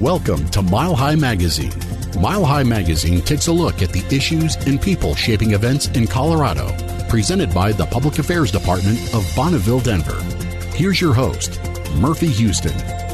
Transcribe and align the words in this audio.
Welcome 0.00 0.48
to 0.50 0.62
Mile 0.62 0.94
High 0.94 1.16
Magazine. 1.16 1.72
Mile 2.20 2.44
High 2.44 2.62
Magazine 2.62 3.20
takes 3.20 3.48
a 3.48 3.52
look 3.52 3.82
at 3.82 3.90
the 3.90 4.04
issues 4.14 4.54
and 4.68 4.80
people 4.80 5.16
shaping 5.16 5.54
events 5.54 5.88
in 5.88 6.06
Colorado. 6.06 6.68
Presented 7.08 7.52
by 7.52 7.72
the 7.72 7.84
Public 7.86 8.20
Affairs 8.20 8.52
Department 8.52 8.96
of 9.12 9.28
Bonneville, 9.34 9.80
Denver. 9.80 10.22
Here's 10.76 11.00
your 11.00 11.14
host, 11.14 11.60
Murphy 11.96 12.28
Houston. 12.28 13.07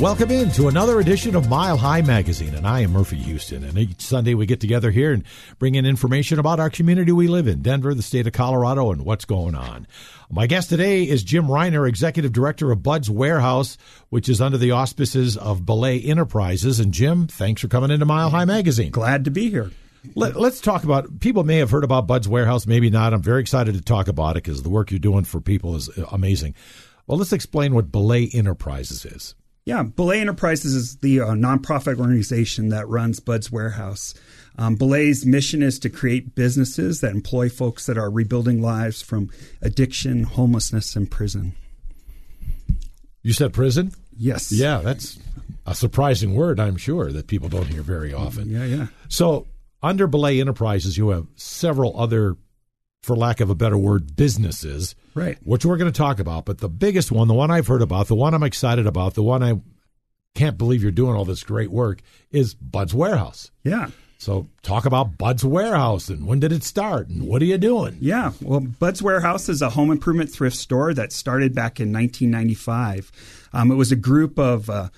Welcome 0.00 0.32
in 0.32 0.50
to 0.50 0.66
another 0.66 0.98
edition 0.98 1.36
of 1.36 1.48
Mile 1.48 1.76
High 1.76 2.02
Magazine, 2.02 2.56
and 2.56 2.66
I 2.66 2.80
am 2.80 2.90
Murphy 2.90 3.16
Houston. 3.16 3.62
And 3.62 3.78
each 3.78 4.02
Sunday 4.02 4.34
we 4.34 4.44
get 4.44 4.60
together 4.60 4.90
here 4.90 5.12
and 5.12 5.22
bring 5.60 5.76
in 5.76 5.86
information 5.86 6.40
about 6.40 6.58
our 6.58 6.68
community 6.68 7.12
we 7.12 7.28
live 7.28 7.46
in, 7.46 7.62
Denver, 7.62 7.94
the 7.94 8.02
state 8.02 8.26
of 8.26 8.32
Colorado, 8.32 8.90
and 8.90 9.04
what's 9.04 9.24
going 9.24 9.54
on. 9.54 9.86
My 10.28 10.48
guest 10.48 10.68
today 10.68 11.04
is 11.04 11.22
Jim 11.22 11.46
Reiner, 11.46 11.88
Executive 11.88 12.32
Director 12.32 12.72
of 12.72 12.82
Bud's 12.82 13.08
Warehouse, 13.08 13.78
which 14.08 14.28
is 14.28 14.40
under 14.40 14.58
the 14.58 14.72
auspices 14.72 15.36
of 15.36 15.64
Belay 15.64 16.00
Enterprises. 16.00 16.80
And 16.80 16.92
Jim, 16.92 17.28
thanks 17.28 17.62
for 17.62 17.68
coming 17.68 17.92
into 17.92 18.04
Mile 18.04 18.30
High 18.30 18.46
Magazine. 18.46 18.90
Glad 18.90 19.24
to 19.26 19.30
be 19.30 19.48
here. 19.48 19.70
Let, 20.16 20.36
us 20.36 20.60
talk 20.60 20.82
about. 20.82 21.20
People 21.20 21.44
may 21.44 21.58
have 21.58 21.70
heard 21.70 21.84
about 21.84 22.08
Bud's 22.08 22.28
Warehouse, 22.28 22.66
maybe 22.66 22.90
not. 22.90 23.14
I'm 23.14 23.22
very 23.22 23.40
excited 23.40 23.74
to 23.74 23.80
talk 23.80 24.08
about 24.08 24.32
it 24.32 24.42
because 24.42 24.64
the 24.64 24.70
work 24.70 24.90
you're 24.90 24.98
doing 24.98 25.24
for 25.24 25.40
people 25.40 25.76
is 25.76 25.88
amazing. 26.10 26.56
Well, 27.06 27.16
let's 27.16 27.32
explain 27.32 27.74
what 27.74 27.92
Belay 27.92 28.28
Enterprises 28.34 29.04
is. 29.04 29.36
Yeah, 29.66 29.82
Belay 29.82 30.20
Enterprises 30.20 30.74
is 30.74 30.96
the 30.96 31.20
uh, 31.20 31.28
nonprofit 31.28 31.98
organization 31.98 32.68
that 32.68 32.86
runs 32.86 33.18
Bud's 33.18 33.50
Warehouse. 33.50 34.12
Um, 34.58 34.76
Belay's 34.76 35.24
mission 35.24 35.62
is 35.62 35.78
to 35.80 35.88
create 35.88 36.34
businesses 36.34 37.00
that 37.00 37.12
employ 37.12 37.48
folks 37.48 37.86
that 37.86 37.96
are 37.96 38.10
rebuilding 38.10 38.60
lives 38.60 39.00
from 39.00 39.30
addiction, 39.62 40.24
homelessness, 40.24 40.94
and 40.94 41.10
prison. 41.10 41.54
You 43.22 43.32
said 43.32 43.54
prison? 43.54 43.92
Yes. 44.16 44.52
Yeah, 44.52 44.82
that's 44.84 45.18
a 45.66 45.74
surprising 45.74 46.34
word, 46.34 46.60
I'm 46.60 46.76
sure, 46.76 47.10
that 47.10 47.26
people 47.26 47.48
don't 47.48 47.66
hear 47.66 47.82
very 47.82 48.12
often. 48.12 48.50
Yeah, 48.50 48.66
yeah. 48.66 48.86
So, 49.08 49.46
under 49.82 50.06
Belay 50.06 50.40
Enterprises, 50.40 50.98
you 50.98 51.08
have 51.08 51.26
several 51.36 51.98
other, 51.98 52.36
for 53.02 53.16
lack 53.16 53.40
of 53.40 53.48
a 53.48 53.54
better 53.54 53.78
word, 53.78 54.14
businesses, 54.14 54.94
right? 55.14 55.38
Which 55.42 55.64
we're 55.64 55.76
going 55.76 55.92
to 55.92 55.96
talk 55.96 56.18
about. 56.18 56.44
But 56.44 56.58
the 56.58 56.68
biggest 56.68 57.10
one, 57.12 57.28
the 57.28 57.34
one 57.34 57.50
I've 57.50 57.66
heard 57.66 57.82
about, 57.82 58.08
the 58.08 58.14
one 58.14 58.34
I'm 58.34 58.42
excited 58.42 58.86
about, 58.86 59.14
the 59.14 59.22
one 59.22 59.42
I 59.42 59.60
can't 60.34 60.58
believe 60.58 60.82
you're 60.82 60.92
doing 60.92 61.16
all 61.16 61.24
this 61.24 61.44
great 61.44 61.70
work, 61.70 62.00
is 62.30 62.54
Bud's 62.54 62.94
Warehouse. 62.94 63.50
Yeah. 63.62 63.90
So, 64.18 64.48
talk 64.62 64.86
about 64.86 65.18
Bud's 65.18 65.44
Warehouse 65.44 66.08
and 66.08 66.26
when 66.26 66.40
did 66.40 66.50
it 66.50 66.64
start 66.64 67.08
and 67.08 67.26
what 67.28 67.42
are 67.42 67.46
you 67.46 67.58
doing? 67.58 67.98
Yeah, 68.00 68.32
well, 68.40 68.60
Bud's 68.60 69.02
Warehouse 69.02 69.50
is 69.50 69.60
a 69.60 69.68
home 69.68 69.90
improvement 69.90 70.30
thrift 70.30 70.56
store 70.56 70.94
that 70.94 71.12
started 71.12 71.54
back 71.54 71.78
in 71.78 71.92
1995. 71.92 73.12
Um, 73.52 73.70
it 73.70 73.74
was 73.74 73.92
a 73.92 73.96
group 73.96 74.38
of 74.38 74.70
uh, 74.70 74.88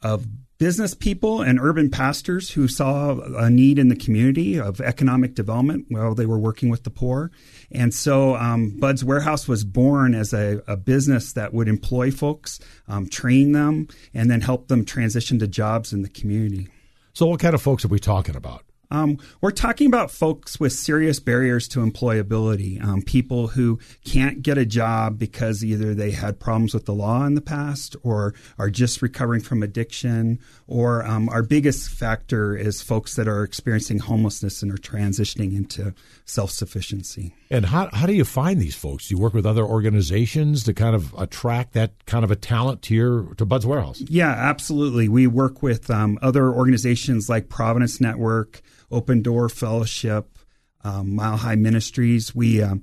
of 0.00 0.26
business 0.58 0.92
people 0.94 1.40
and 1.40 1.60
urban 1.60 1.88
pastors 1.88 2.50
who 2.50 2.66
saw 2.66 3.18
a 3.36 3.48
need 3.48 3.78
in 3.78 3.88
the 3.88 3.96
community 3.96 4.58
of 4.58 4.80
economic 4.80 5.34
development 5.34 5.86
while 5.88 6.14
they 6.14 6.26
were 6.26 6.38
working 6.38 6.68
with 6.68 6.84
the 6.84 6.90
poor. 6.90 7.30
And 7.70 7.94
so 7.94 8.34
um, 8.36 8.76
Bud's 8.78 9.04
Warehouse 9.04 9.46
was 9.46 9.64
born 9.64 10.14
as 10.14 10.32
a, 10.32 10.60
a 10.66 10.76
business 10.76 11.32
that 11.34 11.54
would 11.54 11.68
employ 11.68 12.10
folks, 12.10 12.58
um, 12.88 13.08
train 13.08 13.52
them, 13.52 13.88
and 14.12 14.30
then 14.30 14.40
help 14.40 14.68
them 14.68 14.84
transition 14.84 15.38
to 15.38 15.46
jobs 15.46 15.92
in 15.92 16.02
the 16.02 16.08
community. 16.08 16.68
So, 17.12 17.26
what 17.26 17.40
kind 17.40 17.54
of 17.54 17.62
folks 17.62 17.84
are 17.84 17.88
we 17.88 17.98
talking 17.98 18.36
about? 18.36 18.62
Um, 18.90 19.18
we're 19.40 19.50
talking 19.50 19.86
about 19.86 20.10
folks 20.10 20.58
with 20.58 20.72
serious 20.72 21.20
barriers 21.20 21.68
to 21.68 21.80
employability, 21.80 22.82
um, 22.82 23.02
people 23.02 23.48
who 23.48 23.78
can't 24.04 24.42
get 24.42 24.56
a 24.56 24.64
job 24.64 25.18
because 25.18 25.64
either 25.64 25.94
they 25.94 26.10
had 26.10 26.40
problems 26.40 26.72
with 26.72 26.86
the 26.86 26.94
law 26.94 27.24
in 27.26 27.34
the 27.34 27.42
past 27.42 27.96
or 28.02 28.34
are 28.58 28.70
just 28.70 29.02
recovering 29.02 29.42
from 29.42 29.62
addiction, 29.62 30.38
or 30.66 31.04
um, 31.06 31.28
our 31.28 31.42
biggest 31.42 31.90
factor 31.90 32.56
is 32.56 32.80
folks 32.80 33.16
that 33.16 33.28
are 33.28 33.42
experiencing 33.42 33.98
homelessness 33.98 34.62
and 34.62 34.72
are 34.72 34.76
transitioning 34.76 35.54
into 35.54 35.94
self 36.24 36.50
sufficiency. 36.50 37.34
And 37.50 37.66
how, 37.66 37.90
how 37.92 38.06
do 38.06 38.14
you 38.14 38.24
find 38.24 38.60
these 38.60 38.74
folks? 38.74 39.08
Do 39.08 39.14
you 39.14 39.20
work 39.20 39.34
with 39.34 39.46
other 39.46 39.64
organizations 39.64 40.64
to 40.64 40.74
kind 40.74 40.94
of 40.94 41.14
attract 41.18 41.74
that 41.74 42.06
kind 42.06 42.24
of 42.24 42.30
a 42.30 42.36
talent 42.36 42.82
to 42.82 42.94
your 42.94 43.34
to 43.34 43.44
Bud's 43.44 43.66
Warehouse? 43.66 44.02
Yeah, 44.08 44.30
absolutely. 44.30 45.08
We 45.08 45.26
work 45.26 45.62
with 45.62 45.90
um, 45.90 46.18
other 46.22 46.50
organizations 46.50 47.28
like 47.28 47.48
Providence 47.48 48.00
Network. 48.00 48.62
Open 48.90 49.22
Door 49.22 49.50
Fellowship, 49.50 50.38
um, 50.84 51.14
Mile 51.14 51.36
High 51.36 51.56
Ministries. 51.56 52.34
We 52.34 52.62
um, 52.62 52.82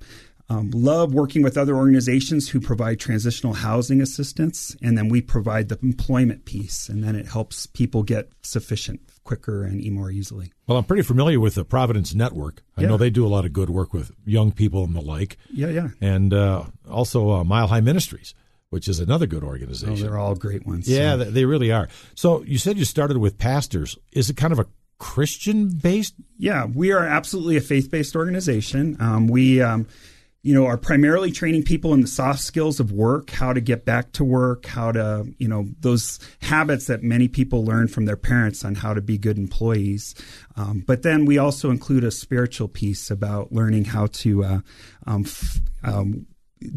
um, 0.49 0.69
love 0.71 1.13
working 1.13 1.41
with 1.41 1.57
other 1.57 1.75
organizations 1.75 2.49
who 2.49 2.59
provide 2.59 2.99
transitional 2.99 3.53
housing 3.53 4.01
assistance, 4.01 4.75
and 4.81 4.97
then 4.97 5.09
we 5.09 5.21
provide 5.21 5.69
the 5.69 5.79
employment 5.81 6.45
piece, 6.45 6.88
and 6.88 7.03
then 7.03 7.16
it 7.16 7.27
helps 7.27 7.66
people 7.66 8.03
get 8.03 8.29
sufficient 8.43 9.01
quicker 9.23 9.63
and 9.63 9.83
more 9.91 10.11
easily. 10.11 10.51
Well, 10.67 10.77
I'm 10.77 10.83
pretty 10.83 11.01
familiar 11.01 11.39
with 11.39 11.55
the 11.55 11.66
Providence 11.66 12.13
Network. 12.13 12.61
I 12.77 12.81
yeah. 12.81 12.89
know 12.89 12.97
they 12.97 13.09
do 13.09 13.25
a 13.25 13.29
lot 13.29 13.45
of 13.45 13.53
good 13.53 13.72
work 13.72 13.91
with 13.91 14.11
young 14.25 14.51
people 14.51 14.83
and 14.83 14.95
the 14.95 15.01
like. 15.01 15.37
Yeah, 15.51 15.69
yeah. 15.69 15.87
And 15.99 16.31
uh, 16.31 16.66
also 16.89 17.31
uh, 17.31 17.43
Mile 17.43 17.67
High 17.67 17.81
Ministries 17.81 18.33
which 18.72 18.89
is 18.89 18.99
another 18.99 19.25
good 19.25 19.43
organization. 19.43 19.93
Oh, 19.93 20.09
they're 20.09 20.17
all 20.17 20.35
great 20.35 20.66
ones. 20.66 20.89
Yeah, 20.89 21.11
so. 21.11 21.23
they 21.25 21.45
really 21.45 21.72
are. 21.72 21.87
So 22.13 22.43
you 22.43 22.57
said 22.57 22.77
you 22.77 22.83
started 22.83 23.17
with 23.17 23.37
pastors. 23.37 23.97
Is 24.11 24.29
it 24.29 24.35
kind 24.35 24.51
of 24.51 24.59
a 24.59 24.66
Christian 24.97 25.69
based? 25.69 26.16
Yeah, 26.38 26.66
we 26.66 26.91
are 26.91 27.06
absolutely 27.06 27.57
a 27.57 27.61
faith 27.61 27.91
based 27.91 28.16
organization. 28.16 28.97
Um, 29.00 29.28
we, 29.28 29.61
um, 29.61 29.88
you 30.41 30.53
know, 30.53 30.67
are 30.67 30.78
primarily 30.78 31.31
training 31.31 31.63
people 31.63 31.94
in 31.94 32.01
the 32.01 32.07
soft 32.07 32.39
skills 32.39 32.79
of 32.79 32.91
work, 32.91 33.31
how 33.31 33.51
to 33.51 33.59
get 33.59 33.84
back 33.84 34.11
to 34.11 34.23
work, 34.23 34.67
how 34.67 34.91
to, 34.91 35.25
you 35.39 35.47
know, 35.47 35.67
those 35.79 36.19
habits 36.41 36.85
that 36.85 37.01
many 37.01 37.28
people 37.28 37.66
learn 37.66 37.88
from 37.88 38.05
their 38.05 38.16
parents 38.16 38.63
on 38.63 38.75
how 38.75 38.94
to 38.94 39.01
be 39.01 39.17
good 39.17 39.39
employees. 39.39 40.13
Um, 40.55 40.84
but 40.85 41.01
then 41.01 41.25
we 41.25 41.39
also 41.39 41.72
include 41.72 42.03
a 42.03 42.11
spiritual 42.11 42.67
piece 42.67 43.09
about 43.09 43.51
learning 43.51 43.85
how 43.85 44.05
to 44.07 44.44
uh, 44.44 44.59
um, 45.07 45.23
f- 45.25 45.61
um, 45.84 46.28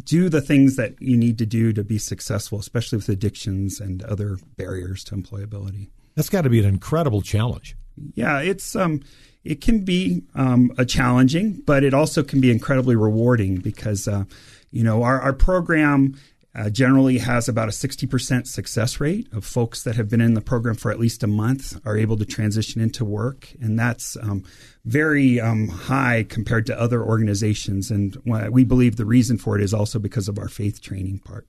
do 0.02 0.30
the 0.30 0.40
things 0.40 0.76
that 0.76 1.00
you 1.00 1.16
need 1.18 1.36
to 1.36 1.46
do 1.46 1.74
to 1.74 1.84
be 1.84 1.98
successful, 1.98 2.58
especially 2.58 2.96
with 2.96 3.08
addictions 3.10 3.80
and 3.80 4.02
other 4.04 4.38
barriers 4.56 5.04
to 5.04 5.14
employability. 5.14 5.90
That's 6.14 6.30
got 6.30 6.42
to 6.42 6.50
be 6.50 6.58
an 6.58 6.64
incredible 6.64 7.20
challenge 7.20 7.76
yeah, 8.14 8.40
it's 8.40 8.76
um, 8.76 9.02
it 9.44 9.60
can 9.60 9.84
be 9.84 10.22
um, 10.34 10.72
a 10.78 10.84
challenging, 10.84 11.62
but 11.66 11.84
it 11.84 11.94
also 11.94 12.22
can 12.22 12.40
be 12.40 12.50
incredibly 12.50 12.96
rewarding 12.96 13.56
because 13.56 14.08
uh, 14.08 14.24
you 14.70 14.82
know 14.82 15.02
our, 15.02 15.20
our 15.20 15.32
program 15.32 16.14
uh, 16.54 16.70
generally 16.70 17.18
has 17.18 17.48
about 17.48 17.68
a 17.68 17.72
60% 17.72 18.46
success 18.46 19.00
rate 19.00 19.28
of 19.32 19.44
folks 19.44 19.84
that 19.84 19.94
have 19.94 20.08
been 20.08 20.20
in 20.20 20.34
the 20.34 20.40
program 20.40 20.74
for 20.74 20.90
at 20.90 20.98
least 20.98 21.22
a 21.22 21.26
month 21.26 21.78
are 21.86 21.96
able 21.96 22.16
to 22.16 22.24
transition 22.24 22.80
into 22.80 23.04
work. 23.04 23.52
And 23.60 23.78
that's 23.78 24.16
um, 24.16 24.44
very 24.84 25.40
um, 25.40 25.68
high 25.68 26.24
compared 26.28 26.66
to 26.66 26.80
other 26.80 27.04
organizations. 27.04 27.90
And 27.90 28.16
we 28.50 28.64
believe 28.64 28.96
the 28.96 29.04
reason 29.04 29.38
for 29.38 29.56
it 29.56 29.62
is 29.62 29.72
also 29.72 29.98
because 29.98 30.26
of 30.26 30.38
our 30.38 30.48
faith 30.48 30.80
training 30.80 31.20
part. 31.20 31.46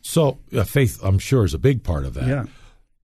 So, 0.00 0.38
uh, 0.56 0.64
faith, 0.64 1.00
I'm 1.02 1.18
sure, 1.18 1.44
is 1.44 1.52
a 1.52 1.58
big 1.58 1.82
part 1.82 2.06
of 2.06 2.14
that. 2.14 2.28
Yeah. 2.28 2.44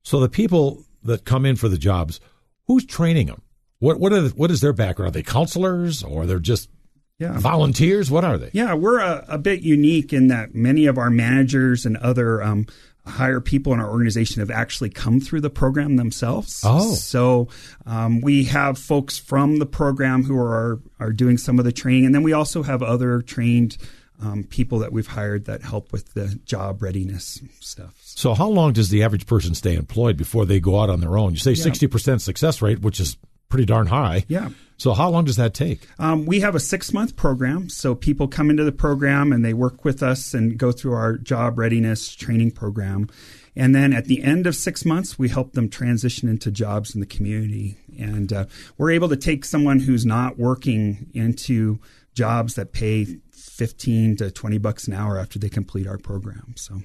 So, 0.04 0.20
the 0.20 0.28
people 0.28 0.84
that 1.02 1.24
come 1.24 1.44
in 1.44 1.56
for 1.56 1.68
the 1.68 1.76
jobs, 1.76 2.20
Who's 2.66 2.84
training 2.84 3.26
them? 3.26 3.42
What 3.78 3.98
what 3.98 4.12
are 4.12 4.20
the, 4.22 4.28
what 4.30 4.50
is 4.50 4.60
their 4.60 4.72
background? 4.72 5.08
Are 5.08 5.12
they 5.12 5.22
counselors 5.22 6.02
or 6.02 6.26
they're 6.26 6.38
just 6.38 6.70
yeah. 7.18 7.38
volunteers? 7.38 8.10
What 8.10 8.24
are 8.24 8.38
they? 8.38 8.50
Yeah, 8.52 8.74
we're 8.74 9.00
a, 9.00 9.24
a, 9.28 9.38
bit 9.38 9.62
unique 9.62 10.12
in 10.12 10.28
that 10.28 10.54
many 10.54 10.86
of 10.86 10.98
our 10.98 11.10
managers 11.10 11.84
and 11.84 11.96
other 11.96 12.42
um, 12.42 12.66
higher 13.06 13.40
people 13.40 13.72
in 13.72 13.80
our 13.80 13.90
organization 13.90 14.40
have 14.40 14.50
actually 14.50 14.90
come 14.90 15.20
through 15.20 15.40
the 15.40 15.50
program 15.50 15.96
themselves. 15.96 16.62
Oh, 16.64 16.94
so 16.94 17.48
um, 17.86 18.20
we 18.20 18.44
have 18.44 18.78
folks 18.78 19.18
from 19.18 19.58
the 19.58 19.66
program 19.66 20.24
who 20.24 20.38
are 20.38 20.80
are 21.00 21.12
doing 21.12 21.38
some 21.38 21.58
of 21.58 21.64
the 21.64 21.72
training, 21.72 22.06
and 22.06 22.14
then 22.14 22.22
we 22.22 22.32
also 22.32 22.62
have 22.62 22.82
other 22.82 23.20
trained 23.22 23.76
um, 24.22 24.44
people 24.44 24.78
that 24.80 24.92
we've 24.92 25.06
hired 25.06 25.46
that 25.46 25.62
help 25.62 25.92
with 25.92 26.14
the 26.14 26.38
job 26.44 26.82
readiness 26.82 27.40
stuff. 27.60 27.94
So, 28.00 28.34
how 28.34 28.48
long 28.48 28.72
does 28.72 28.88
the 28.90 29.02
average 29.02 29.26
person 29.26 29.54
stay 29.54 29.74
employed 29.74 30.16
before 30.16 30.46
they 30.46 30.60
go 30.60 30.80
out 30.80 30.90
on 30.90 31.00
their 31.00 31.18
own? 31.18 31.32
You 31.32 31.38
say 31.38 31.54
sixty 31.54 31.86
percent 31.86 32.22
success 32.22 32.62
rate, 32.62 32.80
which 32.80 33.00
is 33.00 33.16
pretty 33.48 33.66
darn 33.66 33.86
high. 33.86 34.24
Yeah. 34.28 34.50
So, 34.78 34.94
how 34.94 35.10
long 35.10 35.24
does 35.24 35.36
that 35.36 35.54
take? 35.54 35.86
Um, 35.98 36.26
we 36.26 36.40
have 36.40 36.54
a 36.54 36.60
six 36.60 36.92
month 36.92 37.16
program. 37.16 37.68
So, 37.68 37.94
people 37.94 38.28
come 38.28 38.50
into 38.50 38.64
the 38.64 38.72
program 38.72 39.32
and 39.32 39.44
they 39.44 39.54
work 39.54 39.84
with 39.84 40.02
us 40.02 40.34
and 40.34 40.58
go 40.58 40.72
through 40.72 40.94
our 40.94 41.18
job 41.18 41.58
readiness 41.58 42.14
training 42.14 42.52
program. 42.52 43.08
And 43.54 43.74
then 43.74 43.92
at 43.92 44.06
the 44.06 44.22
end 44.22 44.46
of 44.46 44.56
six 44.56 44.84
months, 44.84 45.18
we 45.18 45.28
help 45.28 45.52
them 45.52 45.68
transition 45.68 46.28
into 46.28 46.50
jobs 46.50 46.94
in 46.94 47.00
the 47.00 47.06
community. 47.06 47.76
And 47.98 48.32
uh, 48.32 48.46
we're 48.78 48.92
able 48.92 49.10
to 49.10 49.16
take 49.16 49.44
someone 49.44 49.80
who's 49.80 50.06
not 50.06 50.38
working 50.38 51.10
into 51.12 51.78
jobs 52.14 52.54
that 52.54 52.72
pay 52.72 53.18
15 53.62 54.16
to 54.16 54.30
20 54.32 54.58
bucks 54.58 54.88
an 54.88 54.92
hour 54.94 55.18
after 55.20 55.38
they 55.38 55.48
complete 55.48 55.86
our 55.86 55.98
program. 55.98 56.54
So 56.56 56.82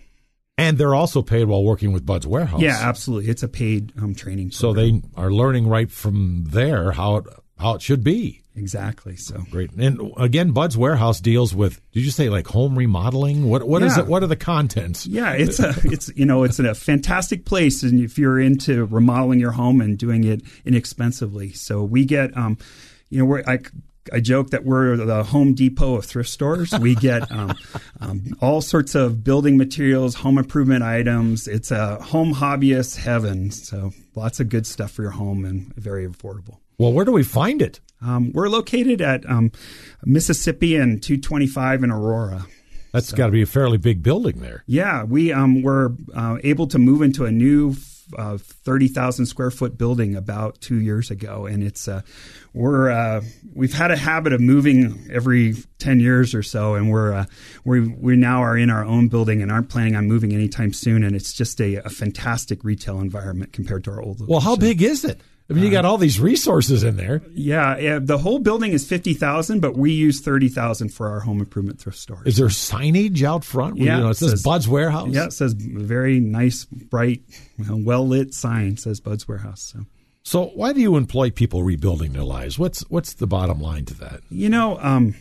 and 0.59 0.77
they're 0.77 0.93
also 0.95 1.21
paid 1.23 1.45
while 1.45 1.63
working 1.63 1.91
with 1.91 2.05
Bud's 2.05 2.27
Warehouse. 2.27 2.61
Yeah, 2.61 2.77
absolutely. 2.81 3.29
It's 3.31 3.41
a 3.43 3.47
paid 3.47 3.93
um, 3.97 4.13
training. 4.13 4.51
Program. 4.51 4.51
So 4.51 4.73
they 4.73 5.01
are 5.15 5.31
learning 5.31 5.67
right 5.67 5.89
from 5.89 6.45
there 6.49 6.91
how 6.91 7.17
it, 7.17 7.25
how 7.57 7.73
it 7.75 7.81
should 7.81 8.03
be. 8.03 8.43
exactly. 8.55 9.15
So 9.15 9.43
Great. 9.49 9.71
And 9.71 10.11
again, 10.17 10.51
Bud's 10.51 10.77
Warehouse 10.77 11.19
deals 11.19 11.55
with. 11.55 11.79
Did 11.93 12.05
you 12.05 12.11
say 12.11 12.29
like 12.29 12.45
home 12.47 12.77
remodeling? 12.77 13.49
What 13.49 13.67
what 13.67 13.81
is 13.81 13.97
Yeah. 13.97 14.03
it? 14.03 14.07
What 14.07 14.21
are 14.21 14.27
the 14.27 14.35
contents? 14.35 15.07
Yeah, 15.07 15.31
it's 15.33 15.59
a 15.59 15.73
it's 15.83 16.11
you 16.15 16.25
know 16.25 16.43
it's 16.43 16.59
a 16.59 16.75
fantastic 16.75 17.45
place, 17.45 17.81
and 17.81 17.99
if 17.99 18.19
you're 18.19 18.39
into 18.39 18.85
remodeling 18.85 19.39
your 19.39 19.51
home 19.53 19.81
and 19.81 19.97
doing 19.97 20.23
it 20.25 20.41
inexpensively, 20.65 21.51
so 21.53 21.83
we 21.83 22.05
get 22.05 22.35
um, 22.37 22.57
you 23.09 23.17
know 23.19 23.25
we're 23.25 23.43
I. 23.47 23.59
I 24.13 24.19
joke 24.19 24.49
that 24.51 24.65
we're 24.65 24.97
the 24.97 25.23
Home 25.23 25.53
Depot 25.53 25.95
of 25.95 26.05
thrift 26.05 26.29
stores. 26.29 26.73
We 26.79 26.95
get 26.95 27.31
um, 27.31 27.55
um, 27.99 28.37
all 28.41 28.61
sorts 28.61 28.95
of 28.95 29.23
building 29.23 29.57
materials, 29.57 30.15
home 30.15 30.37
improvement 30.37 30.83
items. 30.83 31.47
It's 31.47 31.71
a 31.71 31.95
home 32.03 32.33
hobbyist 32.33 32.97
heaven. 32.97 33.51
So 33.51 33.91
lots 34.15 34.39
of 34.39 34.49
good 34.49 34.65
stuff 34.65 34.91
for 34.91 35.03
your 35.03 35.11
home 35.11 35.45
and 35.45 35.73
very 35.75 36.07
affordable. 36.07 36.57
Well, 36.77 36.93
where 36.93 37.05
do 37.05 37.11
we 37.11 37.23
find 37.23 37.61
it? 37.61 37.79
Um, 38.01 38.31
we're 38.33 38.49
located 38.49 39.01
at 39.01 39.27
um, 39.29 39.51
Mississippi 40.03 40.75
and 40.75 41.01
225 41.01 41.83
in 41.83 41.91
Aurora. 41.91 42.45
That's 42.93 43.11
got 43.11 43.27
to 43.27 43.31
be 43.31 43.41
a 43.41 43.47
fairly 43.47 43.77
big 43.77 44.01
building 44.01 44.39
there. 44.39 44.63
Yeah, 44.65 45.03
we 45.03 45.31
um, 45.31 45.61
were 45.61 45.93
uh, 46.15 46.37
able 46.43 46.67
to 46.67 46.79
move 46.79 47.01
into 47.01 47.25
a 47.25 47.31
new 47.31 47.75
uh, 48.17 48.37
30,000 48.37 49.25
square 49.25 49.51
foot 49.51 49.77
building 49.77 50.15
about 50.15 50.59
two 50.61 50.79
years 50.79 51.11
ago, 51.11 51.45
and 51.45 51.63
it's 51.63 51.87
uh, 51.87 52.01
we're 52.53 52.89
uh, 52.89 53.21
we've 53.53 53.73
had 53.73 53.91
a 53.91 53.97
habit 53.97 54.33
of 54.33 54.41
moving 54.41 55.07
every 55.11 55.55
10 55.79 55.99
years 55.99 56.33
or 56.33 56.43
so, 56.43 56.75
and 56.75 56.89
we're 56.89 57.13
uh, 57.13 57.25
we 57.65 57.81
we 57.87 58.15
now 58.15 58.41
are 58.41 58.57
in 58.57 58.69
our 58.69 58.85
own 58.85 59.07
building 59.07 59.41
and 59.41 59.51
aren't 59.51 59.69
planning 59.69 59.95
on 59.95 60.07
moving 60.07 60.33
anytime 60.33 60.73
soon, 60.73 61.03
and 61.03 61.15
it's 61.15 61.33
just 61.33 61.59
a, 61.61 61.75
a 61.75 61.89
fantastic 61.89 62.63
retail 62.63 62.99
environment 62.99 63.53
compared 63.53 63.83
to 63.85 63.91
our 63.91 64.01
old. 64.01 64.27
Well, 64.27 64.39
how 64.39 64.55
big 64.55 64.81
is 64.81 65.03
it? 65.03 65.21
I 65.49 65.53
mean, 65.53 65.63
you 65.63 65.71
got 65.71 65.85
all 65.85 65.97
these 65.97 66.19
resources 66.19 66.83
in 66.83 66.97
there. 66.97 67.21
Yeah, 67.31 67.77
yeah, 67.77 67.99
the 68.01 68.17
whole 68.17 68.39
building 68.39 68.73
is 68.73 68.85
50,000, 68.85 69.61
but 69.61 69.77
we 69.77 69.93
use 69.93 70.19
30,000 70.19 70.89
for 70.89 71.07
our 71.07 71.21
home 71.21 71.39
improvement 71.39 71.79
thrift 71.79 71.97
store. 71.97 72.21
Is 72.25 72.35
there 72.35 72.47
signage 72.47 73.23
out 73.23 73.45
front? 73.45 73.77
Yeah, 73.77 73.95
you 73.97 74.03
know, 74.03 74.07
it 74.09 74.11
it 74.11 74.17
says 74.17 74.29
says- 74.31 74.43
Bud's 74.43 74.67
Warehouse. 74.67 75.09
Yeah, 75.11 75.25
it 75.25 75.33
says 75.33 75.53
very 75.53 76.19
nice, 76.19 76.65
bright, 76.65 77.21
well 77.69 78.05
lit 78.05 78.33
sign 78.33 78.75
says 78.75 78.99
Bud's 78.99 79.25
Warehouse. 79.27 79.61
So 79.73 79.85
So 80.23 80.45
why 80.47 80.73
do 80.73 80.81
you 80.81 80.97
employ 80.97 81.29
people 81.31 81.63
rebuilding 81.63 82.11
their 82.11 82.25
lives? 82.25 82.59
What's 82.59 82.81
what's 82.89 83.13
the 83.13 83.27
bottom 83.27 83.61
line 83.61 83.85
to 83.85 83.93
that? 83.99 84.19
you 84.29 84.49
know, 84.49 84.77
um, 84.81 85.15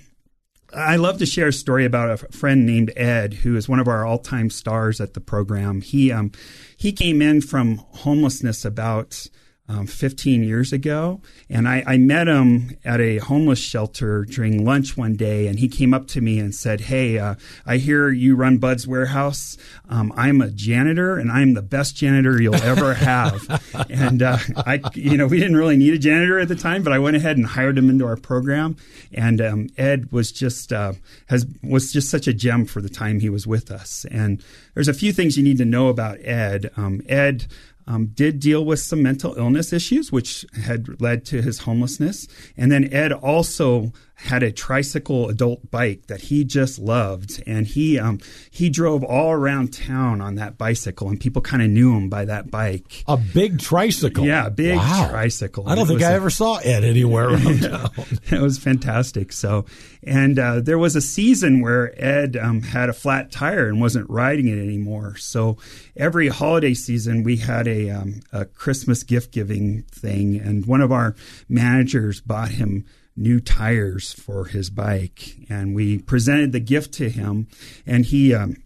I 0.74 0.96
love 0.96 1.18
to 1.18 1.26
share 1.26 1.48
a 1.48 1.52
story 1.52 1.84
about 1.84 2.10
a 2.10 2.16
friend 2.32 2.66
named 2.66 2.92
Ed, 2.96 3.32
who 3.32 3.54
is 3.56 3.68
one 3.68 3.78
of 3.78 3.86
our 3.86 4.04
all 4.04 4.18
time 4.18 4.50
stars 4.50 5.00
at 5.00 5.14
the 5.14 5.20
program. 5.20 5.82
He 5.82 6.10
um, 6.10 6.32
he 6.76 6.90
came 6.90 7.22
in 7.22 7.42
from 7.42 7.76
homelessness 7.92 8.64
about. 8.64 9.28
Um, 9.68 9.88
15 9.88 10.44
years 10.44 10.72
ago, 10.72 11.20
and 11.50 11.68
I, 11.68 11.82
I 11.84 11.96
met 11.96 12.28
him 12.28 12.76
at 12.84 13.00
a 13.00 13.18
homeless 13.18 13.58
shelter 13.58 14.24
during 14.24 14.64
lunch 14.64 14.96
one 14.96 15.16
day, 15.16 15.48
and 15.48 15.58
he 15.58 15.66
came 15.66 15.92
up 15.92 16.06
to 16.08 16.20
me 16.20 16.38
and 16.38 16.54
said, 16.54 16.82
"Hey, 16.82 17.18
uh, 17.18 17.34
I 17.66 17.78
hear 17.78 18.08
you 18.10 18.36
run 18.36 18.58
Bud's 18.58 18.86
Warehouse. 18.86 19.56
Um, 19.88 20.12
I'm 20.16 20.40
a 20.40 20.52
janitor, 20.52 21.18
and 21.18 21.32
I'm 21.32 21.54
the 21.54 21.62
best 21.62 21.96
janitor 21.96 22.40
you'll 22.40 22.54
ever 22.54 22.94
have." 23.10 23.60
and 23.90 24.22
uh, 24.22 24.38
I, 24.56 24.80
you 24.94 25.16
know, 25.16 25.26
we 25.26 25.40
didn't 25.40 25.56
really 25.56 25.76
need 25.76 25.94
a 25.94 25.98
janitor 25.98 26.38
at 26.38 26.46
the 26.46 26.54
time, 26.54 26.84
but 26.84 26.92
I 26.92 27.00
went 27.00 27.16
ahead 27.16 27.36
and 27.36 27.44
hired 27.44 27.76
him 27.76 27.90
into 27.90 28.06
our 28.06 28.16
program. 28.16 28.76
And 29.12 29.40
um, 29.40 29.68
Ed 29.76 30.12
was 30.12 30.30
just 30.30 30.72
uh, 30.72 30.92
has 31.26 31.44
was 31.62 31.92
just 31.92 32.08
such 32.08 32.28
a 32.28 32.32
gem 32.32 32.66
for 32.66 32.80
the 32.80 32.88
time 32.88 33.20
he 33.20 33.30
was 33.30 33.46
with 33.46 33.70
us. 33.70 34.06
And 34.10 34.42
there's 34.74 34.88
a 34.88 34.94
few 34.94 35.12
things 35.12 35.36
you 35.36 35.42
need 35.42 35.58
to 35.58 35.64
know 35.64 35.88
about 35.88 36.18
Ed. 36.20 36.70
Um, 36.76 37.02
Ed 37.08 37.46
um, 37.86 38.06
did 38.06 38.40
deal 38.40 38.64
with 38.64 38.80
some 38.80 39.02
mental 39.02 39.34
illness 39.36 39.72
issues, 39.72 40.10
which 40.10 40.44
had 40.64 41.00
led 41.00 41.24
to 41.26 41.42
his 41.42 41.60
homelessness. 41.60 42.26
And 42.56 42.72
then 42.72 42.92
Ed 42.92 43.12
also 43.12 43.92
had 44.18 44.42
a 44.42 44.50
tricycle 44.50 45.28
adult 45.28 45.70
bike 45.70 46.06
that 46.06 46.22
he 46.22 46.42
just 46.42 46.78
loved, 46.78 47.42
and 47.46 47.66
he 47.66 47.98
um, 47.98 48.18
he 48.50 48.70
drove 48.70 49.04
all 49.04 49.30
around 49.30 49.74
town 49.74 50.22
on 50.22 50.36
that 50.36 50.56
bicycle, 50.56 51.10
and 51.10 51.20
people 51.20 51.42
kind 51.42 51.62
of 51.62 51.68
knew 51.68 51.94
him 51.94 52.08
by 52.08 52.24
that 52.24 52.50
bike. 52.50 53.04
A 53.06 53.18
big 53.18 53.58
tricycle. 53.58 54.24
Yeah, 54.24 54.46
a 54.46 54.50
big 54.50 54.76
Wow. 54.78 55.08
tricycle. 55.10 55.68
I 55.68 55.74
don't 55.74 55.86
think 55.86 56.00
I 56.02 56.12
a- 56.12 56.14
ever 56.14 56.30
saw 56.30 56.56
Ed 56.56 56.82
anywhere 56.82 57.28
around 57.28 57.60
town. 57.62 57.90
it 58.30 58.40
was 58.40 58.56
fantastic. 58.56 59.32
So, 59.34 59.66
and 60.02 60.38
uh, 60.38 60.60
there 60.60 60.78
was 60.78 60.96
a 60.96 61.02
season 61.02 61.60
where 61.60 61.92
Ed 62.02 62.38
um, 62.38 62.62
had 62.62 62.88
a 62.88 62.94
flat 62.94 63.30
tire 63.30 63.68
and 63.68 63.82
wasn't 63.82 64.08
riding 64.08 64.48
it 64.48 64.58
anymore. 64.58 65.16
So 65.16 65.58
every 65.94 66.28
holiday 66.28 66.72
season 66.72 67.22
we 67.22 67.36
had 67.36 67.68
a, 67.68 67.90
um, 67.90 68.20
a 68.32 68.46
Christmas 68.46 69.02
gift 69.02 69.30
giving 69.30 69.82
thing, 69.82 70.36
and 70.40 70.64
one 70.64 70.80
of 70.80 70.90
our 70.90 71.14
managers 71.50 72.22
bought 72.22 72.50
him 72.52 72.86
new 73.16 73.40
tires 73.40 74.12
for 74.12 74.46
his 74.46 74.70
bike, 74.70 75.36
and 75.48 75.74
we 75.74 75.98
presented 75.98 76.52
the 76.52 76.60
gift 76.60 76.92
to 76.94 77.10
him, 77.10 77.48
and 77.86 78.04
he. 78.06 78.34
Um, 78.34 78.56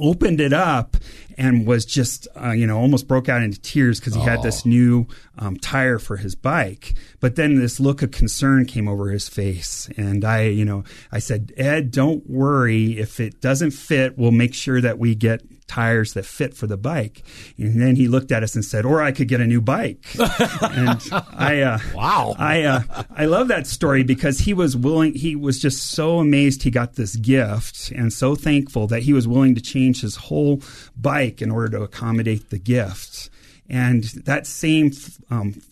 opened 0.00 0.40
it 0.40 0.52
up 0.52 0.96
and 1.36 1.66
was 1.66 1.84
just 1.84 2.26
uh, 2.34 2.50
you 2.50 2.66
know 2.66 2.78
almost 2.78 3.06
broke 3.06 3.28
out 3.28 3.42
into 3.42 3.60
tears 3.60 4.00
because 4.00 4.14
he 4.14 4.20
had 4.20 4.42
this 4.42 4.64
new 4.64 5.06
um, 5.38 5.56
tire 5.56 5.98
for 5.98 6.16
his 6.16 6.34
bike. 6.34 6.94
But 7.20 7.36
then 7.36 7.56
this 7.56 7.78
look 7.78 8.02
of 8.02 8.10
concern 8.10 8.64
came 8.64 8.88
over 8.88 9.10
his 9.10 9.28
face. 9.28 9.88
And 9.96 10.24
i 10.24 10.44
you 10.44 10.64
know 10.64 10.84
i 11.12 11.18
said 11.18 11.52
ed 11.56 11.90
don't 11.90 12.28
worry. 12.28 12.98
If 12.98 13.20
it 13.20 13.40
doesn't 13.40 13.72
fit 13.72 14.18
we'll 14.18 14.32
make 14.32 14.54
sure 14.54 14.80
that 14.80 14.98
we 14.98 15.14
get 15.14 15.42
tires 15.70 16.14
that 16.14 16.26
fit 16.26 16.52
for 16.54 16.66
the 16.66 16.76
bike 16.76 17.22
and 17.56 17.80
then 17.80 17.94
he 17.94 18.08
looked 18.08 18.32
at 18.32 18.42
us 18.42 18.54
and 18.56 18.64
said 18.64 18.84
or 18.84 19.00
i 19.02 19.12
could 19.12 19.28
get 19.28 19.40
a 19.40 19.46
new 19.46 19.60
bike 19.60 20.04
and 20.18 21.00
i 21.32 21.60
uh, 21.60 21.78
Wow. 21.94 22.34
I 22.38 22.62
uh, 22.62 22.82
I 23.14 23.26
love 23.26 23.48
that 23.48 23.66
story 23.66 24.02
because 24.02 24.38
he 24.38 24.54
was 24.54 24.76
willing. 24.76 25.14
He 25.14 25.36
was 25.36 25.60
just 25.60 25.90
so 25.90 26.18
amazed 26.18 26.62
he 26.62 26.70
got 26.70 26.94
this 26.94 27.16
gift, 27.16 27.90
and 27.90 28.12
so 28.12 28.34
thankful 28.34 28.86
that 28.88 29.02
he 29.02 29.12
was 29.12 29.28
willing 29.28 29.54
to 29.54 29.60
change 29.60 30.00
his 30.00 30.16
whole 30.16 30.62
bike 30.96 31.42
in 31.42 31.50
order 31.50 31.68
to 31.78 31.82
accommodate 31.82 32.50
the 32.50 32.58
gift. 32.58 33.30
And 33.70 34.02
that 34.24 34.48
same 34.48 34.90
um, 35.30 35.62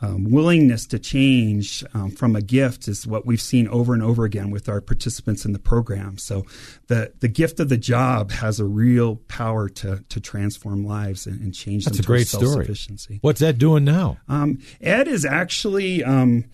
um, 0.00 0.30
willingness 0.30 0.86
to 0.86 1.00
change 1.00 1.84
um, 1.94 2.12
from 2.12 2.36
a 2.36 2.40
gift 2.40 2.86
is 2.86 3.08
what 3.08 3.26
we've 3.26 3.40
seen 3.40 3.66
over 3.66 3.92
and 3.92 4.04
over 4.04 4.24
again 4.24 4.50
with 4.50 4.68
our 4.68 4.80
participants 4.80 5.44
in 5.44 5.52
the 5.52 5.58
program. 5.58 6.16
So 6.16 6.46
the 6.86 7.12
the 7.18 7.26
gift 7.26 7.58
of 7.58 7.68
the 7.68 7.76
job 7.76 8.30
has 8.30 8.60
a 8.60 8.64
real 8.64 9.16
power 9.16 9.68
to 9.68 10.04
to 10.08 10.20
transform 10.20 10.84
lives 10.84 11.26
and, 11.26 11.40
and 11.40 11.52
change 11.52 11.86
That's 11.86 11.98
a 11.98 12.02
them 12.02 12.06
great 12.06 12.20
to 12.20 12.36
story. 12.36 12.44
self-sufficiency. 12.44 13.18
What's 13.20 13.42
Ed 13.42 13.58
doing 13.58 13.84
now? 13.84 14.18
Um, 14.28 14.60
Ed 14.80 15.08
is 15.08 15.24
actually 15.24 16.04
um, 16.04 16.44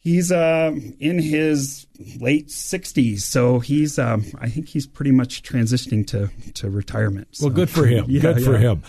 he's 0.00 0.30
uh, 0.30 0.72
in 0.98 1.18
his 1.18 1.86
late 2.20 2.48
60s, 2.48 3.20
so 3.20 3.60
he's 3.60 3.98
um, 3.98 4.24
I 4.38 4.50
think 4.50 4.68
he's 4.68 4.86
pretty 4.86 5.12
much 5.12 5.42
transitioning 5.42 6.06
to 6.08 6.28
to 6.54 6.68
retirement. 6.68 7.28
Well, 7.40 7.50
good 7.50 7.70
for 7.70 7.86
him. 7.86 8.04
Yeah, 8.08 8.20
good 8.20 8.44
for 8.44 8.52
yeah. 8.52 8.58
him. 8.58 8.82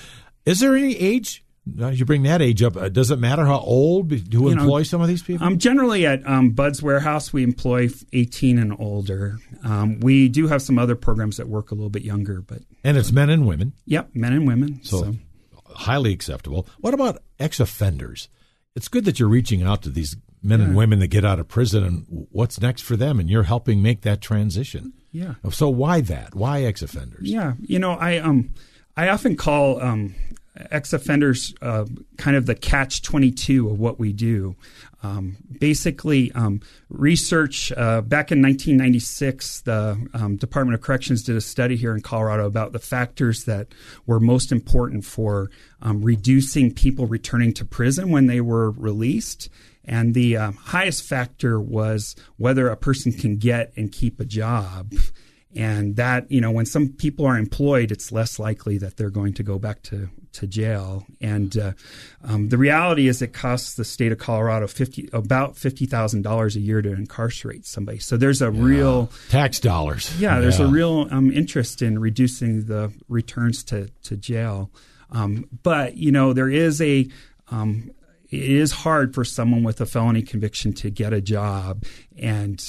Is 0.46 0.60
there 0.60 0.76
any 0.76 0.96
age? 0.98 1.44
Now, 1.66 1.90
you 1.90 2.06
bring 2.06 2.24
that 2.24 2.42
age 2.42 2.64
up. 2.64 2.76
Uh, 2.76 2.90
does 2.90 3.12
it 3.12 3.20
matter 3.20 3.46
how 3.46 3.60
old 3.60 4.10
to 4.10 4.40
know, 4.40 4.48
employ 4.50 4.82
some 4.82 5.00
of 5.00 5.08
these 5.08 5.22
people? 5.22 5.46
Um, 5.46 5.60
generally, 5.60 6.08
at 6.08 6.26
um, 6.28 6.50
Bud's 6.50 6.82
Warehouse, 6.82 7.32
we 7.32 7.44
employ 7.44 7.88
18 8.14 8.58
and 8.58 8.76
older. 8.80 9.38
Um, 9.64 10.00
we 10.00 10.28
do 10.28 10.48
have 10.48 10.64
some 10.64 10.80
other 10.80 10.96
programs 10.96 11.38
that 11.38 11.48
work 11.48 11.70
a 11.70 11.76
little 11.76 11.92
bit 11.92 12.02
younger, 12.02 12.42
but 12.42 12.64
and 12.84 12.98
it's 12.98 13.12
men 13.12 13.30
and 13.30 13.46
women, 13.46 13.74
yep, 13.86 14.10
men 14.16 14.34
and 14.34 14.48
women. 14.48 14.80
so, 14.84 15.04
So, 15.04 15.16
highly 15.76 16.12
acceptable. 16.14 16.68
What 16.80 16.96
about 16.96 17.22
ex-offenders? 17.40 18.28
It's 18.76 18.88
good 18.88 19.06
that 19.06 19.20
you're 19.20 19.30
reaching 19.30 19.62
out 19.62 19.84
to 19.84 19.90
these 19.90 20.18
men 20.42 20.62
and 20.62 20.76
women 20.76 20.98
that 21.00 21.08
get 21.08 21.24
out 21.24 21.40
of 21.40 21.48
prison, 21.48 21.84
and 21.84 22.28
what's 22.32 22.60
next 22.60 22.82
for 22.82 22.96
them, 22.96 23.20
and 23.20 23.30
you're 23.30 23.44
helping 23.44 23.84
make 23.84 24.02
that 24.02 24.20
transition. 24.22 24.94
yeah. 25.12 25.36
So 25.52 25.70
why 25.70 26.02
that? 26.02 26.34
Why 26.34 26.64
ex-offenders? 26.64 27.30
Yeah, 27.30 27.54
you 27.62 27.78
know, 27.78 27.92
I 27.92 28.18
um, 28.18 28.54
I 29.02 29.10
often 29.10 29.36
call 29.36 29.82
um, 29.82 30.14
ex-offenders 30.56 31.56
uh, 31.60 31.86
kind 32.18 32.38
of 32.38 32.46
the 32.46 32.54
catch 32.54 33.02
twenty 33.02 33.32
two 33.32 33.68
of 33.68 33.80
what 33.80 33.98
we 33.98 34.14
do. 34.14 34.56
Um, 35.02 35.38
basically, 35.60 36.32
um, 36.34 36.62
research 36.90 37.72
uh, 37.72 38.02
back 38.02 38.32
in 38.32 38.44
1996, 38.44 39.62
the 39.62 40.08
um, 40.14 40.36
Department 40.36 40.76
of 40.76 40.82
Corrections 40.82 41.24
did 41.24 41.36
a 41.36 41.42
study 41.42 41.76
here 41.78 41.96
in 41.96 42.02
Colorado 42.02 42.46
about 42.46 42.74
the 42.74 42.80
factors 42.80 43.46
that 43.46 43.70
were 44.06 44.20
most 44.20 44.52
important 44.52 45.04
for 45.04 45.50
um, 45.82 46.04
reducing 46.04 46.72
people 46.72 47.08
returning 47.08 47.56
to 47.56 47.66
prison 47.66 48.12
when 48.12 48.28
they 48.28 48.40
were 48.40 48.70
released. 48.70 49.50
And 49.84 50.14
the 50.14 50.38
um, 50.38 50.54
highest 50.54 51.06
factor 51.06 51.60
was 51.60 52.16
whether 52.38 52.70
a 52.70 52.78
person 52.78 53.12
can 53.12 53.38
get 53.38 53.74
and 53.76 53.92
keep 53.92 54.20
a 54.20 54.26
job. 54.26 54.94
And 55.54 55.98
that, 55.98 56.32
you 56.32 56.40
know, 56.40 56.52
when 56.52 56.66
some 56.66 56.90
people 56.90 57.26
are 57.26 57.38
employed, 57.38 57.92
it's 57.92 58.12
less 58.12 58.40
likely 58.40 58.78
that 58.78 58.96
they're 58.96 59.10
going 59.10 59.34
to 59.34 59.44
go 59.44 59.60
back 59.60 59.82
to, 59.84 60.10
to 60.32 60.48
jail. 60.48 61.06
And 61.20 61.58
uh, 61.58 61.74
um, 62.24 62.48
the 62.48 62.58
reality 62.58 63.10
is, 63.10 63.22
it 63.22 63.34
costs 63.34 63.74
the 63.74 63.84
state 63.84 64.14
of 64.14 64.18
Colorado 64.18 64.68
fifty 64.68 65.10
about 65.12 65.58
fifty 65.58 65.86
thousand 65.86 66.22
dollars 66.22 66.56
a 66.56 66.62
year 66.62 66.82
to 66.82 66.94
incarcerate 66.94 67.66
somebody. 67.66 68.00
So 68.00 68.16
there's 68.16 68.42
a 68.42 68.50
real, 68.50 69.12
Tax 69.30 69.60
dollars. 69.60 70.18
yeah, 70.20 70.40
there's 70.40 70.60
a 70.62 70.68
real 70.68 71.10
um, 71.12 71.32
interest 71.32 71.82
in 71.82 72.00
reducing 72.00 72.66
the 72.66 72.94
returns 73.10 73.64
to 73.66 73.90
to 74.04 74.16
jail. 74.16 74.70
Um, 75.12 75.50
but 75.64 75.98
you 75.98 76.14
know, 76.14 76.32
there 76.32 76.50
is 76.50 76.82
a 76.82 77.10
um, 77.50 77.92
it 78.30 78.42
is 78.42 78.72
hard 78.72 79.14
for 79.14 79.26
someone 79.26 79.64
with 79.64 79.82
a 79.82 79.86
felony 79.86 80.22
conviction 80.22 80.72
to 80.76 80.90
get 80.90 81.12
a 81.12 81.20
job. 81.20 81.84
And 82.18 82.64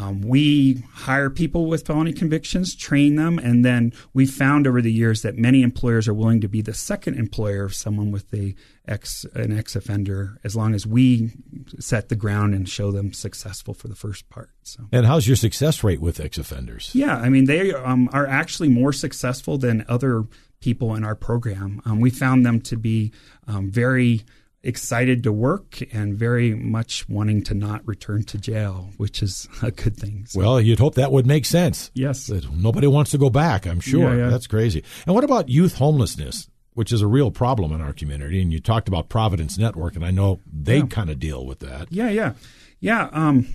um, 0.00 0.22
we 0.22 0.82
hire 0.94 1.28
people 1.28 1.66
with 1.66 1.86
felony 1.86 2.14
convictions, 2.14 2.74
train 2.74 3.16
them, 3.16 3.38
and 3.38 3.64
then 3.64 3.92
we 4.14 4.24
found 4.24 4.66
over 4.66 4.80
the 4.80 4.92
years 4.92 5.20
that 5.22 5.36
many 5.36 5.62
employers 5.62 6.08
are 6.08 6.14
willing 6.14 6.40
to 6.40 6.48
be 6.48 6.62
the 6.62 6.72
second 6.72 7.18
employer 7.18 7.64
of 7.64 7.74
someone 7.74 8.10
with 8.10 8.32
a 8.32 8.54
ex 8.88 9.26
an 9.34 9.56
ex 9.56 9.76
offender, 9.76 10.38
as 10.42 10.56
long 10.56 10.74
as 10.74 10.86
we 10.86 11.32
set 11.78 12.08
the 12.08 12.16
ground 12.16 12.54
and 12.54 12.66
show 12.66 12.90
them 12.90 13.12
successful 13.12 13.74
for 13.74 13.88
the 13.88 13.94
first 13.94 14.28
part. 14.30 14.50
So. 14.62 14.84
And 14.90 15.04
how's 15.04 15.26
your 15.26 15.36
success 15.36 15.84
rate 15.84 16.00
with 16.00 16.18
ex 16.18 16.38
offenders? 16.38 16.90
Yeah, 16.94 17.16
I 17.16 17.28
mean 17.28 17.44
they 17.44 17.74
um, 17.74 18.08
are 18.14 18.26
actually 18.26 18.70
more 18.70 18.94
successful 18.94 19.58
than 19.58 19.84
other 19.86 20.24
people 20.60 20.94
in 20.94 21.04
our 21.04 21.14
program. 21.14 21.82
Um, 21.84 22.00
we 22.00 22.10
found 22.10 22.46
them 22.46 22.60
to 22.62 22.76
be 22.76 23.12
um, 23.46 23.70
very 23.70 24.22
excited 24.62 25.22
to 25.24 25.32
work 25.32 25.80
and 25.92 26.14
very 26.16 26.54
much 26.54 27.08
wanting 27.08 27.42
to 27.44 27.54
not 27.54 27.86
return 27.86 28.22
to 28.24 28.38
jail, 28.38 28.90
which 28.96 29.22
is 29.22 29.48
a 29.62 29.70
good 29.70 29.96
thing. 29.96 30.26
So. 30.26 30.38
Well, 30.40 30.60
you'd 30.60 30.78
hope 30.78 30.96
that 30.96 31.12
would 31.12 31.26
make 31.26 31.44
sense. 31.44 31.90
Yes. 31.94 32.28
Nobody 32.28 32.86
wants 32.86 33.10
to 33.12 33.18
go 33.18 33.30
back, 33.30 33.66
I'm 33.66 33.80
sure. 33.80 34.14
Yeah, 34.14 34.24
yeah. 34.24 34.30
That's 34.30 34.46
crazy. 34.46 34.84
And 35.06 35.14
what 35.14 35.24
about 35.24 35.48
youth 35.48 35.76
homelessness? 35.76 36.48
Which 36.74 36.92
is 36.92 37.02
a 37.02 37.06
real 37.08 37.32
problem 37.32 37.72
in 37.72 37.80
our 37.80 37.92
community, 37.92 38.40
and 38.40 38.52
you 38.52 38.60
talked 38.60 38.86
about 38.86 39.08
Providence 39.08 39.58
Network, 39.58 39.96
and 39.96 40.04
I 40.04 40.12
know 40.12 40.40
they 40.50 40.78
yeah. 40.78 40.86
kind 40.86 41.10
of 41.10 41.18
deal 41.18 41.44
with 41.44 41.58
that. 41.58 41.88
Yeah, 41.90 42.08
yeah, 42.10 42.34
yeah. 42.78 43.10
Um, 43.12 43.48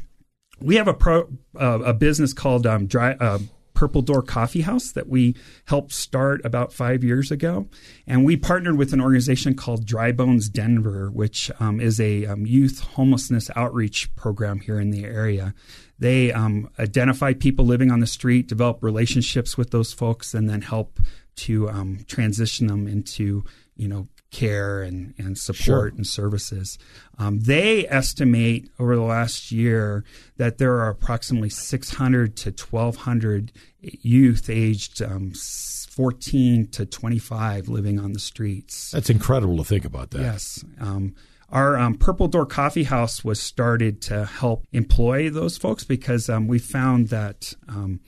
we 0.59 0.75
have 0.75 0.89
a 0.89 0.93
pro 0.93 1.29
uh, 1.59 1.79
a 1.79 1.93
business 1.93 2.33
called 2.33 2.67
um, 2.67 2.87
Dry 2.87 3.13
uh, 3.13 3.39
Purple 3.75 4.01
Door 4.01 4.23
Coffee 4.23 4.61
House 4.61 4.91
that 4.93 5.07
we 5.07 5.35
helped 5.65 5.91
start 5.91 6.43
about 6.43 6.73
five 6.73 7.03
years 7.03 7.29
ago. 7.29 7.67
And 8.07 8.25
we 8.25 8.37
partnered 8.37 8.77
with 8.77 8.93
an 8.93 9.01
organization 9.01 9.53
called 9.55 9.85
Dry 9.85 10.11
Bones 10.11 10.49
Denver, 10.49 11.11
which 11.11 11.51
um, 11.59 11.79
is 11.79 11.99
a 11.99 12.25
um, 12.25 12.45
youth 12.47 12.79
homelessness 12.79 13.51
outreach 13.55 14.13
program 14.15 14.61
here 14.61 14.79
in 14.79 14.89
the 14.89 15.05
area. 15.05 15.53
They 15.99 16.31
um, 16.31 16.69
identify 16.79 17.33
people 17.33 17.65
living 17.65 17.91
on 17.91 17.99
the 17.99 18.07
street, 18.07 18.47
develop 18.47 18.83
relationships 18.83 19.57
with 19.57 19.71
those 19.71 19.93
folks, 19.93 20.33
and 20.33 20.49
then 20.49 20.61
help 20.61 20.99
to 21.35 21.69
um, 21.69 21.99
transition 22.07 22.67
them 22.67 22.87
into 22.87 23.43
you 23.75 23.87
know 23.87 24.07
care 24.35 24.81
and, 24.81 25.13
and 25.17 25.37
support 25.37 25.63
sure. 25.63 25.87
and 25.87 26.05
services. 26.05 26.77
Um, 27.17 27.39
they 27.39 27.87
estimate 27.87 28.69
over 28.77 28.95
the 28.95 29.01
last 29.01 29.51
year 29.51 30.03
that 30.35 30.57
there 30.57 30.73
are 30.73 30.89
approximately 30.89 31.49
600 31.49 32.35
to 32.37 32.49
1,200 32.49 33.53
youth 33.79 34.49
aged 34.49 35.01
um, 35.01 35.31
14 35.31 36.67
to 36.67 36.85
25 36.85 37.69
living 37.69 37.97
on 37.97 38.11
the 38.11 38.19
streets. 38.19 38.91
That's 38.91 39.09
incredible 39.09 39.57
to 39.57 39.63
think 39.63 39.85
about 39.85 40.11
that. 40.11 40.21
Yes. 40.21 40.65
Um, 40.81 41.15
our 41.49 41.77
um, 41.77 41.95
Purple 41.95 42.27
Door 42.27 42.47
Coffee 42.47 42.83
House 42.83 43.23
was 43.23 43.39
started 43.39 44.01
to 44.03 44.25
help 44.25 44.65
employ 44.73 45.29
those 45.29 45.57
folks 45.57 45.85
because 45.85 46.27
um, 46.27 46.47
we 46.47 46.59
found 46.59 47.09
that, 47.09 47.53
um, 47.69 48.01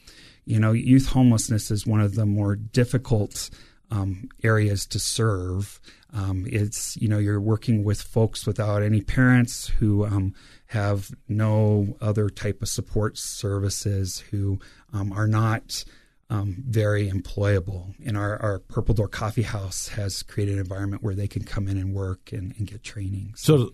you 0.43 0.59
know, 0.59 0.73
youth 0.73 1.07
homelessness 1.07 1.71
is 1.71 1.87
one 1.87 2.01
of 2.01 2.15
the 2.15 2.25
more 2.25 2.57
difficult 2.57 3.49
um, 3.91 4.29
areas 4.43 4.85
to 4.87 4.99
serve. 4.99 5.79
Um, 6.13 6.45
it's 6.47 6.97
you 6.97 7.07
know 7.07 7.17
you're 7.17 7.41
working 7.41 7.83
with 7.83 8.01
folks 8.01 8.45
without 8.45 8.81
any 8.81 9.01
parents 9.01 9.67
who 9.67 10.05
um, 10.05 10.33
have 10.67 11.11
no 11.27 11.97
other 12.01 12.29
type 12.29 12.61
of 12.61 12.69
support 12.69 13.17
services 13.17 14.19
who 14.31 14.59
um, 14.93 15.11
are 15.11 15.27
not 15.27 15.83
um, 16.29 16.63
very 16.67 17.09
employable. 17.09 17.93
And 18.05 18.17
our, 18.17 18.41
our 18.41 18.59
Purple 18.59 18.93
Door 18.95 19.09
Coffee 19.09 19.43
House 19.43 19.89
has 19.89 20.23
created 20.23 20.55
an 20.55 20.59
environment 20.59 21.03
where 21.03 21.15
they 21.15 21.27
can 21.27 21.43
come 21.43 21.67
in 21.67 21.77
and 21.77 21.93
work 21.93 22.31
and, 22.31 22.53
and 22.57 22.67
get 22.67 22.83
training. 22.83 23.33
So, 23.35 23.57
so 23.57 23.73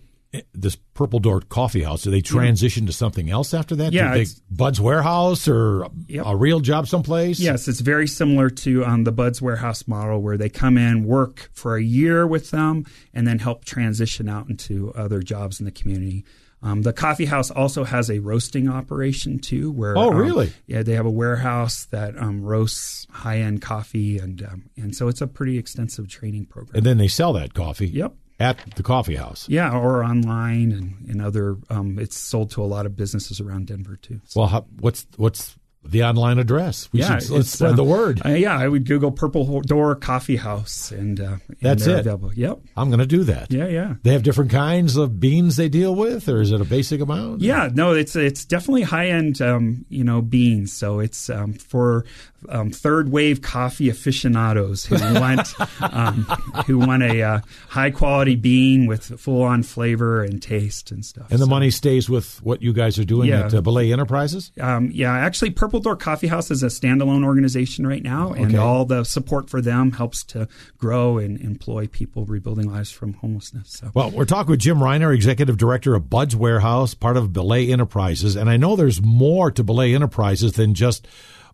this 0.52 0.76
Purple 0.94 1.18
Door 1.18 1.42
Coffee 1.42 1.82
House, 1.82 2.02
do 2.02 2.10
they 2.10 2.20
transition 2.20 2.84
yeah. 2.84 2.88
to 2.88 2.92
something 2.92 3.30
else 3.30 3.54
after 3.54 3.76
that? 3.76 3.92
Yeah, 3.92 4.14
they, 4.14 4.26
Bud's 4.50 4.80
Warehouse 4.80 5.48
or 5.48 5.88
yep. 6.06 6.24
a 6.26 6.36
real 6.36 6.60
job 6.60 6.88
someplace? 6.88 7.40
Yes, 7.40 7.68
it's 7.68 7.80
very 7.80 8.06
similar 8.06 8.50
to 8.50 8.84
um, 8.84 9.04
the 9.04 9.12
Bud's 9.12 9.42
Warehouse 9.42 9.86
model, 9.86 10.20
where 10.22 10.36
they 10.36 10.48
come 10.48 10.78
in, 10.78 11.04
work 11.04 11.50
for 11.52 11.76
a 11.76 11.82
year 11.82 12.26
with 12.26 12.50
them, 12.50 12.84
and 13.12 13.26
then 13.26 13.38
help 13.38 13.64
transition 13.64 14.28
out 14.28 14.48
into 14.48 14.92
other 14.94 15.20
jobs 15.20 15.60
in 15.60 15.66
the 15.66 15.72
community. 15.72 16.24
Um, 16.62 16.80
the 16.80 16.94
coffee 16.94 17.26
house 17.26 17.50
also 17.50 17.84
has 17.84 18.10
a 18.10 18.20
roasting 18.20 18.70
operation 18.70 19.38
too, 19.38 19.70
where 19.70 19.98
oh 19.98 20.10
um, 20.10 20.16
really? 20.16 20.52
yeah, 20.66 20.82
they 20.82 20.94
have 20.94 21.04
a 21.04 21.10
warehouse 21.10 21.84
that 21.86 22.16
um, 22.16 22.42
roasts 22.42 23.06
high 23.10 23.40
end 23.40 23.60
coffee, 23.60 24.16
and 24.16 24.42
um, 24.42 24.70
and 24.74 24.96
so 24.96 25.08
it's 25.08 25.20
a 25.20 25.26
pretty 25.26 25.58
extensive 25.58 26.08
training 26.08 26.46
program. 26.46 26.78
And 26.78 26.86
then 26.86 26.96
they 26.96 27.08
sell 27.08 27.34
that 27.34 27.52
coffee. 27.52 27.88
Yep 27.88 28.14
at 28.38 28.58
the 28.76 28.82
coffee 28.82 29.16
house. 29.16 29.48
Yeah, 29.48 29.72
or 29.72 30.04
online 30.04 30.72
and, 30.72 31.08
and 31.08 31.22
other. 31.22 31.56
Um, 31.70 31.98
it's 31.98 32.16
sold 32.16 32.50
to 32.52 32.62
a 32.62 32.66
lot 32.66 32.86
of 32.86 32.96
businesses 32.96 33.40
around 33.40 33.66
Denver 33.66 33.96
too. 33.96 34.20
So. 34.24 34.40
Well, 34.40 34.48
how, 34.48 34.66
what's 34.80 35.06
what's 35.16 35.56
the 35.86 36.02
online 36.04 36.38
address. 36.38 36.88
We 36.92 37.00
yeah, 37.00 37.18
should, 37.18 37.30
let's 37.30 37.50
spread 37.50 37.72
uh, 37.72 37.76
the 37.76 37.84
word. 37.84 38.22
Uh, 38.24 38.30
yeah, 38.30 38.56
I 38.56 38.66
would 38.66 38.86
Google 38.86 39.12
Purple 39.12 39.60
Door 39.60 39.96
Coffee 39.96 40.36
House, 40.36 40.90
and, 40.90 41.20
uh, 41.20 41.36
and 41.48 41.56
that's 41.60 41.86
it. 41.86 42.00
Available. 42.00 42.32
Yep, 42.34 42.60
I'm 42.76 42.88
going 42.88 43.00
to 43.00 43.06
do 43.06 43.24
that. 43.24 43.52
Yeah, 43.52 43.68
yeah. 43.68 43.94
They 44.02 44.12
have 44.12 44.22
different 44.22 44.50
kinds 44.50 44.96
of 44.96 45.20
beans 45.20 45.56
they 45.56 45.68
deal 45.68 45.94
with, 45.94 46.28
or 46.28 46.40
is 46.40 46.52
it 46.52 46.60
a 46.60 46.64
basic 46.64 47.00
amount? 47.00 47.42
Yeah, 47.42 47.68
no, 47.72 47.92
it's 47.92 48.16
it's 48.16 48.44
definitely 48.44 48.82
high 48.82 49.08
end, 49.08 49.40
um, 49.42 49.84
you 49.88 50.04
know, 50.04 50.22
beans. 50.22 50.72
So 50.72 51.00
it's 51.00 51.28
um, 51.28 51.52
for 51.52 52.04
um, 52.48 52.70
third 52.70 53.10
wave 53.10 53.42
coffee 53.42 53.88
aficionados 53.88 54.84
who 54.84 54.94
want 55.20 55.48
um, 55.80 56.24
who 56.66 56.78
want 56.78 57.02
a 57.02 57.22
uh, 57.22 57.40
high 57.68 57.90
quality 57.90 58.36
bean 58.36 58.86
with 58.86 59.20
full 59.20 59.42
on 59.42 59.62
flavor 59.62 60.22
and 60.22 60.42
taste 60.42 60.90
and 60.90 61.04
stuff. 61.04 61.30
And 61.30 61.38
the 61.38 61.46
so, 61.46 61.50
money 61.50 61.70
stays 61.70 62.08
with 62.08 62.42
what 62.42 62.62
you 62.62 62.72
guys 62.72 62.98
are 62.98 63.04
doing 63.04 63.28
yeah. 63.28 63.46
at 63.46 63.54
uh, 63.54 63.60
Belay 63.60 63.92
Enterprises. 63.92 64.52
Um, 64.60 64.90
yeah, 64.92 65.12
actually, 65.12 65.50
Purple 65.50 65.80
Door 65.80 65.96
Coffee 65.96 66.26
House 66.26 66.50
is 66.50 66.62
a 66.62 66.66
standalone 66.66 67.24
organization 67.24 67.86
right 67.86 68.02
now, 68.02 68.32
and 68.32 68.46
okay. 68.46 68.56
all 68.56 68.84
the 68.84 69.04
support 69.04 69.50
for 69.50 69.60
them 69.60 69.92
helps 69.92 70.24
to 70.24 70.48
grow 70.78 71.18
and 71.18 71.40
employ 71.40 71.86
people 71.86 72.24
rebuilding 72.24 72.70
lives 72.70 72.90
from 72.90 73.14
homelessness. 73.14 73.72
So. 73.72 73.90
Well, 73.94 74.10
we're 74.10 74.24
talking 74.24 74.50
with 74.50 74.60
Jim 74.60 74.78
Reiner, 74.78 75.14
executive 75.14 75.56
director 75.56 75.94
of 75.94 76.10
Bud's 76.10 76.36
Warehouse, 76.36 76.94
part 76.94 77.16
of 77.16 77.32
Belay 77.32 77.70
Enterprises, 77.70 78.36
and 78.36 78.48
I 78.50 78.56
know 78.56 78.76
there's 78.76 79.02
more 79.02 79.50
to 79.50 79.64
Belay 79.64 79.94
Enterprises 79.94 80.52
than 80.52 80.74
just 80.74 81.06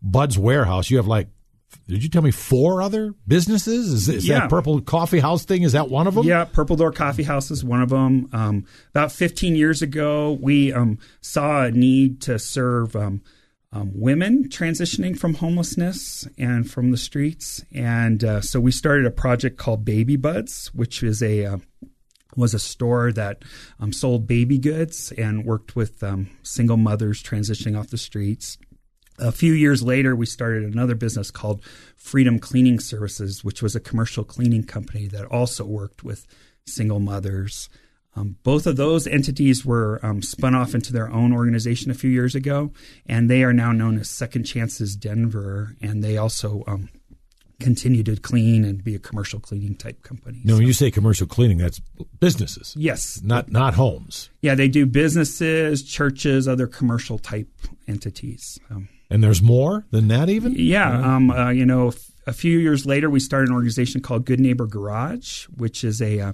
Bud's 0.03 0.39
Warehouse. 0.39 0.91
You 0.91 0.97
have 0.99 1.07
like 1.07 1.29
did 1.87 2.03
you 2.03 2.09
tell 2.09 2.23
me 2.23 2.31
four 2.31 2.83
other 2.83 3.15
businesses? 3.27 3.93
Is, 3.93 4.09
is 4.09 4.29
yeah. 4.29 4.41
that 4.41 4.51
Purple 4.51 4.81
Coffee 4.81 5.21
House 5.21 5.45
thing? 5.45 5.63
Is 5.63 5.73
that 5.73 5.89
one 5.89 6.07
of 6.07 6.15
them? 6.15 6.27
Yeah, 6.27 6.45
Purple 6.45 6.77
Door 6.77 6.93
Coffee 6.93 7.23
House 7.23 7.51
is 7.51 7.65
one 7.65 7.83
of 7.83 7.91
them. 7.91 8.29
Um, 8.33 8.67
about 8.91 9.13
15 9.13 9.57
years 9.57 9.83
ago, 9.83 10.39
we 10.41 10.73
um, 10.73 10.99
saw 11.21 11.65
a 11.65 11.71
need 11.71 12.21
to 12.23 12.39
serve 12.39 12.97
um, 12.97 13.23
um 13.73 13.93
women 13.95 14.49
transitioning 14.49 15.17
from 15.17 15.35
homelessness 15.35 16.27
and 16.39 16.69
from 16.69 16.91
the 16.91 16.97
streets, 16.97 17.65
and 17.73 18.25
uh, 18.25 18.41
so 18.41 18.59
we 18.59 18.73
started 18.73 19.07
a 19.07 19.13
project 19.13 19.59
called 19.59 19.85
Baby 19.85 20.17
Buds, 20.17 20.73
which 20.75 21.03
is 21.03 21.23
a 21.23 21.45
uh, 21.45 21.59
was 22.37 22.55
a 22.55 22.59
store 22.59 23.13
that 23.13 23.43
um, 23.79 23.93
sold 23.93 24.27
baby 24.27 24.59
goods 24.59 25.13
and 25.13 25.45
worked 25.45 25.77
with 25.77 26.03
um, 26.03 26.31
single 26.43 26.77
mothers 26.77 27.23
transitioning 27.23 27.79
off 27.79 27.89
the 27.89 27.99
streets 27.99 28.59
a 29.21 29.33
few 29.33 29.53
years 29.53 29.83
later, 29.83 30.17
we 30.17 30.27
started 30.27 30.65
another 30.65 30.95
business 30.95 31.31
called 31.31 31.63
Freedom 31.97 32.39
Cleaning 32.39 32.81
Services, 32.81 33.45
which 33.45 33.63
was 33.63 33.77
a 33.77 33.81
commercial 33.81 34.25
cleaning 34.25 34.65
company 34.65 35.07
that 35.09 35.27
also 35.27 35.65
worked 35.65 36.03
with 36.03 36.27
single 36.67 37.01
mothers. 37.01 37.69
Um, 38.17 38.37
both 38.43 38.67
of 38.67 38.77
those 38.77 39.07
entities 39.07 39.65
were 39.65 40.01
um, 40.03 40.21
spun 40.21 40.55
off 40.55 40.75
into 40.75 40.93
their 40.93 41.11
own 41.11 41.33
organization 41.33 41.91
a 41.91 41.95
few 41.95 42.11
years 42.11 42.35
ago, 42.35 42.73
and 43.07 43.31
they 43.31 43.45
are 43.45 43.53
now 43.53 43.71
known 43.71 43.99
as 43.99 44.11
Second 44.11 44.45
Chances 44.45 44.97
Denver, 44.97 45.77
and 45.81 46.03
they 46.03 46.17
also 46.17 46.65
um, 46.67 46.89
continue 47.61 48.03
to 48.03 48.17
clean 48.17 48.65
and 48.65 48.83
be 48.83 48.97
a 48.97 48.99
commercial 48.99 49.39
cleaning 49.39 49.77
type 49.77 50.03
company. 50.03 50.41
No, 50.43 50.55
so. 50.55 50.59
when 50.59 50.67
you 50.67 50.73
say 50.73 50.91
commercial 50.91 51.27
cleaning, 51.27 51.59
that's 51.59 51.81
businesses. 52.19 52.75
Yes, 52.77 53.21
not 53.23 53.53
not 53.53 53.75
homes. 53.75 54.31
Yeah, 54.43 54.57
they 54.57 54.69
do 54.69 54.87
businesses, 54.87 55.85
churches, 55.85 56.49
other 56.49 56.67
commercial 56.67 57.19
type 57.19 57.49
entities. 57.87 58.59
And 59.11 59.25
there's 59.25 59.43
more 59.43 59.87
than 59.91 60.09
that, 60.09 60.29
even. 60.29 60.55
Yeah, 60.57 61.17
um, 61.17 61.31
uh, 61.31 61.51
you 61.51 61.67
know, 61.67 61.93
a 62.27 62.33
few 62.33 62.59
years 62.59 62.87
later, 62.87 63.11
we 63.11 63.19
started 63.19 63.49
an 63.49 63.55
organization 63.55 64.01
called 64.01 64.25
Good 64.25 64.39
Neighbor 64.39 64.67
Garage, 64.67 65.47
which 65.47 65.83
is 65.83 66.01
a 66.01 66.21
uh, 66.21 66.33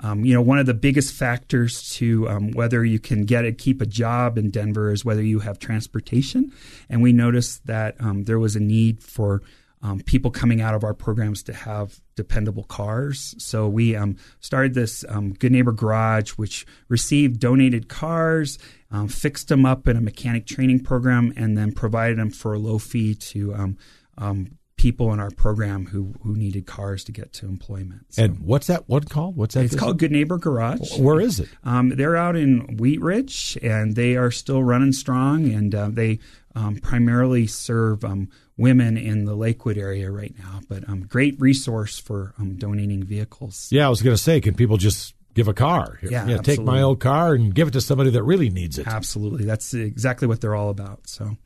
um, 0.00 0.24
you 0.24 0.32
know, 0.32 0.42
one 0.42 0.58
of 0.58 0.66
the 0.66 0.74
biggest 0.74 1.12
factors 1.12 1.90
to 1.94 2.28
um, 2.28 2.52
whether 2.52 2.84
you 2.84 2.98
can 2.98 3.24
get 3.24 3.44
a, 3.44 3.52
keep 3.52 3.80
a 3.80 3.86
job 3.86 4.38
in 4.38 4.50
Denver 4.50 4.92
is 4.92 5.04
whether 5.04 5.22
you 5.22 5.40
have 5.40 5.58
transportation. 5.58 6.52
And 6.88 7.02
we 7.02 7.12
noticed 7.12 7.66
that 7.66 7.96
um, 8.00 8.24
there 8.24 8.38
was 8.38 8.54
a 8.54 8.60
need 8.60 9.02
for 9.02 9.42
um, 9.82 10.00
people 10.00 10.30
coming 10.30 10.60
out 10.60 10.74
of 10.74 10.84
our 10.84 10.94
programs 10.94 11.42
to 11.44 11.52
have 11.52 12.00
dependable 12.16 12.64
cars. 12.64 13.34
So 13.38 13.68
we 13.68 13.94
um, 13.94 14.16
started 14.40 14.74
this 14.74 15.04
um, 15.08 15.32
Good 15.34 15.52
Neighbor 15.52 15.72
Garage, 15.72 16.32
which 16.32 16.66
received 16.88 17.38
donated 17.38 17.88
cars, 17.88 18.58
um, 18.90 19.08
fixed 19.08 19.48
them 19.48 19.64
up 19.64 19.86
in 19.86 19.96
a 19.96 20.00
mechanic 20.00 20.46
training 20.46 20.80
program, 20.80 21.32
and 21.36 21.56
then 21.56 21.72
provided 21.72 22.18
them 22.18 22.30
for 22.30 22.54
a 22.54 22.58
low 22.58 22.78
fee 22.78 23.14
to 23.14 23.54
um, 23.54 23.78
um, 24.16 24.58
people 24.78 25.12
in 25.12 25.20
our 25.20 25.30
program 25.30 25.86
who 25.86 26.14
who 26.22 26.34
needed 26.34 26.66
cars 26.66 27.04
to 27.04 27.12
get 27.12 27.32
to 27.34 27.46
employment. 27.46 28.06
So. 28.10 28.24
And 28.24 28.40
what's 28.40 28.68
that 28.68 28.88
one 28.88 29.04
called? 29.04 29.36
What's 29.36 29.54
that? 29.54 29.60
It's 29.60 29.74
business? 29.74 29.80
called 29.80 29.98
Good 29.98 30.12
Neighbor 30.12 30.38
Garage. 30.38 30.98
Where 30.98 31.20
is 31.20 31.40
it? 31.40 31.48
Um, 31.64 31.90
they're 31.90 32.16
out 32.16 32.36
in 32.36 32.78
Wheat 32.78 33.00
Ridge, 33.00 33.58
and 33.62 33.94
they 33.94 34.16
are 34.16 34.30
still 34.30 34.62
running 34.62 34.92
strong, 34.92 35.52
and 35.52 35.74
uh, 35.74 35.90
they 35.90 36.20
um, 36.58 36.76
primarily 36.76 37.46
serve 37.46 38.04
um, 38.04 38.28
women 38.56 38.96
in 38.96 39.24
the 39.24 39.34
Lakewood 39.34 39.78
area 39.78 40.10
right 40.10 40.34
now. 40.38 40.60
But 40.68 40.88
um, 40.88 41.02
great 41.02 41.40
resource 41.40 41.98
for 41.98 42.34
um, 42.38 42.56
donating 42.56 43.04
vehicles. 43.04 43.68
Yeah, 43.70 43.86
I 43.86 43.88
was 43.88 44.02
going 44.02 44.16
to 44.16 44.22
say, 44.22 44.40
can 44.40 44.54
people 44.54 44.76
just 44.76 45.14
give 45.34 45.48
a 45.48 45.54
car? 45.54 45.98
Yeah, 46.02 46.26
yeah 46.26 46.38
take 46.38 46.60
my 46.60 46.82
old 46.82 47.00
car 47.00 47.34
and 47.34 47.54
give 47.54 47.68
it 47.68 47.72
to 47.72 47.80
somebody 47.80 48.10
that 48.10 48.22
really 48.22 48.50
needs 48.50 48.78
it. 48.78 48.86
Absolutely, 48.86 49.44
that's 49.44 49.72
exactly 49.74 50.26
what 50.26 50.40
they're 50.40 50.56
all 50.56 50.70
about. 50.70 51.08
So. 51.08 51.36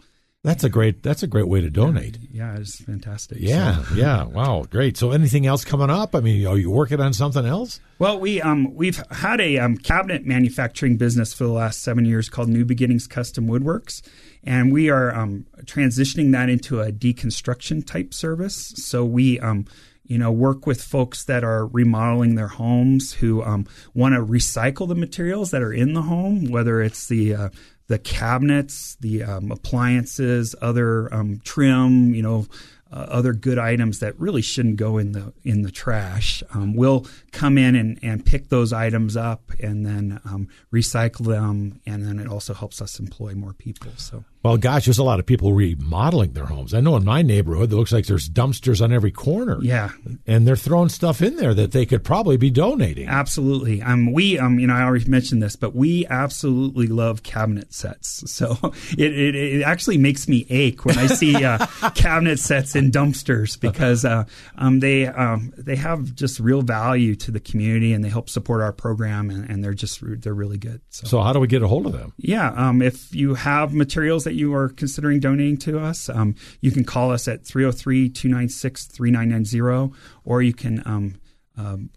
That's 0.45 0.65
a 0.65 0.69
great. 0.69 1.05
That's 1.05 1.23
a 1.23 1.29
great 1.29 1.47
way 1.47 1.61
to 1.61 1.71
donate. 1.71 2.19
Yeah, 2.33 2.55
yeah 2.55 2.61
it's 2.61 2.83
fantastic. 2.83 3.39
Yeah, 3.41 3.85
so. 3.85 3.95
yeah. 3.95 4.25
Wow, 4.25 4.65
great. 4.69 4.97
So, 4.97 5.13
anything 5.13 5.47
else 5.47 5.65
coming 5.65 5.89
up? 5.89 6.17
I 6.17 6.21
mean, 6.21 6.45
are 6.49 6.59
you 6.59 6.69
working 6.69 7.01
on 7.01 7.13
something 7.13 7.47
else? 7.47 7.79
Well, 8.01 8.19
we 8.19 8.43
um 8.43 8.75
we've 8.75 9.01
had 9.13 9.41
a 9.41 9.59
um, 9.59 9.77
cabinet 9.77 10.27
manufacturing 10.27 10.97
business 10.97 11.33
for 11.33 11.45
the 11.45 11.53
last 11.53 11.81
seven 11.83 12.05
years 12.05 12.29
called 12.29 12.49
New 12.49 12.65
Beginnings 12.65 13.07
Custom 13.07 13.47
Woodworks, 13.47 14.03
and 14.43 14.73
we 14.73 14.91
are 14.91 15.15
um, 15.15 15.47
transitioning 15.63 16.33
that 16.33 16.49
into 16.49 16.81
a 16.81 16.91
deconstruction 16.91 17.87
type 17.87 18.13
service. 18.13 18.73
So 18.77 19.05
we 19.05 19.39
um 19.39 19.67
you 20.05 20.19
know, 20.19 20.33
work 20.33 20.67
with 20.67 20.83
folks 20.83 21.25
that 21.25 21.45
are 21.45 21.67
remodeling 21.69 22.35
their 22.35 22.49
homes 22.49 23.15
who 23.15 23.43
um, 23.43 23.67
want 23.95 24.15
to 24.15 24.21
recycle 24.21 24.89
the 24.89 24.95
materials 24.95 25.53
that 25.53 25.63
are 25.63 25.73
in 25.73 25.95
the 25.95 26.03
home, 26.03 26.51
whether 26.51 26.83
it's 26.83 27.07
the 27.07 27.35
uh, 27.35 27.49
the 27.93 27.99
cabinets, 27.99 28.97
the 29.01 29.23
um, 29.23 29.53
appliances, 29.53 30.55
other 30.63 31.13
um, 31.13 31.43
trim, 31.45 32.15
you 32.15 32.23
know, 32.23 32.47
uh, 32.91 33.07
other 33.09 33.35
good 33.35 33.59
items 33.59 33.99
that 33.99 34.19
really 34.19 34.41
shouldn't 34.41 34.77
go 34.77 34.97
in 34.97 35.13
the 35.13 35.35
in 35.45 35.61
the 35.61 35.71
trash. 35.71 36.43
Um, 36.55 36.73
we'll 36.75 37.07
come 37.33 37.59
in 37.59 37.75
and, 37.77 37.99
and 38.03 38.25
pick 38.25 38.49
those 38.49 38.73
items 38.73 39.15
up 39.15 39.43
and 39.61 39.85
then 39.85 40.21
um, 40.25 40.49
recycle 40.73 41.27
them, 41.27 41.83
and 41.85 42.03
then 42.07 42.19
it 42.19 42.29
also 42.29 42.55
helps 42.55 42.81
us 42.81 42.99
employ 42.99 43.35
more 43.35 43.53
people. 43.53 43.93
So 43.97 44.25
well, 44.43 44.57
gosh, 44.57 44.87
there's 44.87 44.99
a 44.99 45.05
lot 45.05 45.21
of 45.21 45.27
people 45.27 45.53
remodeling 45.53 46.33
their 46.33 46.47
homes. 46.47 46.75
I 46.75 46.81
know 46.81 46.97
in 46.97 47.05
my 47.05 47.23
neighborhood, 47.23 47.73
it 47.73 47.77
looks 47.77 47.93
like 47.93 48.07
there's 48.07 48.29
dumpsters 48.29 48.83
on 48.83 48.93
every 48.93 49.13
corner. 49.13 49.59
Yeah, 49.63 49.91
and 50.27 50.47
they're 50.47 50.57
throwing 50.57 50.89
stuff 50.89 51.23
in 51.23 51.37
there 51.37 51.55
that 51.55 51.73
they 51.73 51.87
could 51.87 52.03
probably 52.03 52.37
be 52.37 52.51
donating. 52.51 53.09
Absolutely. 53.09 53.83
Um, 53.83 54.13
we, 54.13 54.39
um, 54.39 54.59
you 54.59 54.67
know, 54.67 54.75
I 54.75 54.83
already 54.83 55.09
mentioned 55.09 55.43
this, 55.43 55.55
but 55.55 55.75
we 55.75 56.07
absolutely 56.07 56.89
love 56.89 57.23
cabinet 57.23 57.73
sets. 57.73 58.25
So 58.43 58.57
it, 58.97 59.13
it, 59.13 59.35
it 59.35 59.63
actually 59.63 59.99
makes 59.99 60.27
me 60.27 60.47
ache 60.49 60.87
when 60.87 60.99
I 60.99 61.07
see 61.07 61.45
uh, 61.45 61.65
cabinet 61.95 62.39
sets 62.39 62.75
in 62.75 62.91
dumpsters 62.91 63.61
because 63.61 64.07
uh, 64.07 64.25
um, 64.57 64.81
they 64.81 65.07
um, 65.07 65.53
they 65.59 65.77
have 65.77 66.15
just 66.15 66.41
real 66.41 66.63
value 66.63 67.15
to 67.17 67.31
the 67.31 67.41
community 67.41 67.93
and 67.93 68.03
they 68.03 68.09
help 68.09 68.31
support 68.31 68.63
our 68.63 68.73
program 68.73 69.29
and, 69.31 69.49
and 69.49 69.63
they're 69.63 69.75
just 69.75 70.01
they're 70.23 70.35
really 70.35 70.57
good. 70.57 70.81
So. 70.89 71.07
so 71.07 71.21
how 71.21 71.33
do 71.35 71.41
we 71.41 71.47
get 71.47 71.63
a 71.63 71.69
hold 71.69 71.87
of 71.87 71.93
them? 71.93 72.15
Yeah, 72.17 72.53
um, 72.57 72.81
if 72.81 73.15
you 73.15 73.35
have 73.35 73.75
materials 73.75 74.25
that 74.25 74.32
that 74.33 74.39
you 74.39 74.55
are 74.55 74.71
considering 74.71 75.21
donating 75.21 75.59
to 75.59 75.79
us, 75.79 76.09
um, 76.09 76.35
you 76.63 76.71
can 76.71 76.85
call 76.85 77.11
us 77.11 77.29
at 77.29 77.45
303 77.45 78.09
296 78.09 78.87
3990, 78.87 79.95
or 80.25 80.41
you 80.41 80.55
can 80.55 80.83
um, 80.87 81.17
um, 81.59 81.91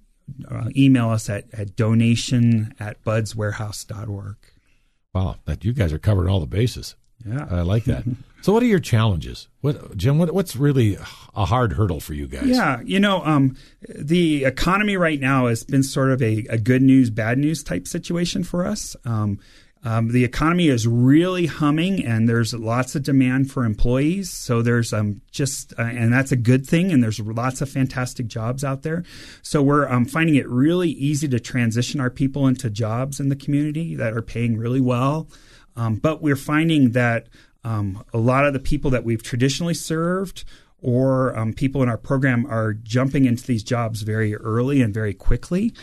uh, 0.52 0.66
email 0.76 1.10
us 1.10 1.30
at, 1.30 1.46
at 1.54 1.78
donation 1.78 2.74
at 2.78 3.02
budswarehouse.org. 3.06 4.36
Wow, 5.14 5.38
that 5.46 5.64
you 5.64 5.72
guys 5.72 5.94
are 5.94 6.00
covering 6.00 6.30
all 6.30 6.42
the 6.42 6.46
bases. 6.46 6.96
Yeah, 7.26 7.48
I 7.50 7.62
like 7.62 7.86
that. 7.86 8.04
so, 8.42 8.52
what 8.52 8.62
are 8.62 8.68
your 8.68 8.80
challenges? 8.80 9.48
What, 9.62 9.96
Jim? 9.96 10.18
What, 10.20 10.34
what's 10.34 10.58
really 10.58 10.98
a 11.34 11.46
hard 11.46 11.74
hurdle 11.74 12.02
for 12.02 12.14
you 12.14 12.28
guys? 12.28 12.48
Yeah, 12.48 12.82
you 12.84 13.00
know, 13.00 13.24
um, 13.24 13.56
the 13.88 14.44
economy 14.44 14.98
right 14.98 15.22
now 15.22 15.48
has 15.48 15.64
been 15.64 15.84
sort 15.84 16.12
of 16.12 16.22
a, 16.22 16.46
a, 16.50 16.58
good 16.58 16.82
news, 16.82 17.10
bad 17.10 17.38
news 17.38 17.64
type 17.64 17.88
situation 17.88 18.44
for 18.44 18.66
us. 18.66 18.98
Um, 19.06 19.40
um, 19.86 20.08
the 20.08 20.24
economy 20.24 20.68
is 20.68 20.88
really 20.88 21.46
humming, 21.46 22.04
and 22.04 22.28
there's 22.28 22.56
lots 22.56 22.96
of 22.96 23.04
demand 23.04 23.52
for 23.52 23.64
employees. 23.64 24.32
So 24.32 24.64
there's 24.64 24.92
um, 24.92 25.22
just, 25.30 25.74
uh, 25.78 25.84
and 25.84 26.12
that's 26.12 26.32
a 26.32 26.36
good 26.36 26.66
thing. 26.66 26.92
And 26.92 27.04
there's 27.04 27.20
lots 27.20 27.62
of 27.62 27.70
fantastic 27.70 28.26
jobs 28.26 28.64
out 28.64 28.82
there. 28.82 29.04
So 29.44 29.62
we're 29.62 29.88
um, 29.88 30.06
finding 30.06 30.36
it 30.36 30.50
really 30.50 30.90
easy 30.90 31.28
to 31.28 31.40
transition 31.40 32.02
our 32.02 32.10
people 32.10 32.48
into 32.48 32.72
jobs 32.72 33.20
in 33.20 33.30
the 33.30 33.36
community 33.36 33.94
that 33.96 34.14
are 34.14 34.24
paying 34.24 34.58
really 34.58 34.82
well. 34.82 35.28
Um, 35.76 35.98
but 35.98 36.20
we're 36.20 36.36
finding 36.36 36.94
that 36.94 37.28
um, 37.64 38.04
a 38.12 38.18
lot 38.18 38.44
of 38.48 38.54
the 38.54 38.60
people 38.60 38.90
that 38.90 39.04
we've 39.04 39.22
traditionally 39.22 39.76
served 39.76 40.46
or 40.82 41.38
um, 41.38 41.54
people 41.54 41.84
in 41.84 41.90
our 41.90 41.98
program 41.98 42.48
are 42.48 42.74
jumping 42.74 43.26
into 43.26 43.46
these 43.46 43.64
jobs 43.64 44.02
very 44.02 44.36
early 44.36 44.82
and 44.82 44.96
very 44.96 45.14
quickly, 45.14 45.74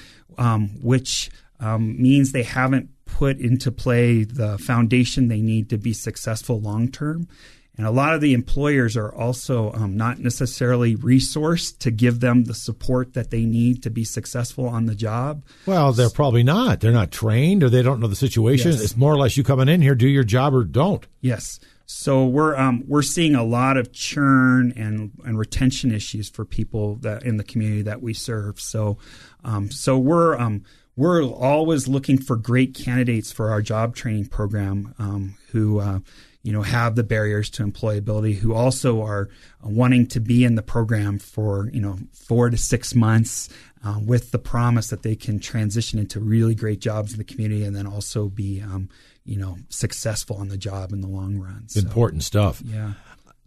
which 0.80 1.30
means 1.78 2.32
they 2.32 2.42
haven't 2.42 2.88
put 3.12 3.38
into 3.38 3.70
play 3.70 4.24
the 4.24 4.56
foundation 4.56 5.28
they 5.28 5.42
need 5.42 5.68
to 5.68 5.76
be 5.76 5.92
successful 5.92 6.58
long 6.58 6.88
term. 6.88 7.28
And 7.76 7.86
a 7.86 7.90
lot 7.90 8.14
of 8.14 8.20
the 8.20 8.34
employers 8.34 8.96
are 8.96 9.14
also 9.14 9.72
um, 9.72 9.96
not 9.96 10.18
necessarily 10.18 10.96
resourced 10.96 11.78
to 11.78 11.90
give 11.90 12.20
them 12.20 12.44
the 12.44 12.54
support 12.54 13.14
that 13.14 13.30
they 13.30 13.44
need 13.44 13.82
to 13.82 13.90
be 13.90 14.04
successful 14.04 14.66
on 14.68 14.86
the 14.86 14.94
job. 14.94 15.42
Well, 15.64 15.92
they're 15.92 16.10
probably 16.10 16.42
not. 16.42 16.80
They're 16.80 16.92
not 16.92 17.10
trained 17.10 17.62
or 17.62 17.70
they 17.70 17.82
don't 17.82 18.00
know 18.00 18.08
the 18.08 18.16
situation. 18.16 18.72
Yes. 18.72 18.82
It's 18.82 18.96
more 18.96 19.12
or 19.12 19.18
less 19.18 19.36
you 19.36 19.44
coming 19.44 19.68
in 19.68 19.80
here, 19.80 19.94
do 19.94 20.08
your 20.08 20.24
job 20.24 20.54
or 20.54 20.64
don't. 20.64 21.06
Yes. 21.20 21.60
So 21.86 22.26
we're 22.26 22.56
um, 22.56 22.84
we're 22.86 23.02
seeing 23.02 23.34
a 23.34 23.44
lot 23.44 23.76
of 23.76 23.92
churn 23.92 24.72
and, 24.76 25.12
and 25.24 25.38
retention 25.38 25.92
issues 25.92 26.30
for 26.30 26.44
people 26.44 26.96
that 26.96 27.24
in 27.24 27.36
the 27.36 27.44
community 27.44 27.82
that 27.82 28.00
we 28.00 28.14
serve. 28.14 28.60
So 28.60 28.98
um, 29.44 29.70
so 29.70 29.98
we're 29.98 30.38
um, 30.38 30.64
we're 30.96 31.24
always 31.24 31.88
looking 31.88 32.18
for 32.18 32.36
great 32.36 32.74
candidates 32.74 33.32
for 33.32 33.50
our 33.50 33.62
job 33.62 33.94
training 33.94 34.26
program 34.26 34.94
um, 34.98 35.36
who 35.50 35.80
uh, 35.80 36.00
you 36.42 36.52
know 36.52 36.62
have 36.62 36.94
the 36.94 37.02
barriers 37.02 37.48
to 37.50 37.64
employability 37.64 38.34
who 38.34 38.54
also 38.54 39.02
are 39.02 39.28
wanting 39.62 40.06
to 40.06 40.20
be 40.20 40.44
in 40.44 40.54
the 40.54 40.62
program 40.62 41.18
for 41.18 41.70
you 41.72 41.80
know 41.80 41.98
four 42.12 42.50
to 42.50 42.56
six 42.56 42.94
months 42.94 43.48
uh, 43.84 43.98
with 44.04 44.30
the 44.30 44.38
promise 44.38 44.88
that 44.88 45.02
they 45.02 45.16
can 45.16 45.38
transition 45.40 45.98
into 45.98 46.20
really 46.20 46.54
great 46.54 46.80
jobs 46.80 47.12
in 47.12 47.18
the 47.18 47.24
community 47.24 47.64
and 47.64 47.74
then 47.74 47.86
also 47.86 48.28
be 48.28 48.60
um, 48.60 48.88
you 49.24 49.38
know 49.38 49.56
successful 49.68 50.36
on 50.36 50.48
the 50.48 50.58
job 50.58 50.92
in 50.92 51.00
the 51.00 51.08
long 51.08 51.38
run. 51.38 51.68
So, 51.68 51.80
important 51.80 52.22
stuff. 52.22 52.60
yeah. 52.64 52.92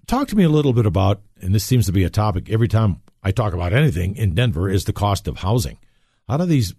Talk 0.08 0.28
to 0.28 0.36
me 0.36 0.44
a 0.44 0.50
little 0.50 0.74
bit 0.74 0.86
about 0.86 1.22
and 1.42 1.54
this 1.54 1.64
seems 1.64 1.88
to 1.88 1.92
be 1.92 2.04
a 2.04 2.10
topic 2.10 2.50
every 2.50 2.68
time 2.68 3.02
i 3.24 3.32
talk 3.32 3.54
about 3.54 3.74
anything 3.74 4.16
in 4.16 4.36
denver 4.36 4.70
is 4.70 4.86
the 4.86 4.94
cost 4.94 5.28
of 5.28 5.38
housing. 5.38 5.78
How 6.28 6.38
do 6.38 6.46
these 6.46 6.74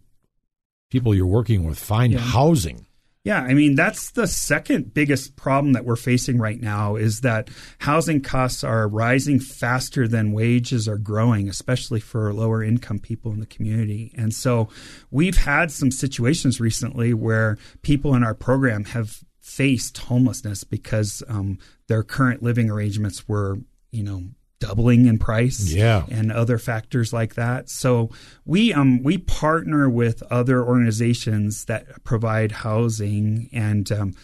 people 0.91 1.15
you're 1.15 1.27
working 1.27 1.65
with 1.65 1.79
find 1.79 2.13
yeah. 2.13 2.19
housing. 2.21 2.87
Yeah, 3.25 3.41
I 3.41 3.55
mean 3.55 3.75
that's 3.75 4.13
the 4.13 4.29
second 4.29 4.95
biggest 4.95 5.35
problem 5.35 5.73
that 5.73 5.85
we're 5.85 5.97
facing 5.97 6.39
right 6.39 6.61
now 6.61 6.95
is 6.95 7.23
that 7.23 7.49
housing 7.81 8.21
costs 8.21 8.63
are 8.63 8.87
rising 8.87 9.41
faster 9.41 10.07
than 10.07 10.31
wages 10.31 10.87
are 10.87 10.97
growing, 10.97 11.49
especially 11.49 11.99
for 11.99 12.33
lower 12.33 12.63
income 12.63 13.01
people 13.01 13.33
in 13.33 13.41
the 13.41 13.47
community. 13.47 14.13
And 14.17 14.33
so 14.33 14.69
we've 15.11 15.39
had 15.39 15.73
some 15.73 15.91
situations 15.91 16.61
recently 16.61 17.15
where 17.15 17.59
people 17.83 18.15
in 18.15 18.23
our 18.23 18.35
program 18.35 18.85
have 18.85 19.25
faced 19.41 19.99
homelessness 19.99 20.63
because 20.63 21.25
um, 21.27 21.59
their 21.89 22.05
current 22.05 22.45
living 22.45 22.71
arrangements 22.71 23.27
were, 23.27 23.59
you 23.91 24.05
know, 24.05 24.23
doubling 24.59 25.07
in 25.07 25.19
price 25.19 25.73
yeah. 25.73 26.05
and 26.11 26.33
other 26.33 26.59
factors 26.59 27.13
like 27.13 27.35
that. 27.35 27.69
So 27.69 28.11
we 28.45 28.73
um 28.73 29.03
we 29.03 29.19
partner 29.19 29.89
with 29.89 30.23
other 30.31 30.65
organizations 30.65 31.67
that 31.67 32.05
provide 32.05 32.53
housing 32.53 33.49
and 33.53 33.91
um, 33.93 34.15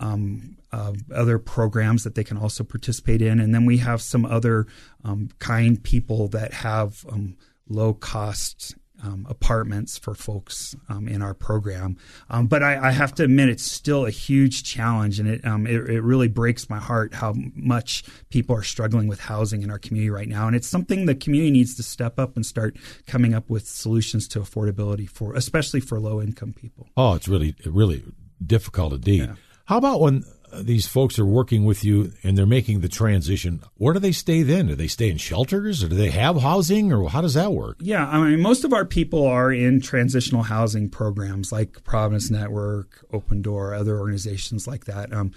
um, 0.00 0.56
uh, 0.72 0.92
other 1.14 1.38
programs 1.38 2.02
that 2.04 2.14
they 2.14 2.24
can 2.24 2.36
also 2.36 2.64
participate 2.64 3.22
in, 3.22 3.38
and 3.38 3.54
then 3.54 3.66
we 3.66 3.78
have 3.78 4.02
some 4.02 4.24
other 4.24 4.66
um, 5.04 5.28
kind 5.38 5.82
people 5.82 6.28
that 6.28 6.52
have 6.54 7.04
um, 7.10 7.36
low 7.68 7.94
cost 7.94 8.74
um, 9.02 9.26
apartments 9.28 9.98
for 9.98 10.14
folks 10.14 10.76
um, 10.88 11.08
in 11.08 11.22
our 11.22 11.34
program. 11.34 11.96
Um, 12.30 12.46
but 12.46 12.62
I, 12.62 12.88
I, 12.88 12.90
have 12.92 13.14
to 13.16 13.24
admit, 13.24 13.48
it's 13.48 13.64
still 13.64 14.06
a 14.06 14.10
huge 14.10 14.62
challenge, 14.62 15.18
and 15.18 15.28
it, 15.28 15.44
um, 15.44 15.66
it, 15.66 15.90
it 15.90 16.00
really 16.02 16.28
breaks 16.28 16.70
my 16.70 16.78
heart 16.78 17.14
how 17.14 17.34
much 17.54 18.04
people 18.30 18.56
are 18.56 18.62
struggling 18.62 19.08
with 19.08 19.20
housing 19.20 19.62
in 19.62 19.70
our 19.70 19.78
community 19.78 20.10
right 20.10 20.28
now. 20.28 20.46
And 20.46 20.54
it's 20.54 20.68
something 20.68 21.06
the 21.06 21.14
community 21.14 21.50
needs 21.50 21.74
to 21.76 21.82
step 21.82 22.18
up 22.18 22.36
and 22.36 22.46
start 22.46 22.76
coming 23.06 23.34
up 23.34 23.50
with 23.50 23.66
solutions 23.66 24.28
to 24.28 24.40
affordability 24.40 25.08
for, 25.08 25.34
especially 25.34 25.80
for 25.80 25.98
low 25.98 26.20
income 26.20 26.52
people. 26.52 26.88
Oh, 26.96 27.14
it's 27.14 27.28
really 27.28 27.54
really 27.66 28.04
difficult 28.44 28.92
indeed. 28.92 29.20
Yeah. 29.20 29.34
How 29.64 29.78
about 29.78 30.00
when 30.00 30.24
these 30.54 30.86
folks 30.86 31.18
are 31.18 31.24
working 31.24 31.64
with 31.64 31.84
you 31.84 32.12
and 32.22 32.36
they're 32.36 32.46
making 32.46 32.80
the 32.80 32.88
transition, 32.88 33.62
where 33.76 33.94
do 33.94 34.00
they 34.00 34.12
stay 34.12 34.42
then? 34.42 34.66
Do 34.66 34.74
they 34.74 34.86
stay 34.86 35.10
in 35.10 35.16
shelters 35.16 35.82
or 35.82 35.88
do 35.88 35.96
they 35.96 36.10
have 36.10 36.40
housing 36.40 36.92
or 36.92 37.08
how 37.08 37.20
does 37.20 37.34
that 37.34 37.52
work? 37.52 37.78
Yeah, 37.80 38.06
I 38.06 38.20
mean, 38.20 38.40
most 38.40 38.64
of 38.64 38.72
our 38.72 38.84
people 38.84 39.26
are 39.26 39.52
in 39.52 39.80
transitional 39.80 40.42
housing 40.42 40.88
programs 40.90 41.52
like 41.52 41.82
Providence 41.84 42.30
Network, 42.30 43.04
Open 43.12 43.42
Door, 43.42 43.74
other 43.74 43.98
organizations 43.98 44.66
like 44.66 44.84
that. 44.86 45.12
Um, 45.12 45.32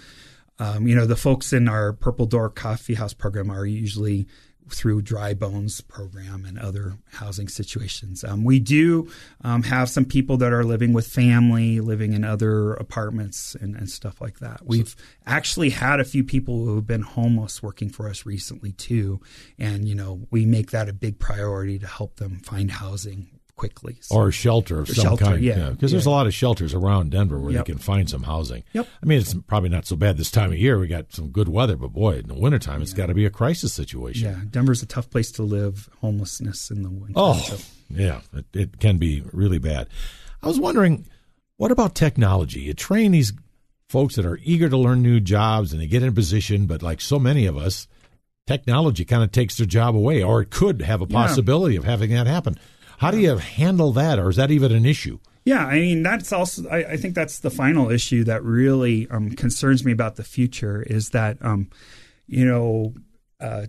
um, 0.58 0.86
you 0.86 0.94
know, 0.94 1.06
the 1.06 1.16
folks 1.16 1.52
in 1.52 1.68
our 1.68 1.92
Purple 1.92 2.26
Door 2.26 2.50
Coffee 2.50 2.94
House 2.94 3.12
program 3.12 3.50
are 3.50 3.66
usually 3.66 4.26
through 4.68 5.02
Dry 5.02 5.34
Bones 5.34 5.80
program 5.80 6.44
and 6.44 6.58
other 6.58 6.98
housing 7.12 7.48
situations. 7.48 8.24
Um, 8.24 8.44
we 8.44 8.58
do 8.58 9.10
um, 9.42 9.62
have 9.62 9.88
some 9.88 10.04
people 10.04 10.36
that 10.38 10.52
are 10.52 10.64
living 10.64 10.92
with 10.92 11.06
family, 11.06 11.80
living 11.80 12.12
in 12.12 12.24
other 12.24 12.74
apartments 12.74 13.54
and, 13.54 13.76
and, 13.76 13.86
stuff 13.86 14.20
like 14.20 14.40
that. 14.40 14.60
We've 14.64 14.96
actually 15.26 15.70
had 15.70 16.00
a 16.00 16.04
few 16.04 16.24
people 16.24 16.64
who 16.64 16.74
have 16.74 16.86
been 16.86 17.02
homeless 17.02 17.62
working 17.62 17.88
for 17.88 18.08
us 18.08 18.26
recently 18.26 18.72
too, 18.72 19.20
and 19.58 19.88
you 19.88 19.94
know 19.94 20.26
we 20.30 20.44
make 20.44 20.72
that 20.72 20.88
a 20.88 20.92
big 20.92 21.18
priority 21.18 21.78
to 21.78 21.86
help 21.86 22.16
them 22.16 22.40
find 22.40 22.70
housing 22.70 23.35
quickly. 23.56 23.98
So. 24.02 24.16
Or 24.16 24.30
shelter 24.30 24.78
of 24.80 24.88
some 24.88 25.02
shelter, 25.02 25.24
kind. 25.24 25.42
Yeah. 25.42 25.70
Because 25.70 25.90
yeah. 25.90 25.96
there's 25.96 26.06
a 26.06 26.10
lot 26.10 26.26
of 26.26 26.34
shelters 26.34 26.74
around 26.74 27.10
Denver 27.10 27.38
where 27.38 27.52
yep. 27.52 27.64
they 27.64 27.72
can 27.72 27.80
find 27.80 28.08
some 28.08 28.22
housing. 28.22 28.62
Yep. 28.72 28.86
I 29.02 29.06
mean, 29.06 29.18
it's 29.18 29.34
probably 29.34 29.70
not 29.70 29.86
so 29.86 29.96
bad 29.96 30.16
this 30.16 30.30
time 30.30 30.52
of 30.52 30.58
year. 30.58 30.78
We 30.78 30.86
got 30.86 31.12
some 31.12 31.28
good 31.28 31.48
weather, 31.48 31.76
but 31.76 31.88
boy, 31.88 32.18
in 32.18 32.28
the 32.28 32.34
wintertime, 32.34 32.82
it's 32.82 32.92
got 32.92 33.06
to 33.06 33.14
be 33.14 33.24
a 33.24 33.30
crisis 33.30 33.72
situation. 33.72 34.28
Yeah. 34.28 34.40
Denver's 34.50 34.82
a 34.82 34.86
tough 34.86 35.10
place 35.10 35.30
to 35.32 35.42
live, 35.42 35.88
homelessness 36.00 36.70
in 36.70 36.82
the 36.82 36.90
winter. 36.90 37.14
Oh, 37.16 37.34
so. 37.34 37.56
yeah. 37.90 38.20
It, 38.32 38.46
it 38.52 38.80
can 38.80 38.98
be 38.98 39.22
really 39.32 39.58
bad. 39.58 39.88
I 40.42 40.46
was 40.46 40.60
wondering, 40.60 41.06
what 41.56 41.72
about 41.72 41.94
technology? 41.94 42.60
You 42.60 42.74
train 42.74 43.12
these 43.12 43.32
folks 43.88 44.16
that 44.16 44.26
are 44.26 44.38
eager 44.42 44.68
to 44.68 44.76
learn 44.76 45.02
new 45.02 45.20
jobs 45.20 45.72
and 45.72 45.80
they 45.80 45.86
get 45.86 46.02
in 46.02 46.10
a 46.10 46.12
position, 46.12 46.66
but 46.66 46.82
like 46.82 47.00
so 47.00 47.18
many 47.18 47.46
of 47.46 47.56
us, 47.56 47.88
technology 48.46 49.04
kind 49.04 49.22
of 49.22 49.32
takes 49.32 49.56
their 49.56 49.66
job 49.66 49.96
away, 49.96 50.22
or 50.22 50.42
it 50.42 50.50
could 50.50 50.82
have 50.82 51.00
a 51.00 51.06
possibility 51.06 51.74
yeah. 51.74 51.80
of 51.80 51.84
having 51.84 52.10
that 52.10 52.26
happen. 52.26 52.58
How 52.98 53.10
do 53.10 53.18
you 53.18 53.36
handle 53.36 53.92
that, 53.92 54.18
or 54.18 54.30
is 54.30 54.36
that 54.36 54.50
even 54.50 54.72
an 54.72 54.86
issue? 54.86 55.18
Yeah, 55.44 55.64
I 55.64 55.74
mean 55.74 56.02
that's 56.02 56.32
also. 56.32 56.68
I, 56.68 56.92
I 56.92 56.96
think 56.96 57.14
that's 57.14 57.38
the 57.38 57.50
final 57.50 57.90
issue 57.90 58.24
that 58.24 58.42
really 58.42 59.08
um, 59.10 59.30
concerns 59.30 59.84
me 59.84 59.92
about 59.92 60.16
the 60.16 60.24
future 60.24 60.82
is 60.82 61.10
that, 61.10 61.38
um, 61.40 61.70
you 62.26 62.44
know, 62.44 62.94
uh, 63.40 63.66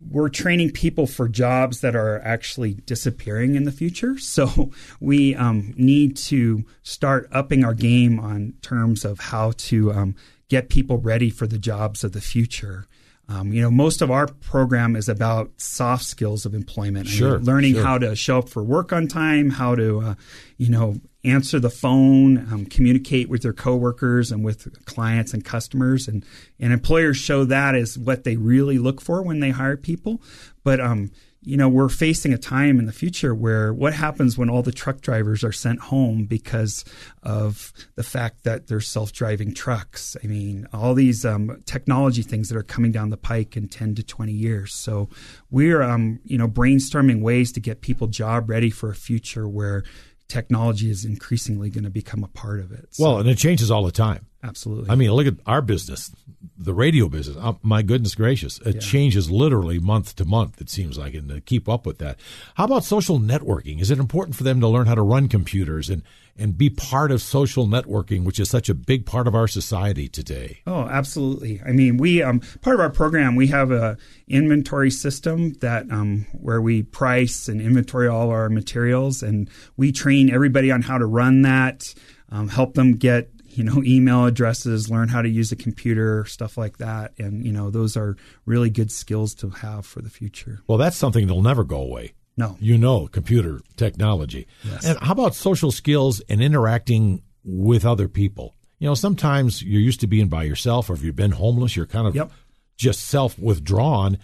we're 0.00 0.28
training 0.28 0.70
people 0.70 1.06
for 1.06 1.28
jobs 1.28 1.82
that 1.82 1.94
are 1.94 2.20
actually 2.22 2.74
disappearing 2.74 3.54
in 3.54 3.64
the 3.64 3.72
future. 3.72 4.16
So 4.30 4.70
we 5.00 5.34
um, 5.34 5.74
need 5.76 6.16
to 6.18 6.64
start 6.82 7.28
upping 7.32 7.64
our 7.64 7.74
game 7.74 8.18
on 8.18 8.54
terms 8.62 9.04
of 9.04 9.18
how 9.18 9.52
to 9.56 9.92
um, 9.92 10.14
get 10.48 10.68
people 10.68 10.98
ready 10.98 11.30
for 11.30 11.46
the 11.46 11.58
jobs 11.58 12.04
of 12.04 12.12
the 12.12 12.20
future. 12.20 12.86
Um, 13.30 13.52
you 13.52 13.62
know, 13.62 13.70
most 13.70 14.02
of 14.02 14.10
our 14.10 14.26
program 14.26 14.96
is 14.96 15.08
about 15.08 15.52
soft 15.56 16.04
skills 16.04 16.44
of 16.44 16.52
employment. 16.52 17.06
Sure, 17.06 17.34
I 17.34 17.36
mean, 17.36 17.46
learning 17.46 17.74
sure. 17.74 17.84
how 17.84 17.96
to 17.98 18.16
show 18.16 18.38
up 18.38 18.48
for 18.48 18.60
work 18.62 18.92
on 18.92 19.06
time, 19.06 19.50
how 19.50 19.76
to, 19.76 20.00
uh, 20.00 20.14
you 20.56 20.68
know, 20.68 21.00
answer 21.22 21.60
the 21.60 21.70
phone, 21.70 22.38
um, 22.52 22.66
communicate 22.66 23.28
with 23.28 23.42
their 23.42 23.52
coworkers 23.52 24.32
and 24.32 24.44
with 24.44 24.84
clients 24.84 25.32
and 25.32 25.44
customers, 25.44 26.08
and 26.08 26.24
and 26.58 26.72
employers 26.72 27.18
show 27.18 27.44
that 27.44 27.76
as 27.76 27.96
what 27.96 28.24
they 28.24 28.36
really 28.36 28.78
look 28.78 29.00
for 29.00 29.22
when 29.22 29.38
they 29.38 29.50
hire 29.50 29.76
people. 29.76 30.20
But 30.64 30.80
um, 30.80 31.12
you 31.42 31.56
know, 31.56 31.68
we're 31.68 31.88
facing 31.88 32.34
a 32.34 32.38
time 32.38 32.78
in 32.78 32.84
the 32.84 32.92
future 32.92 33.34
where 33.34 33.72
what 33.72 33.94
happens 33.94 34.36
when 34.36 34.50
all 34.50 34.62
the 34.62 34.72
truck 34.72 35.00
drivers 35.00 35.42
are 35.42 35.52
sent 35.52 35.80
home 35.80 36.26
because 36.26 36.84
of 37.22 37.72
the 37.94 38.02
fact 38.02 38.44
that 38.44 38.66
there's 38.66 38.86
self-driving 38.86 39.54
trucks. 39.54 40.18
I 40.22 40.26
mean, 40.26 40.68
all 40.72 40.92
these 40.92 41.24
um, 41.24 41.62
technology 41.64 42.22
things 42.22 42.50
that 42.50 42.58
are 42.58 42.62
coming 42.62 42.92
down 42.92 43.08
the 43.08 43.16
pike 43.16 43.56
in 43.56 43.68
10 43.68 43.94
to 43.94 44.02
20 44.02 44.32
years. 44.32 44.74
So 44.74 45.08
we're, 45.50 45.82
um, 45.82 46.20
you 46.24 46.36
know, 46.36 46.48
brainstorming 46.48 47.22
ways 47.22 47.52
to 47.52 47.60
get 47.60 47.80
people 47.80 48.06
job 48.06 48.50
ready 48.50 48.68
for 48.68 48.90
a 48.90 48.94
future 48.94 49.48
where 49.48 49.82
technology 50.28 50.90
is 50.90 51.06
increasingly 51.06 51.70
going 51.70 51.84
to 51.84 51.90
become 51.90 52.22
a 52.22 52.28
part 52.28 52.60
of 52.60 52.70
it. 52.70 52.94
So, 52.94 53.04
well, 53.04 53.18
and 53.18 53.28
it 53.28 53.38
changes 53.38 53.70
all 53.70 53.82
the 53.82 53.92
time. 53.92 54.26
Absolutely. 54.42 54.90
I 54.90 54.94
mean, 54.94 55.12
look 55.12 55.26
at 55.26 55.34
our 55.46 55.60
business, 55.60 56.10
the 56.56 56.72
radio 56.72 57.08
business. 57.08 57.36
Oh, 57.38 57.58
my 57.62 57.82
goodness 57.82 58.14
gracious, 58.14 58.58
it 58.60 58.76
yeah. 58.76 58.80
changes 58.80 59.30
literally 59.30 59.78
month 59.78 60.16
to 60.16 60.24
month. 60.24 60.60
It 60.60 60.70
seems 60.70 60.96
like, 60.96 61.14
and 61.14 61.28
to 61.28 61.40
keep 61.40 61.68
up 61.68 61.84
with 61.84 61.98
that. 61.98 62.18
How 62.54 62.64
about 62.64 62.84
social 62.84 63.18
networking? 63.18 63.80
Is 63.80 63.90
it 63.90 63.98
important 63.98 64.36
for 64.36 64.44
them 64.44 64.60
to 64.60 64.68
learn 64.68 64.86
how 64.86 64.94
to 64.94 65.02
run 65.02 65.28
computers 65.28 65.90
and 65.90 66.02
and 66.38 66.56
be 66.56 66.70
part 66.70 67.12
of 67.12 67.20
social 67.20 67.66
networking, 67.66 68.24
which 68.24 68.40
is 68.40 68.48
such 68.48 68.70
a 68.70 68.74
big 68.74 69.04
part 69.04 69.26
of 69.26 69.34
our 69.34 69.46
society 69.46 70.08
today? 70.08 70.60
Oh, 70.66 70.84
absolutely. 70.84 71.60
I 71.66 71.72
mean, 71.72 71.98
we 71.98 72.22
um, 72.22 72.40
part 72.62 72.74
of 72.74 72.80
our 72.80 72.88
program 72.88 73.36
we 73.36 73.48
have 73.48 73.70
a 73.70 73.98
inventory 74.26 74.90
system 74.90 75.52
that 75.60 75.90
um, 75.90 76.26
where 76.32 76.62
we 76.62 76.82
price 76.82 77.46
and 77.46 77.60
inventory 77.60 78.08
all 78.08 78.30
our 78.30 78.48
materials, 78.48 79.22
and 79.22 79.50
we 79.76 79.92
train 79.92 80.30
everybody 80.32 80.70
on 80.70 80.80
how 80.80 80.96
to 80.96 81.04
run 81.06 81.42
that. 81.42 81.94
Um, 82.30 82.48
help 82.48 82.74
them 82.74 82.94
get 82.94 83.28
you 83.56 83.64
know 83.64 83.82
email 83.84 84.26
addresses 84.26 84.90
learn 84.90 85.08
how 85.08 85.22
to 85.22 85.28
use 85.28 85.52
a 85.52 85.56
computer 85.56 86.24
stuff 86.24 86.56
like 86.56 86.78
that. 86.78 87.12
And 87.18 87.44
you 87.44 87.52
know 87.52 87.70
those 87.70 87.96
are 87.96 88.16
really 88.46 88.70
good 88.70 88.90
skills 88.90 89.34
to 89.36 89.50
have 89.50 89.86
for 89.86 90.00
the 90.00 90.10
future. 90.10 90.60
Well 90.66 90.78
that's 90.78 90.96
something 90.96 91.26
that'll 91.26 91.42
never 91.42 91.64
go 91.64 91.80
away. 91.80 92.14
No. 92.36 92.56
You 92.60 92.78
know 92.78 93.06
computer 93.06 93.60
technology. 93.76 94.46
Yes. 94.64 94.86
and 94.86 94.98
how 95.00 95.12
about 95.12 95.34
social 95.34 95.70
skills 95.70 96.20
and 96.28 96.42
interacting 96.42 97.22
with 97.44 97.84
other 97.84 98.08
people? 98.08 98.54
You 98.78 98.88
know 98.88 98.94
sometimes 98.94 99.62
you're 99.62 99.80
used 99.80 100.00
to 100.00 100.06
being 100.06 100.28
by 100.28 100.44
yourself 100.44 100.90
or 100.90 100.94
if 100.94 101.02
you've 101.02 101.16
been 101.16 101.32
homeless 101.32 101.76
you're 101.76 101.86
kind 101.86 102.06
of 102.06 102.14
yep. 102.14 102.30
just 102.76 103.00
self 103.08 103.38
withdrawn 103.38 104.18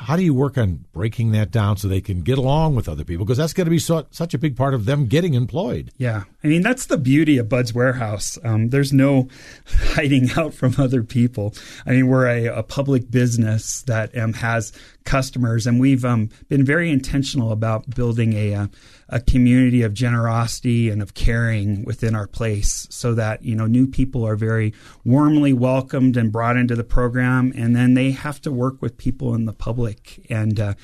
how 0.00 0.16
do 0.16 0.22
you 0.22 0.32
work 0.32 0.56
on 0.56 0.86
breaking 0.92 1.32
that 1.32 1.50
down 1.50 1.76
so 1.76 1.86
they 1.86 2.00
can 2.00 2.22
get 2.22 2.38
along 2.38 2.74
with 2.74 2.88
other 2.88 3.04
people? 3.04 3.26
Because 3.26 3.36
that's 3.36 3.52
going 3.52 3.66
to 3.66 3.70
be 3.70 3.78
so, 3.78 4.06
such 4.10 4.32
a 4.32 4.38
big 4.38 4.56
part 4.56 4.72
of 4.72 4.86
them 4.86 5.06
getting 5.06 5.34
employed. 5.34 5.92
Yeah. 5.98 6.24
I 6.42 6.46
mean, 6.46 6.62
that's 6.62 6.86
the 6.86 6.96
beauty 6.96 7.36
of 7.36 7.50
Bud's 7.50 7.74
Warehouse. 7.74 8.38
Um, 8.42 8.70
there's 8.70 8.94
no 8.94 9.28
hiding 9.66 10.30
out 10.38 10.54
from 10.54 10.74
other 10.78 11.02
people. 11.02 11.54
I 11.84 11.90
mean, 11.90 12.08
we're 12.08 12.26
a, 12.26 12.46
a 12.46 12.62
public 12.62 13.10
business 13.10 13.82
that 13.82 14.16
um, 14.16 14.32
has 14.32 14.72
customers, 15.04 15.66
and 15.66 15.78
we've 15.78 16.04
um, 16.04 16.30
been 16.48 16.64
very 16.64 16.90
intentional 16.90 17.52
about 17.52 17.90
building 17.90 18.32
a, 18.32 18.52
a, 18.52 18.70
a 19.10 19.20
community 19.20 19.82
of 19.82 19.92
generosity 19.92 20.88
and 20.88 21.02
of 21.02 21.14
caring 21.14 21.84
within 21.84 22.14
our 22.14 22.26
place, 22.26 22.86
so 22.90 23.14
that 23.14 23.44
you 23.44 23.54
know 23.54 23.66
new 23.66 23.86
people 23.86 24.26
are 24.26 24.36
very 24.36 24.72
warmly 25.04 25.52
welcomed 25.52 26.16
and 26.16 26.32
brought 26.32 26.56
into 26.56 26.74
the 26.74 26.84
program, 26.84 27.52
and 27.54 27.76
then 27.76 27.94
they 27.94 28.12
have 28.12 28.40
to 28.40 28.50
work 28.50 28.80
with 28.80 28.96
people 28.96 29.34
in 29.34 29.44
the 29.44 29.52
public 29.52 30.26
and. 30.30 30.58
Uh, 30.58 30.74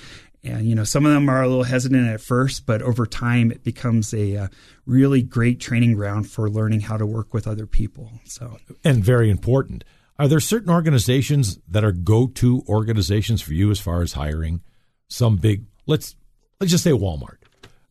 and 0.44 0.68
you 0.68 0.76
know 0.76 0.84
some 0.84 1.04
of 1.04 1.12
them 1.12 1.28
are 1.28 1.42
a 1.42 1.48
little 1.48 1.64
hesitant 1.64 2.06
at 2.06 2.20
first 2.20 2.66
but 2.66 2.80
over 2.80 3.04
time 3.04 3.50
it 3.50 3.64
becomes 3.64 4.14
a 4.14 4.36
uh, 4.36 4.48
really 4.84 5.20
great 5.20 5.58
training 5.58 5.94
ground 5.94 6.30
for 6.30 6.48
learning 6.48 6.78
how 6.78 6.96
to 6.96 7.04
work 7.04 7.34
with 7.34 7.48
other 7.48 7.66
people 7.66 8.12
so 8.24 8.56
and 8.84 9.02
very 9.02 9.28
important 9.28 9.82
are 10.20 10.28
there 10.28 10.38
certain 10.38 10.70
organizations 10.70 11.58
that 11.66 11.84
are 11.84 11.90
go-to 11.90 12.62
organizations 12.68 13.42
for 13.42 13.54
you 13.54 13.72
as 13.72 13.80
far 13.80 14.02
as 14.02 14.12
hiring 14.12 14.60
some 15.08 15.36
big 15.36 15.64
let's 15.86 16.16
let's 16.60 16.70
just 16.70 16.84
say 16.84 16.90
Walmart? 16.90 17.38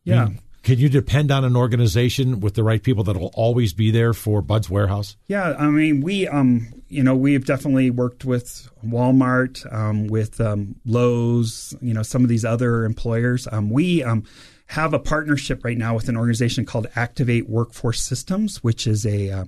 Yeah. 0.05 0.29
Can 0.63 0.79
you 0.79 0.89
depend 0.89 1.29
on 1.29 1.45
an 1.45 1.55
organization 1.55 2.39
with 2.39 2.55
the 2.55 2.63
right 2.63 2.81
people 2.81 3.03
that 3.03 3.15
will 3.17 3.29
always 3.35 3.71
be 3.73 3.91
there 3.91 4.13
for 4.13 4.41
Bud's 4.41 4.67
Warehouse? 4.67 5.15
Yeah, 5.27 5.53
I 5.59 5.67
mean, 5.67 6.01
we, 6.01 6.27
um, 6.27 6.73
you 6.89 7.03
know, 7.03 7.15
we've 7.15 7.45
definitely 7.45 7.91
worked 7.91 8.25
with 8.25 8.67
Walmart, 8.83 9.71
um, 9.71 10.07
with 10.07 10.41
um, 10.41 10.75
Lowe's, 10.83 11.75
you 11.81 11.93
know, 11.93 12.01
some 12.01 12.23
of 12.23 12.29
these 12.29 12.43
other 12.43 12.83
employers. 12.83 13.47
Um, 13.51 13.69
we 13.69 14.03
um, 14.03 14.23
have 14.65 14.95
a 14.95 14.99
partnership 14.99 15.63
right 15.63 15.77
now 15.77 15.93
with 15.93 16.09
an 16.09 16.17
organization 16.17 16.65
called 16.65 16.87
Activate 16.95 17.47
Workforce 17.47 18.01
Systems, 18.01 18.63
which 18.63 18.87
is 18.87 19.05
a 19.05 19.29
uh, 19.29 19.45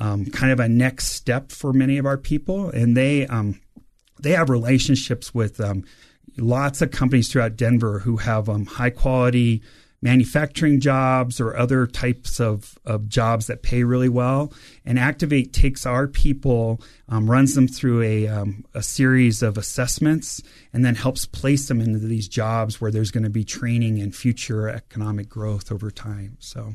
um, 0.00 0.24
kind 0.26 0.50
of 0.50 0.60
a 0.60 0.68
next 0.68 1.08
step 1.08 1.52
for 1.52 1.74
many 1.74 1.98
of 1.98 2.06
our 2.06 2.16
people, 2.16 2.70
and 2.70 2.96
they 2.96 3.26
um, 3.26 3.60
they 4.18 4.30
have 4.30 4.48
relationships 4.48 5.34
with 5.34 5.60
um, 5.60 5.84
lots 6.38 6.80
of 6.80 6.90
companies 6.90 7.30
throughout 7.30 7.56
Denver 7.56 7.98
who 7.98 8.16
have 8.16 8.48
um, 8.48 8.64
high 8.64 8.90
quality 8.90 9.62
manufacturing 10.04 10.80
jobs 10.80 11.40
or 11.40 11.56
other 11.56 11.86
types 11.86 12.38
of, 12.38 12.78
of 12.84 13.08
jobs 13.08 13.46
that 13.46 13.62
pay 13.62 13.82
really 13.82 14.10
well. 14.10 14.52
And 14.84 14.98
Activate 14.98 15.54
takes 15.54 15.86
our 15.86 16.06
people, 16.06 16.82
um, 17.08 17.28
runs 17.28 17.54
them 17.54 17.66
through 17.66 18.02
a, 18.02 18.28
um, 18.28 18.66
a 18.74 18.82
series 18.82 19.42
of 19.42 19.56
assessments, 19.56 20.42
and 20.74 20.84
then 20.84 20.94
helps 20.94 21.24
place 21.24 21.68
them 21.68 21.80
into 21.80 22.00
these 22.00 22.28
jobs 22.28 22.82
where 22.82 22.90
there's 22.90 23.10
going 23.10 23.24
to 23.24 23.30
be 23.30 23.44
training 23.44 23.98
and 23.98 24.14
future 24.14 24.68
economic 24.68 25.28
growth 25.30 25.72
over 25.72 25.90
time. 25.90 26.36
So. 26.38 26.74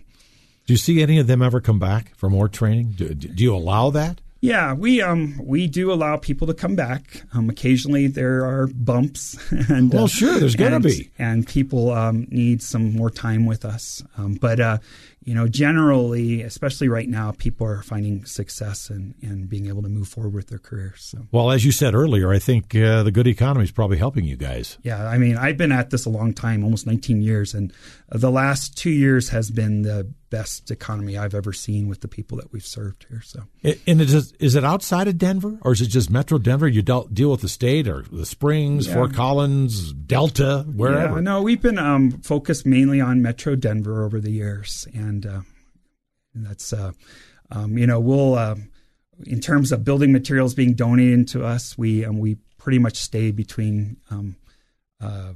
Do 0.66 0.74
you 0.74 0.78
see 0.78 1.02
any 1.02 1.20
of 1.20 1.28
them 1.28 1.44
ever 1.44 1.62
come 1.62 1.80
back 1.80 2.16
for 2.16 2.32
more 2.32 2.50
training? 2.50 2.94
Do, 2.98 3.14
do 3.14 3.44
you 3.44 3.56
allow 3.56 3.92
that? 3.92 4.22
Yeah, 4.42 4.74
we 4.74 5.02
um 5.02 5.40
we 5.44 5.68
do 5.68 5.92
allow 5.92 6.16
people 6.16 6.48
to 6.48 6.54
come 6.54 6.76
back. 6.76 7.24
Um, 7.34 7.50
occasionally 7.50 8.08
there 8.08 8.46
are 8.46 8.68
bumps, 8.68 9.38
and 9.70 9.92
well, 9.94 10.06
uh, 10.06 10.08
sure, 10.08 10.40
there's 10.40 10.56
going 10.56 10.72
to 10.72 10.80
be, 10.80 11.12
and 11.20 11.46
people 11.46 11.92
um, 11.92 12.26
need 12.30 12.62
some 12.62 12.94
more 12.94 13.10
time 13.10 13.46
with 13.46 13.66
us. 13.66 14.02
Um, 14.18 14.36
but 14.36 14.60
uh, 14.62 14.78
you 15.24 15.36
know, 15.36 15.48
generally, 15.48 16.42
especially 16.42 16.88
right 16.88 17.08
now, 17.08 17.32
people 17.32 17.68
are 17.68 17.82
finding 17.82 18.26
success 18.26 18.90
and 18.90 19.16
and 19.22 19.50
being 19.50 19.68
able 19.68 19.82
to 19.82 19.90
move 19.90 20.08
forward 20.08 20.34
with 20.34 20.48
their 20.48 20.60
careers. 20.60 21.02
So. 21.02 21.28
Well, 21.32 21.52
as 21.52 21.66
you 21.66 21.72
said 21.72 21.94
earlier, 21.94 22.32
I 22.32 22.40
think 22.40 22.74
uh, 22.76 23.04
the 23.04 23.12
good 23.12 23.28
economy 23.28 23.66
is 23.66 23.72
probably 23.72 23.98
helping 23.98 24.26
you 24.26 24.38
guys. 24.38 24.78
Yeah, 24.82 25.08
I 25.08 25.18
mean, 25.18 25.38
I've 25.38 25.58
been 25.58 25.72
at 25.72 25.90
this 25.90 26.06
a 26.06 26.10
long 26.10 26.34
time, 26.34 26.64
almost 26.64 26.88
19 26.88 27.22
years, 27.22 27.54
and 27.54 27.74
the 28.10 28.32
last 28.32 28.78
two 28.78 28.90
years 28.90 29.30
has 29.30 29.52
been 29.52 29.82
the 29.82 30.12
best 30.30 30.70
economy 30.70 31.18
I've 31.18 31.34
ever 31.34 31.52
seen 31.54 31.88
with 31.88 32.02
the 32.02 32.08
people 32.08 32.38
that 32.38 32.52
we've 32.54 32.66
served 32.66 33.06
here. 33.10 33.22
So, 33.22 33.44
and 33.64 34.02
it 34.02 34.14
is, 34.14 34.34
is 34.34 34.56
it 34.56 34.64
outside 34.64 35.08
of 35.08 35.18
Denver 35.18 35.58
or 35.62 35.72
is 35.72 35.82
it 35.82 35.88
just 35.88 36.10
Metro 36.10 36.38
Denver? 36.38 36.68
You 36.68 36.82
dealt, 36.82 37.14
deal 37.14 37.32
with 37.32 37.42
the 37.42 37.50
state 37.50 37.88
or 37.88 38.06
the 38.12 38.26
Springs, 38.26 38.88
yeah. 38.88 38.94
Fort 38.94 39.14
Collins, 39.14 39.92
Delta, 39.94 40.66
wherever. 40.72 41.16
Yeah, 41.16 41.22
no, 41.22 41.42
we've 41.42 41.62
been 41.62 41.80
um, 41.80 42.12
focused 42.22 42.66
mainly 42.66 43.02
on 43.02 43.22
Metro 43.22 43.56
Denver 43.56 44.06
over 44.06 44.20
the 44.20 44.32
years, 44.32 44.88
and, 44.94 45.09
uh, 45.26 45.42
and 46.34 46.46
that's 46.46 46.74
uh, 46.74 46.92
um, 47.52 47.78
you 47.78 47.88
know 47.88 48.00
we'll 48.00 48.36
uh, 48.36 48.56
in 49.26 49.40
terms 49.40 49.72
of 49.72 49.84
building 49.84 50.12
materials 50.12 50.54
being 50.54 50.74
donated 50.74 51.28
to 51.30 51.46
us, 51.46 51.78
we 51.78 52.06
um, 52.06 52.20
we 52.20 52.38
pretty 52.58 52.80
much 52.80 52.98
stay 52.98 53.32
between 53.32 53.98
um, 54.10 54.36
uh, 55.02 55.34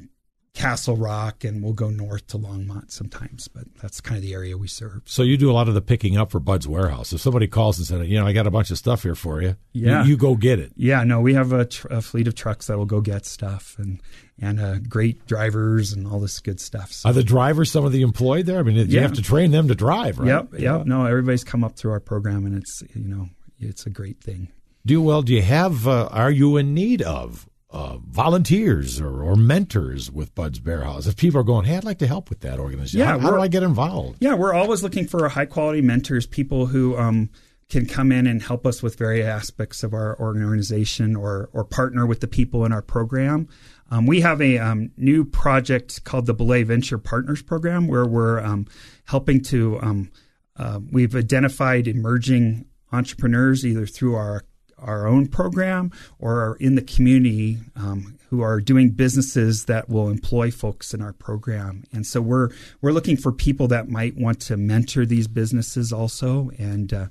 Castle 0.54 0.96
Rock, 0.96 1.44
and 1.44 1.64
we'll 1.64 1.74
go 1.74 1.90
north 1.90 2.28
to 2.28 2.38
Longmont 2.38 2.92
sometimes, 2.92 3.48
but 3.48 3.64
that's 3.82 4.00
kind 4.00 4.18
of 4.18 4.22
the 4.22 4.34
area 4.34 4.56
we 4.56 4.68
serve. 4.68 5.02
So 5.06 5.24
you 5.24 5.36
do 5.36 5.50
a 5.50 5.54
lot 5.54 5.68
of 5.68 5.74
the 5.74 5.82
picking 5.82 6.16
up 6.16 6.30
for 6.30 6.40
Bud's 6.40 6.68
Warehouse. 6.68 7.12
If 7.12 7.22
somebody 7.22 7.48
calls 7.48 7.80
and 7.80 7.88
says, 7.88 8.08
you 8.08 8.20
know, 8.20 8.28
I 8.28 8.34
got 8.34 8.46
a 8.46 8.52
bunch 8.52 8.70
of 8.70 8.78
stuff 8.78 9.02
here 9.02 9.16
for 9.16 9.42
you, 9.42 9.56
yeah, 9.74 10.04
you, 10.04 10.12
you 10.12 10.18
go 10.18 10.36
get 10.36 10.60
it. 10.60 10.72
Yeah, 10.76 11.04
no, 11.04 11.22
we 11.22 11.34
have 11.34 11.54
a, 11.54 11.66
tr- 11.66 11.88
a, 11.90 12.02
fleet 12.02 12.28
of 12.28 12.36
trucks 12.36 12.68
that 12.68 12.78
will 12.78 12.86
go 12.86 13.02
get 13.02 13.26
stuff, 13.26 13.76
and 13.80 14.00
and 14.40 14.60
uh, 14.60 14.78
great 14.78 15.26
drivers 15.26 15.92
and 15.92 16.06
all 16.06 16.20
this 16.20 16.40
good 16.40 16.60
stuff. 16.60 16.92
So. 16.92 17.10
Are 17.10 17.14
the 17.14 17.24
drivers 17.24 17.72
some 17.72 17.84
of 17.84 17.92
the 17.92 18.04
employed 18.04 18.46
there? 18.46 18.60
I 18.60 18.64
mean, 18.64 18.76
you 18.76 18.84
yeah. 18.84 19.02
have 19.02 19.14
to 19.14 19.24
train 19.24 19.50
them 19.50 19.68
to 19.70 19.76
drive, 19.76 20.20
right? 20.20 20.28
Yep, 20.28 20.54
yep. 20.54 20.62
Yeah. 20.62 20.84
No, 20.86 21.06
everybody's 21.08 21.44
come 21.44 21.64
up 21.64 21.78
through 21.78 21.92
our 21.92 22.00
program, 22.00 22.46
and 22.46 22.56
it's 22.56 22.84
you 22.94 23.08
know, 23.08 23.28
it's 23.60 23.88
a 23.88 23.90
great 23.90 24.22
thing. 24.22 24.50
Do 24.86 25.02
well? 25.02 25.24
Do 25.24 25.34
you 25.34 25.42
have? 25.42 25.88
Uh, 25.88 26.10
are 26.12 26.32
you 26.32 26.58
in 26.58 26.76
need 26.76 27.02
of 27.02 27.50
uh, 27.74 27.98
volunteers 27.98 29.02
or, 29.02 29.24
or, 29.24 29.36
mentors 29.36 30.12
with 30.12 30.34
Bud's 30.36 30.62
Warehouse. 30.62 31.08
If 31.08 31.18
people 31.18 31.40
are 31.40 31.44
going, 31.44 31.66
hey, 31.66 31.76
I'd 31.76 31.84
like 31.84 31.98
to 32.00 32.08
help 32.08 32.30
with 32.30 32.42
that 32.42 32.60
organization, 32.60 33.00
yeah, 33.00 33.08
how, 33.08 33.20
how 33.20 33.32
do 33.32 33.42
I 33.42 33.48
get 33.48 33.64
involved? 33.64 34.18
Yeah, 34.20 34.36
we're 34.36 34.54
always 34.54 34.84
looking 34.84 35.08
for 35.08 35.28
high 35.28 35.48
quality 35.48 35.82
mentors, 35.82 36.28
people 36.28 36.68
who 36.68 36.96
um, 36.96 37.32
can 37.70 37.88
come 37.88 38.12
in 38.12 38.28
and 38.28 38.44
help 38.44 38.68
us 38.68 38.84
with 38.84 38.96
various 38.96 39.26
aspects 39.26 39.82
of 39.82 39.92
our 39.92 40.16
organization 40.20 41.16
or, 41.16 41.50
or 41.52 41.64
partner 41.64 42.06
with 42.06 42.20
the 42.20 42.28
people 42.28 42.64
in 42.64 42.72
our 42.72 42.84
program. 42.84 43.48
Um, 43.90 44.06
we 44.06 44.22
have 44.22 44.40
a 44.40 44.60
um, 44.60 44.92
new 44.96 45.26
project 45.26 46.04
called 46.04 46.28
the 46.28 46.36
Belay 46.36 46.62
Venture 46.62 47.00
Partners 47.00 47.42
Program 47.42 47.88
where 47.88 48.06
we're 48.06 48.40
um, 48.40 48.68
helping 49.06 49.42
to, 49.46 49.80
um, 49.82 50.12
uh, 50.58 50.80
we've 50.92 51.16
identified 51.16 51.88
emerging 51.88 52.66
entrepreneurs 52.92 53.66
either 53.66 53.88
through 53.88 54.14
our 54.14 54.44
our 54.84 55.08
own 55.08 55.28
program 55.28 55.92
or 56.20 56.40
are 56.42 56.56
in 56.56 56.76
the 56.76 56.82
community 56.82 57.58
um, 57.76 58.18
who 58.30 58.42
are 58.42 58.60
doing 58.60 58.90
businesses 58.90 59.66
that 59.66 59.90
will 59.90 60.10
employ 60.10 60.52
folks 60.52 60.94
in 60.94 61.02
our 61.02 61.14
program. 61.14 61.84
And 61.92 62.06
so 62.06 62.22
we're 62.22 62.50
we're 62.82 62.92
looking 62.92 63.18
for 63.18 63.32
people 63.32 63.68
that 63.70 63.90
might 63.90 64.16
want 64.16 64.40
to 64.42 64.58
mentor 64.58 65.06
these 65.06 65.28
businesses 65.28 65.94
also. 65.94 66.52
And 66.58 66.94
uh, 66.94 67.08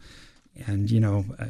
and 0.66 0.90
you 0.90 1.00
know, 1.00 1.24
uh, 1.38 1.46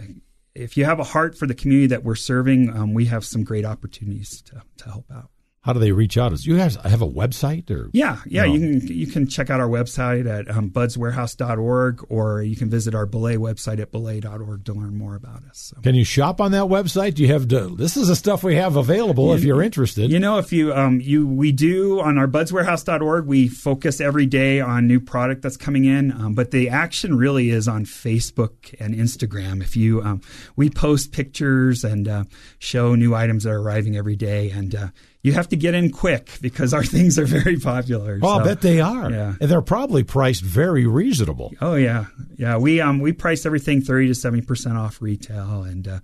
if 0.54 0.76
you 0.76 0.85
have 0.85 1.00
a 1.00 1.04
heart 1.04 1.37
for 1.37 1.46
the 1.46 1.54
community 1.54 1.88
that 1.88 2.04
we're 2.04 2.14
serving, 2.14 2.74
um, 2.76 2.94
we 2.94 3.06
have 3.06 3.24
some 3.24 3.44
great 3.44 3.64
opportunities 3.64 4.42
to 4.42 4.62
to 4.78 4.85
help 4.85 5.11
out 5.11 5.30
how 5.62 5.72
do 5.72 5.79
they 5.79 5.92
reach 5.92 6.18
out? 6.18 6.35
Do 6.35 6.51
you 6.51 6.57
guys 6.57 6.75
have 6.75 7.03
a 7.03 7.09
website 7.09 7.70
or? 7.70 7.88
Yeah, 7.92 8.18
yeah. 8.27 8.44
You, 8.44 8.81
can 8.81 8.88
you 8.88 9.07
can 9.07 9.29
check 9.29 9.48
out 9.48 9.61
our 9.61 9.68
website 9.68 10.29
at 10.29 10.51
um, 10.51 10.70
budswarehouse.org 10.70 12.05
or 12.09 12.42
you 12.42 12.57
can 12.57 12.68
visit 12.68 12.96
our 12.96 13.07
Belay 13.07 13.37
website 13.37 13.79
at 13.79 13.92
belay.org 13.92 14.64
to 14.64 14.72
learn 14.72 14.98
more 14.98 15.14
about 15.14 15.44
us. 15.44 15.72
So. 15.72 15.81
Can 15.81 15.94
you 15.94 16.03
shop 16.03 16.40
on 16.40 16.51
that 16.51 16.64
website? 16.64 17.14
Do 17.14 17.22
you 17.22 17.33
have 17.33 17.46
to, 17.46 17.77
this 17.77 17.96
is 17.96 18.09
the 18.09 18.16
stuff 18.16 18.42
we 18.42 18.57
have 18.57 18.75
available 18.75 19.29
you, 19.29 19.35
if 19.35 19.44
you're 19.44 19.62
interested. 19.62 20.11
You 20.11 20.18
know, 20.18 20.38
if 20.38 20.53
you 20.53 20.75
um 20.75 21.01
you 21.01 21.29
we 21.29 21.53
do 21.53 22.01
on 22.01 22.18
our 22.18 22.27
budswarehouse.org, 22.27 23.27
we 23.27 23.46
focus 23.46 24.01
every 24.01 24.27
day 24.27 24.61
on 24.61 24.88
new 24.88 24.98
product 24.98 25.42
that's 25.42 25.57
coming 25.57 25.85
in, 25.85 26.11
um, 26.11 26.35
but 26.35 26.51
the 26.51 26.70
action 26.70 27.16
really 27.16 27.51
is 27.51 27.68
on 27.68 27.85
Facebook 27.85 28.75
and 28.81 28.96
Instagram. 28.96 29.62
If 29.62 29.77
you 29.77 30.03
um, 30.03 30.22
we 30.57 30.70
post 30.70 31.12
pictures 31.12 31.85
and 31.85 32.09
uh, 32.09 32.25
show 32.59 32.96
new 32.96 33.14
items 33.14 33.44
that 33.44 33.51
are 33.51 33.61
arriving 33.61 33.96
every 33.96 34.16
day 34.16 34.51
and. 34.51 34.75
Uh, 34.75 34.88
you 35.22 35.32
have 35.32 35.48
to 35.50 35.56
get 35.56 35.74
in 35.74 35.90
quick 35.90 36.38
because 36.40 36.74
our 36.74 36.85
things 36.96 37.18
are 37.18 37.24
very 37.24 37.58
popular. 37.58 38.18
Oh, 38.22 38.38
so, 38.38 38.40
I 38.40 38.44
bet 38.44 38.61
they 38.61 38.80
are. 38.80 39.11
Yeah. 39.11 39.35
And 39.40 39.50
they're 39.50 39.62
probably 39.62 40.02
priced 40.02 40.42
very 40.42 40.87
reasonable. 40.87 41.52
Oh 41.61 41.74
yeah. 41.74 42.06
Yeah. 42.37 42.56
We 42.58 42.80
um 42.80 43.00
we 43.00 43.12
price 43.12 43.46
everything 43.46 43.80
thirty 43.80 44.08
to 44.08 44.14
seventy 44.14 44.44
percent 44.44 44.76
off 44.76 45.00
retail 45.00 45.62
and 45.62 45.87
uh, 45.88 46.00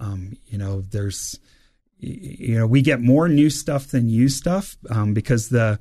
um, 0.00 0.36
you 0.46 0.58
know, 0.58 0.80
there's 0.80 1.38
you 2.00 2.58
know, 2.58 2.66
we 2.66 2.82
get 2.82 3.00
more 3.00 3.28
new 3.28 3.50
stuff 3.50 3.88
than 3.88 4.08
used 4.08 4.36
stuff 4.36 4.76
um, 4.90 5.14
because 5.14 5.48
the 5.48 5.78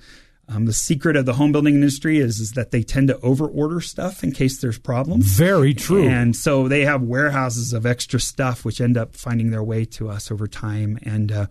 um, 0.50 0.66
the 0.66 0.74
secret 0.74 1.18
of 1.18 1.26
the 1.26 1.34
home 1.34 1.52
building 1.52 1.76
industry 1.76 2.20
is, 2.20 2.40
is 2.40 2.52
that 2.54 2.72
they 2.72 2.82
tend 2.82 3.10
to 3.10 3.16
overorder 3.16 3.84
stuff 3.84 4.24
in 4.24 4.32
case 4.32 4.62
there's 4.62 4.80
problems. 4.80 5.26
Very 5.26 5.74
true. 5.74 6.08
And 6.08 6.36
so 6.38 6.70
they 6.70 6.86
have 6.86 7.02
warehouses 7.02 7.74
of 7.74 7.86
extra 7.86 8.20
stuff, 8.20 8.64
which 8.64 8.80
end 8.80 8.98
up 8.98 9.14
finding 9.14 9.52
their 9.52 9.64
way 9.64 9.84
to 9.86 10.10
us 10.10 10.32
over 10.32 10.48
time. 10.48 11.00
And 11.04 11.34
uh, 11.34 11.48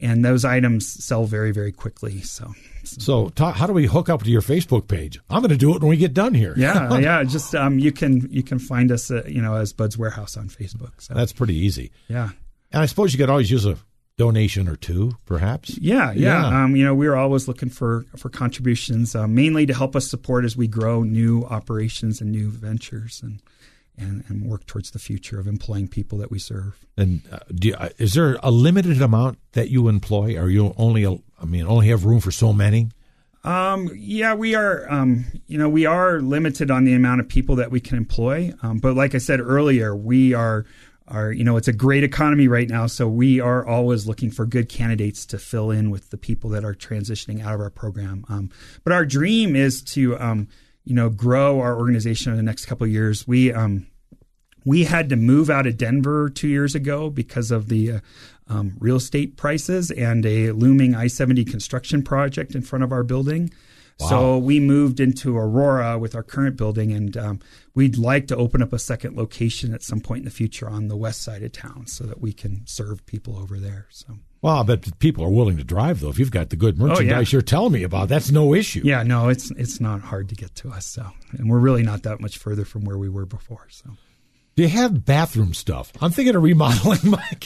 and 0.00 0.24
those 0.24 0.44
items 0.44 1.04
sell 1.04 1.24
very 1.24 1.52
very 1.52 1.72
quickly 1.72 2.20
so. 2.20 2.54
So 2.84 3.30
how 3.36 3.66
do 3.66 3.72
we 3.72 3.86
hook 3.86 4.08
up 4.08 4.22
to 4.22 4.30
your 4.30 4.40
facebook 4.40 4.88
page? 4.88 5.20
I'm 5.28 5.42
going 5.42 5.50
to 5.50 5.56
do 5.56 5.74
it 5.74 5.82
when 5.82 5.90
we 5.90 5.96
get 5.96 6.14
done 6.14 6.34
here. 6.34 6.54
Yeah 6.56 6.98
yeah 6.98 7.24
just 7.24 7.54
um, 7.54 7.78
you 7.78 7.92
can 7.92 8.28
you 8.30 8.42
can 8.42 8.58
find 8.58 8.90
us 8.90 9.10
uh, 9.10 9.22
you 9.26 9.42
know 9.42 9.54
as 9.54 9.72
bud's 9.72 9.98
warehouse 9.98 10.36
on 10.36 10.48
facebook 10.48 10.92
so. 10.98 11.14
that's 11.14 11.32
pretty 11.32 11.54
easy. 11.54 11.90
Yeah. 12.08 12.30
And 12.70 12.82
i 12.82 12.86
suppose 12.86 13.12
you 13.12 13.18
could 13.18 13.30
always 13.30 13.50
use 13.50 13.64
a 13.66 13.76
donation 14.16 14.68
or 14.68 14.76
two 14.76 15.12
perhaps? 15.26 15.76
Yeah 15.78 16.12
yeah, 16.12 16.50
yeah. 16.50 16.64
Um, 16.64 16.76
you 16.76 16.84
know 16.84 16.94
we're 16.94 17.16
always 17.16 17.46
looking 17.48 17.70
for 17.70 18.04
for 18.16 18.28
contributions 18.28 19.14
uh, 19.14 19.26
mainly 19.26 19.66
to 19.66 19.74
help 19.74 19.94
us 19.94 20.08
support 20.08 20.44
as 20.44 20.56
we 20.56 20.66
grow 20.66 21.02
new 21.02 21.44
operations 21.44 22.20
and 22.20 22.32
new 22.32 22.50
ventures 22.50 23.20
and 23.22 23.40
and, 23.98 24.24
and 24.28 24.44
work 24.44 24.66
towards 24.66 24.90
the 24.90 24.98
future 24.98 25.38
of 25.38 25.46
employing 25.46 25.88
people 25.88 26.18
that 26.18 26.30
we 26.30 26.38
serve. 26.38 26.86
And 26.96 27.22
uh, 27.30 27.38
you, 27.60 27.74
uh, 27.74 27.90
is 27.98 28.14
there 28.14 28.38
a 28.42 28.50
limited 28.50 29.02
amount 29.02 29.38
that 29.52 29.70
you 29.70 29.88
employ? 29.88 30.36
Are 30.38 30.48
you 30.48 30.74
only, 30.76 31.06
I 31.06 31.44
mean, 31.44 31.66
only 31.66 31.88
have 31.88 32.04
room 32.04 32.20
for 32.20 32.30
so 32.30 32.52
many? 32.52 32.88
Um, 33.44 33.90
yeah, 33.94 34.34
we 34.34 34.54
are. 34.54 34.90
Um, 34.92 35.24
you 35.46 35.58
know, 35.58 35.68
we 35.68 35.86
are 35.86 36.20
limited 36.20 36.70
on 36.70 36.84
the 36.84 36.94
amount 36.94 37.20
of 37.20 37.28
people 37.28 37.56
that 37.56 37.70
we 37.70 37.80
can 37.80 37.96
employ. 37.96 38.52
Um, 38.62 38.78
but 38.78 38.94
like 38.94 39.14
I 39.14 39.18
said 39.18 39.40
earlier, 39.40 39.94
we 39.94 40.34
are 40.34 40.66
are 41.06 41.32
you 41.32 41.44
know 41.44 41.56
it's 41.56 41.68
a 41.68 41.72
great 41.72 42.04
economy 42.04 42.48
right 42.48 42.68
now, 42.68 42.86
so 42.86 43.08
we 43.08 43.40
are 43.40 43.66
always 43.66 44.06
looking 44.06 44.30
for 44.30 44.44
good 44.44 44.68
candidates 44.68 45.24
to 45.26 45.38
fill 45.38 45.70
in 45.70 45.90
with 45.90 46.10
the 46.10 46.18
people 46.18 46.50
that 46.50 46.64
are 46.64 46.74
transitioning 46.74 47.42
out 47.42 47.54
of 47.54 47.60
our 47.60 47.70
program. 47.70 48.24
Um, 48.28 48.50
but 48.84 48.92
our 48.92 49.06
dream 49.06 49.56
is 49.56 49.82
to 49.82 50.18
um, 50.18 50.48
you 50.88 50.94
know, 50.94 51.10
grow 51.10 51.60
our 51.60 51.76
organization 51.76 52.32
in 52.32 52.38
the 52.38 52.42
next 52.42 52.64
couple 52.64 52.86
of 52.86 52.90
years. 52.90 53.28
We 53.28 53.52
um, 53.52 53.86
we 54.64 54.84
had 54.84 55.10
to 55.10 55.16
move 55.16 55.50
out 55.50 55.66
of 55.66 55.76
Denver 55.76 56.30
two 56.30 56.48
years 56.48 56.74
ago 56.74 57.10
because 57.10 57.50
of 57.50 57.68
the 57.68 57.92
uh, 57.92 58.00
um, 58.48 58.74
real 58.80 58.96
estate 58.96 59.36
prices 59.36 59.90
and 59.90 60.24
a 60.24 60.52
looming 60.52 60.94
I 60.94 61.08
seventy 61.08 61.44
construction 61.44 62.02
project 62.02 62.54
in 62.54 62.62
front 62.62 62.84
of 62.84 62.90
our 62.90 63.04
building. 63.04 63.50
Wow. 64.00 64.08
So 64.08 64.38
we 64.38 64.60
moved 64.60 64.98
into 64.98 65.36
Aurora 65.36 65.98
with 65.98 66.14
our 66.14 66.22
current 66.22 66.56
building, 66.56 66.92
and 66.92 67.16
um, 67.16 67.40
we'd 67.74 67.98
like 67.98 68.26
to 68.28 68.36
open 68.36 68.62
up 68.62 68.72
a 68.72 68.78
second 68.78 69.14
location 69.14 69.74
at 69.74 69.82
some 69.82 70.00
point 70.00 70.20
in 70.20 70.24
the 70.24 70.30
future 70.30 70.70
on 70.70 70.88
the 70.88 70.96
west 70.96 71.20
side 71.20 71.42
of 71.42 71.52
town, 71.52 71.86
so 71.86 72.04
that 72.04 72.18
we 72.18 72.32
can 72.32 72.62
serve 72.66 73.04
people 73.04 73.36
over 73.36 73.58
there. 73.58 73.88
So 73.90 74.20
well, 74.40 74.62
but 74.62 74.98
people 74.98 75.24
are 75.24 75.30
willing 75.30 75.56
to 75.56 75.64
drive 75.64 76.00
though. 76.00 76.10
If 76.10 76.18
you've 76.18 76.30
got 76.30 76.50
the 76.50 76.56
good 76.56 76.78
merchandise 76.78 77.12
oh, 77.16 77.20
yeah. 77.20 77.26
you're 77.30 77.42
telling 77.42 77.72
me 77.72 77.82
about, 77.82 78.08
that's 78.08 78.30
no 78.30 78.54
issue. 78.54 78.82
Yeah, 78.84 79.02
no, 79.02 79.28
it's 79.28 79.50
it's 79.52 79.80
not 79.80 80.00
hard 80.00 80.28
to 80.28 80.34
get 80.34 80.54
to 80.56 80.70
us. 80.70 80.86
So, 80.86 81.06
and 81.32 81.50
we're 81.50 81.58
really 81.58 81.82
not 81.82 82.04
that 82.04 82.20
much 82.20 82.38
further 82.38 82.64
from 82.64 82.84
where 82.84 82.98
we 82.98 83.08
were 83.08 83.26
before. 83.26 83.66
So, 83.70 83.90
do 84.54 84.62
you 84.62 84.68
have 84.68 85.04
bathroom 85.04 85.54
stuff? 85.54 85.92
I'm 86.00 86.12
thinking 86.12 86.36
of 86.36 86.42
remodeling 86.42 87.00
my 87.04 87.36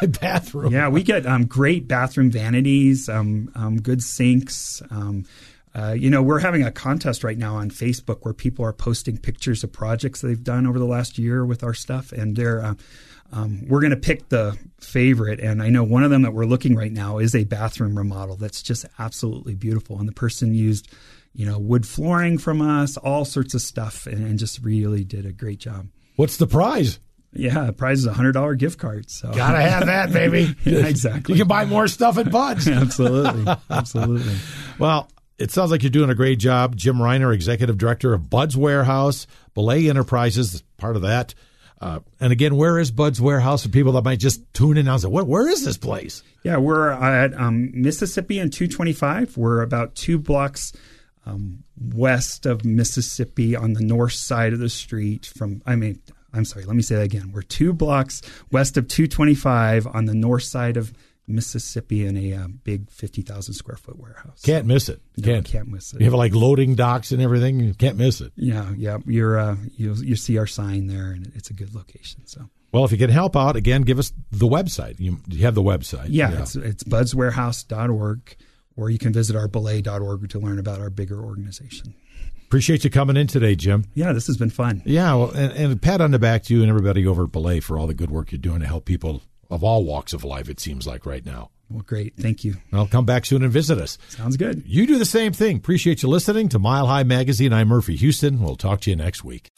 my 0.00 0.06
bathroom. 0.06 0.72
Yeah, 0.72 0.88
we 0.88 1.02
get 1.02 1.26
um, 1.26 1.44
great 1.44 1.86
bathroom 1.86 2.30
vanities, 2.30 3.08
um, 3.08 3.50
um, 3.54 3.80
good 3.80 4.02
sinks. 4.02 4.82
Um, 4.90 5.26
uh, 5.74 5.92
you 5.92 6.10
know, 6.10 6.22
we're 6.22 6.40
having 6.40 6.64
a 6.64 6.72
contest 6.72 7.22
right 7.22 7.38
now 7.38 7.56
on 7.56 7.70
Facebook 7.70 8.18
where 8.22 8.34
people 8.34 8.64
are 8.64 8.72
posting 8.72 9.16
pictures 9.16 9.62
of 9.62 9.72
projects 9.72 10.20
they've 10.20 10.42
done 10.42 10.66
over 10.66 10.78
the 10.78 10.84
last 10.84 11.16
year 11.16 11.44
with 11.44 11.62
our 11.62 11.74
stuff, 11.74 12.12
and 12.12 12.34
they're 12.34 12.64
uh, 12.64 12.74
um, 13.32 13.66
we're 13.68 13.80
going 13.80 13.90
to 13.90 13.96
pick 13.96 14.28
the 14.28 14.58
favorite, 14.80 15.40
and 15.40 15.62
I 15.62 15.68
know 15.68 15.84
one 15.84 16.02
of 16.02 16.10
them 16.10 16.22
that 16.22 16.32
we're 16.32 16.46
looking 16.46 16.74
right 16.74 16.90
now 16.90 17.18
is 17.18 17.34
a 17.34 17.44
bathroom 17.44 17.96
remodel 17.96 18.36
that's 18.36 18.62
just 18.62 18.86
absolutely 18.98 19.54
beautiful. 19.54 19.98
And 19.98 20.08
the 20.08 20.12
person 20.12 20.54
used, 20.54 20.88
you 21.32 21.46
know, 21.46 21.58
wood 21.58 21.86
flooring 21.86 22.38
from 22.38 22.60
us, 22.60 22.96
all 22.96 23.24
sorts 23.24 23.54
of 23.54 23.62
stuff, 23.62 24.06
and, 24.06 24.26
and 24.26 24.38
just 24.38 24.62
really 24.64 25.04
did 25.04 25.26
a 25.26 25.32
great 25.32 25.58
job. 25.58 25.86
What's 26.16 26.38
the 26.38 26.46
prize? 26.46 26.98
Yeah, 27.32 27.66
the 27.66 27.72
prize 27.72 28.00
is 28.00 28.06
a 28.06 28.12
hundred 28.12 28.32
dollar 28.32 28.56
gift 28.56 28.78
card. 28.78 29.08
So 29.08 29.32
gotta 29.32 29.60
have 29.60 29.86
that, 29.86 30.12
baby. 30.12 30.56
yeah, 30.64 30.86
exactly. 30.86 31.34
You 31.34 31.42
can 31.42 31.48
buy 31.48 31.64
more 31.64 31.86
stuff 31.86 32.18
at 32.18 32.30
Bud's. 32.32 32.66
absolutely, 32.68 33.54
absolutely. 33.70 34.34
well, 34.78 35.08
it 35.38 35.52
sounds 35.52 35.70
like 35.70 35.82
you're 35.84 35.90
doing 35.90 36.10
a 36.10 36.14
great 36.14 36.40
job, 36.40 36.74
Jim 36.74 36.96
Reiner, 36.96 37.32
executive 37.32 37.78
director 37.78 38.12
of 38.12 38.28
Bud's 38.28 38.56
Warehouse, 38.56 39.28
Belay 39.54 39.88
Enterprises, 39.88 40.62
part 40.76 40.96
of 40.96 41.02
that. 41.02 41.34
Uh, 41.80 42.00
and 42.20 42.32
again, 42.32 42.56
where 42.56 42.78
is 42.78 42.90
Bud's 42.90 43.20
Warehouse 43.20 43.62
for 43.62 43.70
people 43.70 43.92
that 43.92 44.04
might 44.04 44.18
just 44.18 44.42
tune 44.52 44.76
in 44.76 44.86
and 44.86 45.00
say, 45.00 45.08
"What? 45.08 45.26
Where 45.26 45.48
is 45.48 45.64
this 45.64 45.78
place?" 45.78 46.22
Yeah, 46.42 46.58
we're 46.58 46.90
at 46.90 47.32
um, 47.34 47.70
Mississippi 47.72 48.38
and 48.38 48.52
225. 48.52 49.36
We're 49.36 49.62
about 49.62 49.94
two 49.94 50.18
blocks 50.18 50.72
um, 51.26 51.64
west 51.78 52.46
of 52.46 52.64
Mississippi 52.64 53.56
on 53.56 53.74
the 53.74 53.82
north 53.82 54.12
side 54.12 54.52
of 54.52 54.58
the 54.58 54.68
street 54.68 55.26
from, 55.26 55.62
I 55.66 55.76
mean, 55.76 56.00
I'm 56.32 56.44
sorry, 56.44 56.64
let 56.64 56.76
me 56.76 56.82
say 56.82 56.96
that 56.96 57.02
again. 57.02 57.32
We're 57.32 57.42
two 57.42 57.72
blocks 57.72 58.22
west 58.50 58.76
of 58.76 58.88
225 58.88 59.86
on 59.86 60.04
the 60.04 60.14
north 60.14 60.44
side 60.44 60.76
of 60.76 60.92
Mississippi 61.26 62.04
in 62.04 62.16
a 62.16 62.34
uh, 62.34 62.48
big 62.48 62.90
50,000 62.90 63.54
square 63.54 63.76
foot 63.76 63.98
warehouse. 63.98 64.42
Can't 64.42 64.66
miss 64.66 64.88
it. 64.88 65.00
No, 65.16 65.24
can't. 65.24 65.46
can't 65.46 65.68
miss 65.68 65.92
it. 65.92 66.00
You 66.00 66.06
have 66.06 66.14
like 66.14 66.34
loading 66.34 66.74
docks 66.74 67.12
and 67.12 67.22
everything. 67.22 67.60
You 67.60 67.74
can't 67.74 67.96
miss 67.96 68.20
it. 68.20 68.32
Yeah, 68.36 68.72
yeah. 68.76 68.98
You're 69.06 69.38
uh, 69.38 69.56
you 69.76 69.94
you 69.94 70.16
see 70.16 70.38
our 70.38 70.46
sign 70.46 70.86
there, 70.88 71.12
and 71.12 71.30
it's 71.34 71.50
a 71.50 71.54
good 71.54 71.74
location. 71.74 72.26
So 72.26 72.50
Well, 72.72 72.84
if 72.84 72.92
you 72.92 72.98
can 72.98 73.10
help 73.10 73.36
out, 73.36 73.54
again, 73.56 73.82
give 73.82 73.98
us 73.98 74.12
the 74.32 74.48
website. 74.48 74.98
You, 74.98 75.18
you 75.28 75.44
have 75.44 75.54
the 75.54 75.62
website. 75.62 76.06
yeah, 76.08 76.42
it's 76.42 76.56
it's 76.56 76.84
budswarehouse.org, 76.84 78.36
or 78.76 78.90
you 78.90 78.98
can 78.98 79.12
visit 79.12 79.36
our 79.36 79.48
belay.org 79.48 80.28
to 80.30 80.38
learn 80.38 80.58
about 80.58 80.80
our 80.80 80.90
bigger 80.90 81.22
organization. 81.22 81.94
Appreciate 82.46 82.82
you 82.82 82.90
coming 82.90 83.16
in 83.16 83.28
today, 83.28 83.54
Jim. 83.54 83.84
Yeah, 83.94 84.12
this 84.12 84.26
has 84.26 84.36
been 84.36 84.50
fun. 84.50 84.82
Yeah, 84.84 85.14
well, 85.14 85.30
and, 85.30 85.52
and 85.52 85.72
a 85.72 85.76
pat 85.76 86.00
on 86.00 86.10
the 86.10 86.18
back 86.18 86.42
to 86.44 86.54
you 86.54 86.62
and 86.62 86.68
everybody 86.68 87.06
over 87.06 87.22
at 87.24 87.30
Belay 87.32 87.60
for 87.60 87.78
all 87.78 87.86
the 87.86 87.94
good 87.94 88.10
work 88.10 88.32
you're 88.32 88.40
doing 88.40 88.58
to 88.58 88.66
help 88.66 88.86
people 88.86 89.22
of 89.50 89.64
all 89.64 89.84
walks 89.84 90.12
of 90.12 90.24
life, 90.24 90.48
it 90.48 90.60
seems 90.60 90.86
like 90.86 91.04
right 91.04 91.24
now. 91.24 91.50
Well, 91.68 91.82
great. 91.82 92.14
Thank 92.16 92.44
you. 92.44 92.56
Well, 92.72 92.86
come 92.86 93.04
back 93.04 93.24
soon 93.24 93.44
and 93.44 93.52
visit 93.52 93.78
us. 93.78 93.96
Sounds 94.08 94.36
good. 94.36 94.64
You 94.66 94.86
do 94.86 94.98
the 94.98 95.04
same 95.04 95.32
thing. 95.32 95.56
Appreciate 95.56 96.02
you 96.02 96.08
listening 96.08 96.48
to 96.48 96.58
Mile 96.58 96.86
High 96.86 97.04
Magazine. 97.04 97.52
I'm 97.52 97.68
Murphy 97.68 97.96
Houston. 97.96 98.42
We'll 98.42 98.56
talk 98.56 98.80
to 98.82 98.90
you 98.90 98.96
next 98.96 99.22
week. 99.22 99.50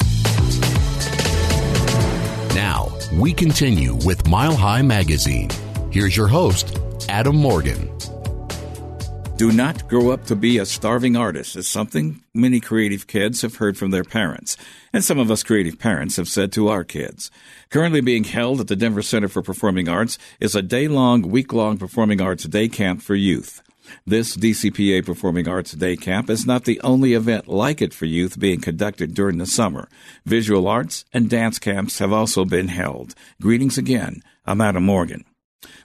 Now, 2.55 2.90
we 3.14 3.33
continue 3.33 3.94
with 3.94 4.26
Mile 4.28 4.55
High 4.55 4.83
Magazine. 4.83 5.48
Here's 5.90 6.14
your 6.14 6.28
host, 6.28 6.78
Adam 7.09 7.37
Morgan. 7.37 7.90
Do 9.37 9.50
not 9.50 9.88
grow 9.88 10.11
up 10.11 10.26
to 10.26 10.37
be 10.37 10.59
a 10.59 10.66
starving 10.66 11.16
artist 11.16 11.57
is 11.57 11.66
something 11.66 12.22
many 12.33 12.61
creative 12.61 13.07
kids 13.07 13.42
have 13.42 13.57
heard 13.57 13.76
from 13.76 13.90
their 13.90 14.05
parents, 14.05 14.57
and 14.92 15.02
some 15.02 15.18
of 15.18 15.31
us 15.31 15.42
creative 15.42 15.78
parents 15.78 16.16
have 16.16 16.28
said 16.28 16.52
to 16.52 16.68
our 16.68 16.85
kids. 16.85 17.31
Currently 17.73 18.03
being 18.03 18.25
held 18.25 18.61
at 18.61 18.67
the 18.69 18.77
Denver 18.77 19.01
Center 19.01 19.29
for 19.29 19.41
Performing 19.41 19.89
Arts 19.89 20.19
is 20.41 20.55
a 20.55 20.61
day 20.61 20.89
long, 20.89 21.23
week 21.23 21.55
long 21.55 21.79
performing 21.79 22.21
arts 22.21 22.45
day 22.45 22.69
camp 22.69 23.01
for 23.01 23.15
youth. 23.15 23.63
This 24.07 24.37
DCPA 24.37 25.07
Performing 25.07 25.49
Arts 25.49 25.73
Day 25.73 25.97
Camp 25.97 26.29
is 26.29 26.45
not 26.45 26.67
the 26.67 26.79
only 26.83 27.15
event 27.15 27.49
like 27.49 27.81
it 27.81 27.95
for 27.95 28.05
youth 28.05 28.39
being 28.39 28.61
conducted 28.61 29.15
during 29.15 29.39
the 29.39 29.47
summer. 29.47 29.89
Visual 30.27 30.69
arts 30.69 31.07
and 31.15 31.31
dance 31.31 31.59
camps 31.59 31.99
have 31.99 32.13
also 32.13 32.45
been 32.45 32.69
held. 32.69 33.15
Greetings 33.41 33.79
again. 33.79 34.23
I'm 34.45 34.61
Adam 34.61 34.85
Morgan. 34.85 35.25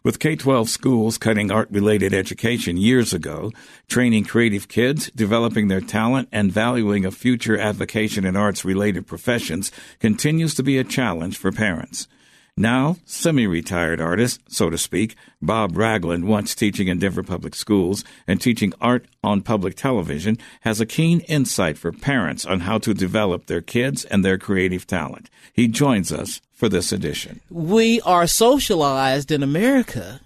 With 0.04 0.20
K 0.20 0.36
12 0.36 0.70
schools 0.70 1.18
cutting 1.18 1.52
art 1.52 1.70
related 1.72 2.14
education 2.14 2.78
years 2.78 3.14
ago, 3.14 3.52
training 3.88 4.26
creative 4.26 4.68
kids, 4.68 5.12
developing 5.16 5.68
their 5.68 5.82
talent, 5.82 6.30
and 6.32 6.52
valuing 6.52 7.06
a 7.06 7.12
future 7.12 7.58
avocation 7.58 8.26
in 8.26 8.36
arts 8.36 8.64
related 8.64 9.08
professions 9.08 9.72
continues 10.00 10.56
to 10.56 10.64
be 10.64 10.78
a 10.78 10.84
challenge 10.84 11.38
for 11.38 11.52
parents. 11.52 12.08
Now, 12.60 12.98
semi 13.06 13.46
retired 13.46 14.02
artist, 14.02 14.42
so 14.50 14.72
to 14.72 14.80
speak, 14.80 15.16
Bob 15.40 15.78
Ragland, 15.78 16.26
once 16.26 16.56
teaching 16.56 16.88
in 16.88 16.98
Denver 16.98 17.22
Public 17.22 17.54
Schools 17.54 18.04
and 18.26 18.42
teaching 18.42 18.74
art 18.82 19.06
on 19.24 19.44
public 19.44 19.76
television, 19.76 20.40
has 20.62 20.82
a 20.82 20.88
keen 20.88 21.20
insight 21.22 21.78
for 21.78 21.92
parents 21.92 22.48
on 22.48 22.62
how 22.62 22.80
to 22.80 22.96
develop 22.96 23.46
their 23.46 23.62
kids 23.62 24.06
and 24.06 24.26
their 24.26 24.40
creative 24.40 24.88
talent. 24.88 25.30
He 25.54 25.68
joins 25.68 26.12
us 26.12 26.42
for 26.58 26.68
this 26.68 26.92
edition. 26.92 27.40
We 27.52 28.02
are 28.02 28.26
socialized 28.26 29.32
in 29.32 29.44
America 29.44 30.20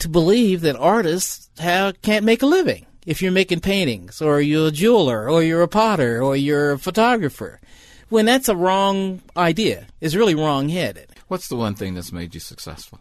to 0.00 0.08
believe 0.08 0.60
that 0.62 0.74
artists 0.74 1.48
have, 1.60 2.02
can't 2.02 2.24
make 2.24 2.42
a 2.42 2.46
living. 2.46 2.84
If 3.06 3.22
you're 3.22 3.32
making 3.32 3.60
paintings, 3.60 4.20
or 4.20 4.40
you're 4.40 4.68
a 4.68 4.72
jeweler, 4.72 5.30
or 5.30 5.42
you're 5.42 5.62
a 5.62 5.68
potter, 5.68 6.20
or 6.20 6.36
you're 6.36 6.72
a 6.72 6.78
photographer, 6.78 7.60
when 8.08 8.26
that's 8.26 8.48
a 8.48 8.56
wrong 8.56 9.22
idea. 9.36 9.86
It's 10.00 10.16
really 10.16 10.34
wrong 10.34 10.68
headed. 10.68 11.08
What's 11.28 11.48
the 11.48 11.56
one 11.56 11.74
thing 11.74 11.94
that's 11.94 12.12
made 12.12 12.34
you 12.34 12.40
successful? 12.40 13.00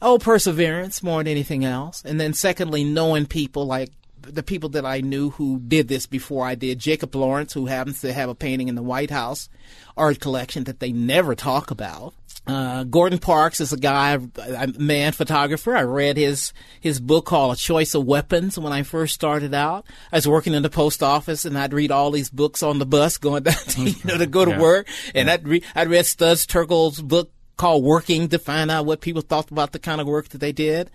Oh, 0.00 0.18
perseverance 0.18 1.02
more 1.02 1.20
than 1.20 1.30
anything 1.30 1.64
else. 1.64 2.02
And 2.04 2.18
then 2.18 2.32
secondly, 2.32 2.84
knowing 2.84 3.26
people 3.26 3.66
like 3.66 3.90
the 4.22 4.42
people 4.42 4.68
that 4.70 4.84
I 4.86 5.00
knew 5.00 5.30
who 5.30 5.58
did 5.60 5.88
this 5.88 6.06
before 6.06 6.46
I 6.46 6.54
did. 6.54 6.78
Jacob 6.78 7.14
Lawrence, 7.14 7.52
who 7.52 7.66
happens 7.66 8.00
to 8.02 8.12
have 8.12 8.28
a 8.28 8.34
painting 8.34 8.68
in 8.68 8.74
the 8.74 8.82
White 8.82 9.10
House 9.10 9.48
art 9.96 10.20
collection 10.20 10.64
that 10.64 10.80
they 10.80 10.92
never 10.92 11.34
talk 11.34 11.70
about. 11.70 12.14
Uh, 12.44 12.82
Gordon 12.84 13.20
Parks 13.20 13.60
is 13.60 13.72
a 13.72 13.76
guy, 13.76 14.18
a 14.36 14.66
man 14.78 15.12
photographer. 15.12 15.76
I 15.76 15.82
read 15.82 16.16
his 16.16 16.52
his 16.80 16.98
book 16.98 17.24
called 17.26 17.52
A 17.54 17.56
Choice 17.56 17.94
of 17.94 18.04
Weapons 18.04 18.58
when 18.58 18.72
I 18.72 18.82
first 18.82 19.14
started 19.14 19.54
out. 19.54 19.86
I 20.10 20.16
was 20.16 20.26
working 20.26 20.52
in 20.54 20.62
the 20.64 20.70
post 20.70 21.04
office 21.04 21.44
and 21.44 21.56
I'd 21.56 21.72
read 21.72 21.92
all 21.92 22.10
these 22.10 22.30
books 22.30 22.62
on 22.64 22.80
the 22.80 22.86
bus 22.86 23.16
going 23.18 23.44
down 23.44 23.54
to, 23.54 23.82
you 23.90 23.94
know, 24.04 24.18
to 24.18 24.26
go 24.26 24.44
to 24.44 24.50
Yeah. 24.52 24.60
work. 24.60 24.88
And 25.14 25.30
I'd, 25.30 25.46
re- 25.46 25.62
I'd 25.76 25.88
read 25.88 26.04
Studs 26.06 26.44
Terkel's 26.46 27.00
book 27.00 27.30
called 27.56 27.84
Working 27.84 28.28
to 28.30 28.40
find 28.40 28.72
out 28.72 28.86
what 28.86 29.00
people 29.02 29.22
thought 29.22 29.52
about 29.52 29.70
the 29.70 29.78
kind 29.78 30.00
of 30.00 30.08
work 30.08 30.30
that 30.30 30.38
they 30.38 30.50
did. 30.52 30.90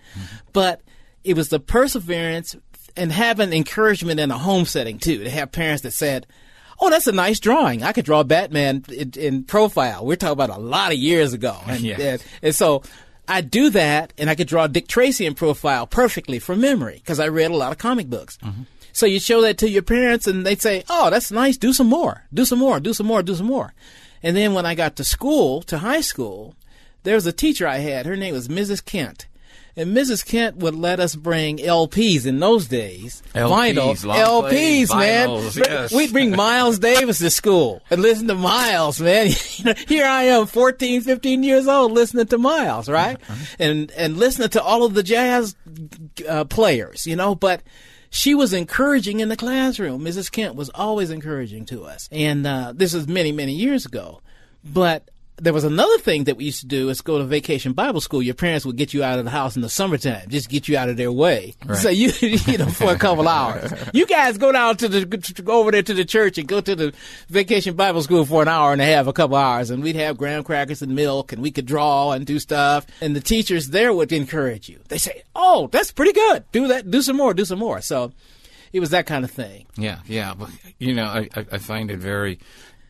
But 0.52 0.82
it 1.24 1.34
was 1.34 1.48
the 1.48 1.60
perseverance 1.60 2.56
and 2.96 3.12
having 3.12 3.52
encouragement 3.52 4.20
in 4.20 4.30
a 4.30 4.38
home 4.38 4.64
setting 4.64 4.98
too, 4.98 5.24
to 5.24 5.30
have 5.30 5.52
parents 5.52 5.82
that 5.82 5.92
said, 5.92 6.26
Oh, 6.80 6.90
that's 6.90 7.06
a 7.08 7.12
nice 7.12 7.40
drawing. 7.40 7.82
I 7.82 7.92
could 7.92 8.04
draw 8.04 8.22
Batman 8.22 8.84
in, 8.88 9.10
in 9.16 9.44
profile. 9.44 10.06
We're 10.06 10.14
talking 10.16 10.32
about 10.32 10.50
a 10.50 10.58
lot 10.60 10.92
of 10.92 10.98
years 10.98 11.32
ago. 11.32 11.56
And, 11.66 11.80
Yes. 11.80 12.00
and, 12.00 12.24
and 12.42 12.54
so 12.54 12.82
I 13.26 13.40
do 13.40 13.70
that 13.70 14.12
and 14.16 14.30
I 14.30 14.34
could 14.34 14.46
draw 14.48 14.66
Dick 14.68 14.86
Tracy 14.88 15.26
in 15.26 15.34
profile 15.34 15.86
perfectly 15.86 16.38
from 16.38 16.60
memory 16.60 16.94
because 16.96 17.18
I 17.20 17.28
read 17.28 17.50
a 17.50 17.56
lot 17.56 17.72
of 17.72 17.78
comic 17.78 18.08
books. 18.08 18.38
Mm-hmm. 18.44 18.62
So 18.92 19.06
you 19.06 19.20
show 19.20 19.40
that 19.42 19.58
to 19.58 19.68
your 19.68 19.82
parents 19.82 20.26
and 20.26 20.44
they 20.46 20.56
say, 20.56 20.82
Oh, 20.88 21.10
that's 21.10 21.30
nice. 21.30 21.56
Do 21.56 21.72
some 21.72 21.88
more. 21.88 22.24
Do 22.32 22.44
some 22.44 22.58
more. 22.58 22.80
Do 22.80 22.92
some 22.94 23.06
more. 23.06 23.22
Do 23.22 23.34
some 23.34 23.46
more. 23.46 23.72
And 24.22 24.36
then 24.36 24.54
when 24.54 24.66
I 24.66 24.74
got 24.74 24.96
to 24.96 25.04
school, 25.04 25.62
to 25.62 25.78
high 25.78 26.00
school, 26.00 26.56
there 27.04 27.14
was 27.14 27.26
a 27.26 27.32
teacher 27.32 27.66
I 27.68 27.78
had. 27.78 28.06
Her 28.06 28.16
name 28.16 28.34
was 28.34 28.48
Mrs. 28.48 28.84
Kent. 28.84 29.26
And 29.78 29.96
Mrs. 29.96 30.26
Kent 30.26 30.56
would 30.56 30.74
let 30.74 30.98
us 30.98 31.14
bring 31.14 31.58
LPs 31.58 32.26
in 32.26 32.40
those 32.40 32.66
days. 32.66 33.22
LPs, 33.32 33.74
Vinyl. 33.74 34.04
long 34.04 34.42
plays, 34.42 34.90
LPs, 34.90 34.98
man. 34.98 35.28
vinyls, 35.28 35.56
yes. 35.56 35.92
We'd 35.92 36.12
bring 36.12 36.32
Miles 36.32 36.78
Davis 36.80 37.20
to 37.20 37.30
school 37.30 37.80
and 37.88 38.02
listen 38.02 38.26
to 38.26 38.34
Miles, 38.34 39.00
man. 39.00 39.28
Here 39.88 40.04
I 40.04 40.24
am, 40.24 40.46
14, 40.46 41.02
15 41.02 41.42
years 41.44 41.68
old, 41.68 41.92
listening 41.92 42.26
to 42.26 42.38
Miles, 42.38 42.88
right? 42.88 43.18
And, 43.60 43.92
and 43.92 44.16
listening 44.16 44.48
to 44.50 44.62
all 44.62 44.82
of 44.84 44.94
the 44.94 45.04
jazz 45.04 45.54
uh, 46.28 46.44
players, 46.46 47.06
you 47.06 47.14
know, 47.14 47.36
but 47.36 47.62
she 48.10 48.34
was 48.34 48.52
encouraging 48.52 49.20
in 49.20 49.28
the 49.28 49.36
classroom. 49.36 50.04
Mrs. 50.04 50.28
Kent 50.32 50.56
was 50.56 50.70
always 50.70 51.10
encouraging 51.10 51.66
to 51.66 51.84
us. 51.84 52.08
And 52.10 52.44
uh, 52.44 52.72
this 52.74 52.94
is 52.94 53.06
many, 53.06 53.30
many 53.30 53.52
years 53.52 53.86
ago. 53.86 54.22
But 54.64 55.08
there 55.40 55.52
was 55.52 55.64
another 55.64 55.98
thing 55.98 56.24
that 56.24 56.36
we 56.36 56.44
used 56.44 56.60
to 56.60 56.66
do 56.66 56.88
is 56.88 57.00
go 57.00 57.18
to 57.18 57.24
vacation 57.24 57.72
Bible 57.72 58.00
school. 58.00 58.22
Your 58.22 58.34
parents 58.34 58.66
would 58.66 58.76
get 58.76 58.92
you 58.92 59.02
out 59.04 59.18
of 59.18 59.24
the 59.24 59.30
house 59.30 59.56
in 59.56 59.62
the 59.62 59.68
summertime, 59.68 60.28
just 60.28 60.48
get 60.48 60.68
you 60.68 60.76
out 60.76 60.88
of 60.88 60.96
their 60.96 61.12
way. 61.12 61.54
So 61.74 61.88
you, 61.88 62.12
you 62.20 62.58
know, 62.58 62.66
for 62.66 62.92
a 62.92 62.98
couple 62.98 63.28
hours. 63.28 63.72
You 63.92 64.06
guys 64.06 64.38
go 64.38 64.52
down 64.52 64.76
to 64.78 64.88
the, 64.88 65.06
to 65.18 65.42
go 65.42 65.60
over 65.60 65.70
there 65.70 65.82
to 65.82 65.94
the 65.94 66.04
church 66.04 66.38
and 66.38 66.48
go 66.48 66.60
to 66.60 66.74
the 66.74 66.94
vacation 67.28 67.76
Bible 67.76 68.02
school 68.02 68.24
for 68.24 68.42
an 68.42 68.48
hour 68.48 68.72
and 68.72 68.82
a 68.82 68.84
half, 68.84 69.06
a 69.06 69.12
couple 69.12 69.36
hours, 69.36 69.70
and 69.70 69.82
we'd 69.82 69.96
have 69.96 70.16
graham 70.16 70.44
crackers 70.44 70.82
and 70.82 70.94
milk, 70.94 71.32
and 71.32 71.42
we 71.42 71.50
could 71.50 71.66
draw 71.66 72.12
and 72.12 72.26
do 72.26 72.38
stuff. 72.38 72.86
And 73.00 73.14
the 73.14 73.20
teachers 73.20 73.68
there 73.68 73.92
would 73.92 74.12
encourage 74.12 74.68
you. 74.68 74.80
They 74.88 74.98
say, 74.98 75.22
"Oh, 75.34 75.68
that's 75.70 75.92
pretty 75.92 76.12
good. 76.12 76.44
Do 76.52 76.68
that. 76.68 76.90
Do 76.90 77.02
some 77.02 77.16
more. 77.16 77.34
Do 77.34 77.44
some 77.44 77.58
more." 77.58 77.80
So 77.80 78.12
it 78.72 78.80
was 78.80 78.90
that 78.90 79.06
kind 79.06 79.24
of 79.24 79.30
thing. 79.30 79.66
Yeah, 79.76 80.00
yeah. 80.06 80.34
But, 80.34 80.50
you 80.78 80.94
know, 80.94 81.04
I 81.04 81.28
I 81.34 81.58
find 81.58 81.90
it 81.90 81.98
very 81.98 82.38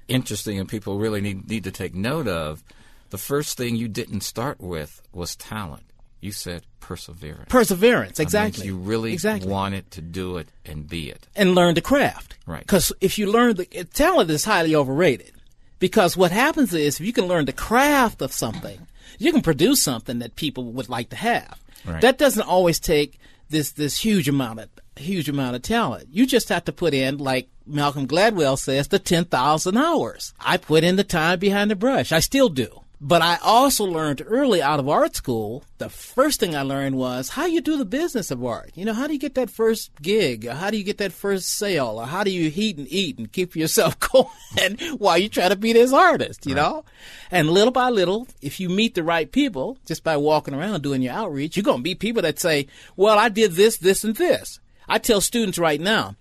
interesting, 0.09 0.59
and 0.59 0.69
people 0.69 0.99
really 0.99 1.21
need, 1.21 1.49
need 1.49 1.65
to 1.65 1.71
take 1.71 1.95
note 1.95 2.29
of. 2.29 2.63
The 3.11 3.19
first 3.19 3.57
thing 3.57 3.77
you 3.77 3.89
didn't 3.89 4.21
start 4.21 4.61
with 4.61 5.01
was 5.13 5.35
talent. 5.37 5.85
You 6.21 6.33
said 6.33 6.63
perseverance. 6.81 7.47
Perseverance, 7.49 8.17
That 8.17 8.25
means 8.25 8.35
exactly. 8.35 8.67
you 8.67 8.77
really 8.77 9.13
exactly. 9.13 9.49
wanted 9.51 9.91
to 9.93 10.01
do 10.03 10.37
it 10.39 10.49
and 10.67 10.89
be 10.89 11.11
it. 11.11 11.27
and 11.37 11.55
learn 11.55 11.75
the 11.75 11.81
craft. 11.81 12.37
Right. 12.45 12.61
Because 12.61 12.93
if 13.01 13.19
you 13.19 13.31
learn 13.31 13.55
the 13.57 13.69
eh, 13.73 13.85
talent 13.93 14.31
is 14.31 14.45
highly 14.45 14.75
overrated. 14.75 15.33
Because 15.79 16.17
what 16.17 16.33
happens 16.33 16.75
is 16.75 16.99
if 16.99 17.07
you 17.07 17.13
can 17.13 17.27
learn 17.27 17.45
the 17.45 17.53
craft 17.53 18.21
of 18.21 18.33
something, 18.33 18.87
you 19.19 19.31
can 19.33 19.43
produce 19.43 19.81
something 19.81 20.19
that 20.19 20.35
people 20.35 20.65
would 20.73 20.89
like 20.89 21.11
to 21.11 21.17
have. 21.17 21.61
Right. 21.85 22.01
That 22.01 22.19
doesn't 22.19 22.49
always 22.49 22.81
take 22.81 23.19
this 23.49 23.71
this 23.73 23.99
huge 23.99 24.29
amount 24.29 24.59
of 24.61 24.69
huge 24.99 25.29
amount 25.29 25.57
of 25.57 25.63
talent. 25.63 26.09
You 26.11 26.27
just 26.27 26.49
have 26.49 26.65
to 26.65 26.73
put 26.73 26.95
in 26.95 27.19
like 27.19 27.49
Malcolm 27.67 28.07
Gladwell 28.07 28.59
says 28.59 28.89
the 28.89 28.99
10,000 28.99 29.77
hours. 29.77 30.33
I 30.41 30.57
put 30.57 30.85
in 30.85 30.97
the 30.97 31.05
time 31.05 31.39
behind 31.39 31.71
the 31.71 31.77
brush. 31.77 32.13
I 32.13 32.21
still 32.21 32.49
do. 32.49 32.83
But 33.01 33.23
I 33.23 33.39
also 33.45 33.85
learned 33.85 34.25
early 34.27 34.61
out 34.61 34.81
of 34.81 34.89
art 34.89 35.15
school, 35.15 35.63
the 35.79 35.89
first 35.89 36.41
thing 36.41 36.57
I 36.57 36.63
learned 36.63 36.97
was 36.97 37.29
how 37.31 37.47
you 37.47 37.61
do 37.61 37.77
the 37.77 37.85
business 37.85 38.33
of 38.33 38.45
art. 38.45 38.73
You 38.75 38.85
know, 38.85 38.93
how 38.93 39.07
do 39.07 39.13
you 39.13 39.21
get 39.21 39.37
that 39.37 39.51
first 39.51 39.93
gig? 40.03 40.47
Or 40.47 40.55
how 40.55 40.71
do 40.71 40.77
you 40.77 40.83
get 40.83 40.99
that 40.99 41.13
first 41.13 41.47
sale? 41.49 42.01
Or 42.01 42.07
how 42.07 42.25
do 42.25 42.33
you 42.33 42.51
heat 42.51 42.77
and 42.77 42.89
eat 42.91 43.17
and 43.19 43.31
keep 43.31 43.55
yourself 43.55 44.01
going 44.13 44.79
while 44.99 45.17
you 45.17 45.29
try 45.29 45.49
to 45.49 45.55
be 45.55 45.73
this 45.73 45.93
artist, 45.93 46.45
you 46.45 46.57
know? 46.57 46.85
And 47.31 47.51
little 47.51 47.71
by 47.71 47.89
little, 47.91 48.27
if 48.43 48.59
you 48.59 48.69
meet 48.69 48.97
the 48.97 49.05
right 49.05 49.31
people, 49.31 49.79
just 49.87 50.03
by 50.03 50.17
walking 50.17 50.55
around 50.55 50.83
doing 50.83 51.01
your 51.01 51.15
outreach, 51.15 51.57
you're 51.57 51.63
going 51.63 51.79
to 51.79 51.85
meet 51.85 52.01
people 52.01 52.23
that 52.23 52.41
say, 52.41 52.67
well, 52.97 53.17
I 53.17 53.29
did 53.29 53.53
this, 53.53 53.79
this, 53.79 54.03
and 54.03 54.17
this. 54.17 54.59
I 54.89 54.99
tell 54.99 55.21
students 55.21 55.59
right 55.59 55.81
now, 55.81 56.17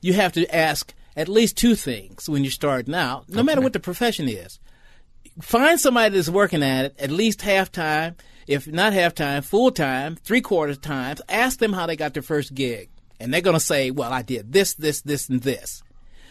you 0.00 0.12
have 0.14 0.32
to 0.32 0.54
ask 0.54 0.94
at 1.16 1.28
least 1.28 1.56
two 1.56 1.74
things 1.74 2.28
when 2.28 2.44
you're 2.44 2.50
starting 2.50 2.94
out, 2.94 3.28
no 3.28 3.42
matter 3.42 3.60
what 3.60 3.72
the 3.72 3.80
profession 3.80 4.28
is. 4.28 4.58
Find 5.40 5.78
somebody 5.78 6.14
that's 6.14 6.28
working 6.28 6.62
at 6.62 6.86
it 6.86 6.94
at 6.98 7.10
least 7.10 7.42
half 7.42 7.70
time, 7.70 8.16
if 8.46 8.66
not 8.66 8.92
half 8.92 9.14
time, 9.14 9.42
full 9.42 9.70
time, 9.70 10.16
three 10.16 10.40
quarters 10.40 10.78
times. 10.78 11.20
Ask 11.28 11.58
them 11.58 11.72
how 11.72 11.86
they 11.86 11.96
got 11.96 12.14
their 12.14 12.22
first 12.22 12.54
gig. 12.54 12.88
And 13.18 13.32
they're 13.32 13.40
going 13.40 13.54
to 13.54 13.60
say, 13.60 13.90
well, 13.90 14.12
I 14.12 14.22
did 14.22 14.52
this, 14.52 14.74
this, 14.74 15.00
this, 15.02 15.28
and 15.28 15.42
this. 15.42 15.82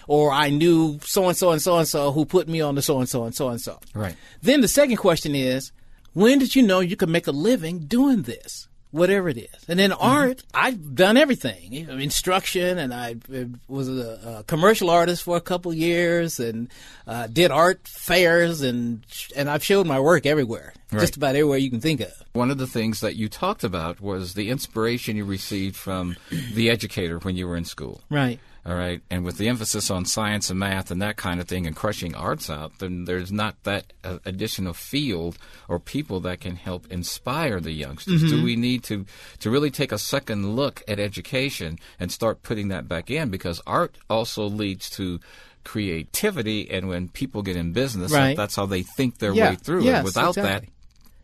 Or 0.08 0.32
I 0.32 0.50
knew 0.50 1.00
so 1.04 1.28
and 1.28 1.38
so 1.38 1.52
and 1.52 1.62
so 1.62 1.78
and 1.78 1.88
so 1.88 2.12
who 2.12 2.26
put 2.26 2.48
me 2.48 2.62
on 2.62 2.76
the 2.76 2.82
so 2.82 3.00
and 3.00 3.10
so 3.10 3.24
and 3.24 3.36
so 3.36 3.50
and 3.50 3.60
so. 3.60 3.80
Right. 3.96 4.16
Then 4.42 4.62
the 4.62 4.68
second 4.68 4.98
question 4.98 5.34
is, 5.34 5.72
when 6.14 6.38
did 6.40 6.56
you 6.56 6.62
know 6.62 6.80
you 6.80 6.96
could 6.96 7.10
make 7.10 7.28
a 7.28 7.32
living 7.32 7.80
doing 7.80 8.22
this? 8.22 8.68
Whatever 8.96 9.28
it 9.28 9.38
is. 9.38 9.50
And 9.68 9.78
then 9.78 9.92
art, 9.92 10.42
I've 10.54 10.96
done 10.96 11.18
everything. 11.18 11.74
You 11.74 11.86
know, 11.86 11.98
Instruction, 11.98 12.78
and 12.78 12.94
I 12.94 13.16
uh, 13.34 13.44
was 13.68 13.90
a, 13.90 14.38
a 14.40 14.44
commercial 14.44 14.90
artist 14.90 15.24
for 15.24 15.36
a 15.36 15.42
couple 15.42 15.74
years 15.74 16.40
and 16.40 16.70
uh, 17.06 17.28
did 17.28 17.52
art 17.52 17.86
fairs, 17.88 18.62
and 18.62 19.04
and 19.36 19.50
I've 19.50 19.64
showed 19.66 19.86
my 19.86 20.00
work 20.00 20.26
everywhere, 20.26 20.74
Right. 20.94 21.02
just 21.02 21.18
about 21.18 21.36
everywhere 21.36 21.58
you 21.58 21.70
can 21.70 21.82
think 21.82 22.00
of. 22.00 22.14
One 22.32 22.52
of 22.52 22.58
the 22.58 22.68
things 22.68 23.02
that 23.02 23.16
you 23.18 23.28
talked 23.28 23.64
about 23.66 24.00
was 24.00 24.34
the 24.34 24.50
inspiration 24.50 25.18
you 25.18 25.26
received 25.26 25.76
from 25.76 26.16
the 26.54 26.70
educator 26.70 27.20
when 27.20 27.36
you 27.36 27.48
were 27.48 27.58
in 27.58 27.66
school. 27.66 28.02
Right. 28.10 28.40
All 28.68 28.74
right. 28.74 29.00
And 29.12 29.24
with 29.24 29.38
the 29.38 29.48
emphasis 29.48 29.92
on 29.92 30.06
science 30.06 30.50
and 30.50 30.60
math 30.60 30.90
and 30.90 31.00
that 31.04 31.18
kind 31.18 31.40
of 31.40 31.48
thing 31.48 31.68
and 31.68 31.76
crushing 31.76 32.16
arts 32.16 32.50
out, 32.50 32.80
then 32.80 33.06
there's 33.06 33.32
not 33.32 33.62
that 33.64 33.94
uh, 34.04 34.18
additional 34.26 34.74
field 34.74 35.38
or 35.70 35.78
people 35.80 36.20
that 36.22 36.40
can 36.42 36.56
help 36.56 36.92
inspire 36.92 37.60
the 37.60 37.74
youngsters. 37.74 38.24
Do 38.24 38.42
we 38.44 38.56
need 38.56 38.82
to, 38.86 39.06
to 39.42 39.52
really 39.52 39.70
take 39.70 39.92
a 39.92 40.00
second 40.00 40.56
look 40.56 40.82
at 40.88 41.00
education 41.00 41.78
and 42.00 42.12
start 42.12 42.42
putting 42.42 42.70
that 42.70 42.88
back 42.88 43.12
in? 43.12 43.30
Because 43.30 43.62
art 43.68 44.00
also 44.10 44.46
leads 44.46 44.90
to 44.92 45.20
creativity. 45.64 46.70
And 46.72 46.88
when 46.88 47.10
people 47.10 47.44
get 47.44 47.56
in 47.56 47.72
business, 47.72 48.12
Right. 48.12 48.36
that's 48.36 48.56
how 48.56 48.66
they 48.66 48.82
think 48.82 49.20
their 49.20 49.34
Yeah. 49.34 49.52
way 49.52 49.56
through 49.58 49.84
Yes, 49.84 50.02
it. 50.02 50.06
Without 50.06 50.38
exactly. 50.38 50.70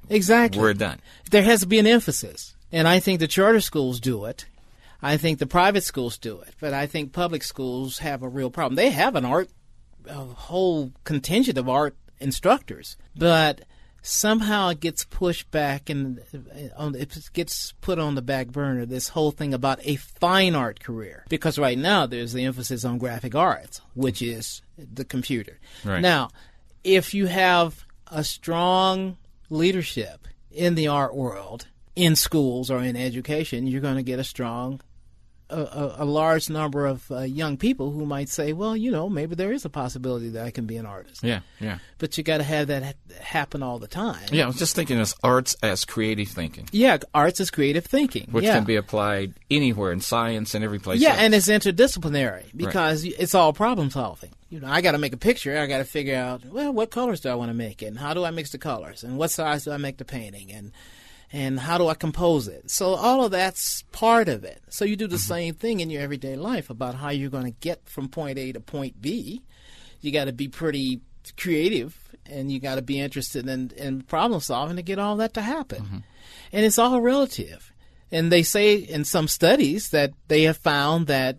Exactly. 0.10 0.62
we're 0.62 0.74
done. 0.74 1.00
there 1.32 1.44
has 1.44 1.62
to 1.62 1.68
be 1.68 1.80
an 1.80 1.88
emphasis. 1.88 2.54
And 2.72 2.88
I 2.88 3.00
think 3.00 3.20
the 3.20 3.28
charter 3.28 3.62
schools 3.62 4.00
do 4.00 4.26
it. 4.26 4.46
I 5.02 5.18
think 5.18 5.40
the 5.40 5.48
private 5.48 5.84
schools 5.84 6.18
do 6.18 6.42
it. 6.42 6.54
But 6.60 6.74
I 6.74 6.88
think 6.88 7.12
public 7.12 7.44
schools 7.44 8.00
have 8.00 8.24
a 8.24 8.30
real 8.30 8.50
problem. 8.50 8.76
They 8.76 8.92
have 8.92 9.16
an 9.16 9.26
art, 9.26 9.50
a 10.08 10.26
whole 10.26 10.92
contingent 11.04 11.58
of 11.58 11.68
art 11.68 11.96
instructors, 12.20 12.98
but 13.16 13.62
somehow 14.04 14.70
it 14.70 14.80
gets 14.80 15.04
pushed 15.06 15.50
back 15.52 15.90
and 15.90 16.20
uh, 16.78 16.92
it 16.96 17.30
gets 17.34 17.72
put 17.82 18.00
on 18.00 18.16
the 18.16 18.22
back 18.22 18.48
burner. 18.48 18.86
This 18.86 19.10
whole 19.10 19.32
thing 19.32 19.54
about 19.54 19.80
a 19.84 19.96
fine 19.96 20.56
art 20.56 20.80
career, 20.80 21.26
because 21.30 21.60
right 21.60 21.78
now 21.78 22.06
there's 22.06 22.34
the 22.34 22.46
emphasis 22.46 22.86
on 22.86 22.98
graphic 22.98 23.36
arts, 23.36 23.82
which 23.94 24.22
is 24.22 24.62
the 24.78 25.06
computer. 25.06 25.60
Right. 25.84 26.02
Now, 26.02 26.30
if 26.84 27.14
you 27.14 27.28
have 27.28 27.86
a 28.08 28.24
strong 28.24 29.18
leadership 29.50 30.28
in 30.52 30.76
the 30.76 30.88
art 30.88 31.16
world, 31.16 31.68
in 31.96 32.16
schools 32.16 32.72
or 32.72 32.80
in 32.80 32.96
education, 32.96 33.68
you're 33.68 33.82
going 33.82 33.98
to 33.98 34.04
get 34.04 34.20
a 34.20 34.24
strong, 34.24 34.82
a, 35.52 36.04
a, 36.04 36.06
large 36.06 36.50
number 36.50 36.86
of 36.86 37.10
uh, 37.12 37.20
young 37.22 37.58
people 37.58 37.92
who 37.92 38.06
might 38.06 38.30
say, 38.30 38.54
well, 38.54 38.76
you 38.76 38.92
know, 38.92 39.10
maybe 39.10 39.36
there 39.36 39.52
is 39.52 39.66
a 39.66 39.70
possibility 39.70 40.30
that 40.30 40.46
I 40.46 40.52
can 40.52 40.66
be 40.66 40.78
an 40.78 40.86
artist. 40.86 41.24
Yeah, 41.24 41.42
yeah. 41.60 41.80
But 41.98 42.18
you 42.18 42.24
got 42.24 42.38
to 42.38 42.44
have 42.44 42.68
that 42.68 42.84
ha- 42.84 43.16
happen 43.20 43.62
all 43.62 43.80
the 43.80 43.88
time. 43.88 44.22
Yeah, 44.32 44.46
I 44.46 44.48
was 44.48 44.58
just 44.58 44.76
thinking 44.76 45.00
as 45.00 45.16
arts 45.24 45.56
as 45.62 45.86
creative 45.86 46.30
thinking, 46.30 46.68
Yeah, 46.72 46.98
arts 47.14 47.40
as 47.40 47.52
creative 47.52 47.86
thinking. 47.86 48.28
which 48.32 48.46
yeah. 48.46 48.56
can 48.56 48.64
be 48.64 48.76
applied 48.76 49.34
anywhere 49.50 49.92
in 49.92 50.02
science 50.02 50.56
and 50.56 50.64
every 50.64 50.80
place. 50.80 51.00
Yeah, 51.00 51.10
else. 51.10 51.20
and 51.20 51.36
it's 51.36 51.48
interdisciplinary 51.48 52.46
because 52.56 53.04
it's 53.04 53.36
all 53.36 53.54
problem 53.54 53.90
solving. 53.90 54.32
You 54.50 54.60
know, 54.60 54.68
I 54.68 54.82
got 54.82 54.92
to 54.92 54.98
make 54.98 55.14
a 55.14 55.18
picture. 55.18 55.58
I 55.58 55.66
got 55.68 55.78
to 55.78 55.86
figure 55.86 56.16
out 56.16 56.46
well, 56.46 56.74
what 56.74 56.92
colors 56.92 57.22
do 57.22 57.30
I 57.30 57.36
want 57.36 57.50
to 57.50 57.56
make, 57.56 57.82
and 57.82 57.98
how 57.98 58.14
do 58.14 58.26
I 58.26 58.32
mix 58.32 58.52
the 58.52 58.58
colors, 58.58 59.04
and 59.04 59.18
what 59.18 59.32
size 59.32 59.64
do 59.66 59.72
I 59.72 59.78
make 59.78 59.98
the 59.98 60.06
painting, 60.06 60.52
and 60.52 60.72
and 61.34 61.60
how 61.60 61.78
do 61.78 61.88
I 61.88 61.94
compose 61.94 62.48
it. 62.48 62.70
So 62.70 62.96
all 62.96 63.24
of 63.24 63.32
that's 63.32 63.84
part 63.92 64.28
of 64.28 64.44
it. 64.44 64.62
So 64.70 64.86
you 64.86 64.96
do 64.96 65.08
the 65.08 65.16
mm-hmm. 65.16 65.34
same 65.34 65.54
thing 65.54 65.80
in 65.80 65.90
your 65.90 66.02
everyday 66.02 66.36
life 66.36 66.70
about 66.70 66.96
how 66.96 67.10
you're 67.10 67.30
going 67.30 67.46
to 67.46 67.60
get 67.60 67.88
from 67.88 68.10
point 68.10 68.38
A 68.38 68.52
to 68.52 68.60
point 68.60 69.02
B. 69.02 69.42
You 70.02 70.12
got 70.12 70.26
to 70.26 70.34
be 70.34 70.48
pretty 70.48 71.02
creative, 71.38 71.98
and 72.26 72.52
you 72.52 72.60
got 72.60 72.76
to 72.76 72.82
be 72.82 73.00
interested 73.00 73.48
in, 73.48 73.72
in 73.78 74.02
problem 74.02 74.42
solving 74.42 74.76
to 74.76 74.82
get 74.82 75.00
all 75.00 75.16
that 75.18 75.34
to 75.36 75.42
happen. 75.42 75.84
Mm-hmm. 75.84 75.98
And 76.52 76.66
it's 76.66 76.80
all 76.80 77.00
relative. 77.02 77.72
And 78.12 78.32
they 78.32 78.44
say 78.44 78.76
in 78.76 79.06
some 79.06 79.28
studies 79.28 79.90
that 79.92 80.12
they 80.28 80.44
have 80.44 80.58
found 80.58 81.08
that 81.08 81.38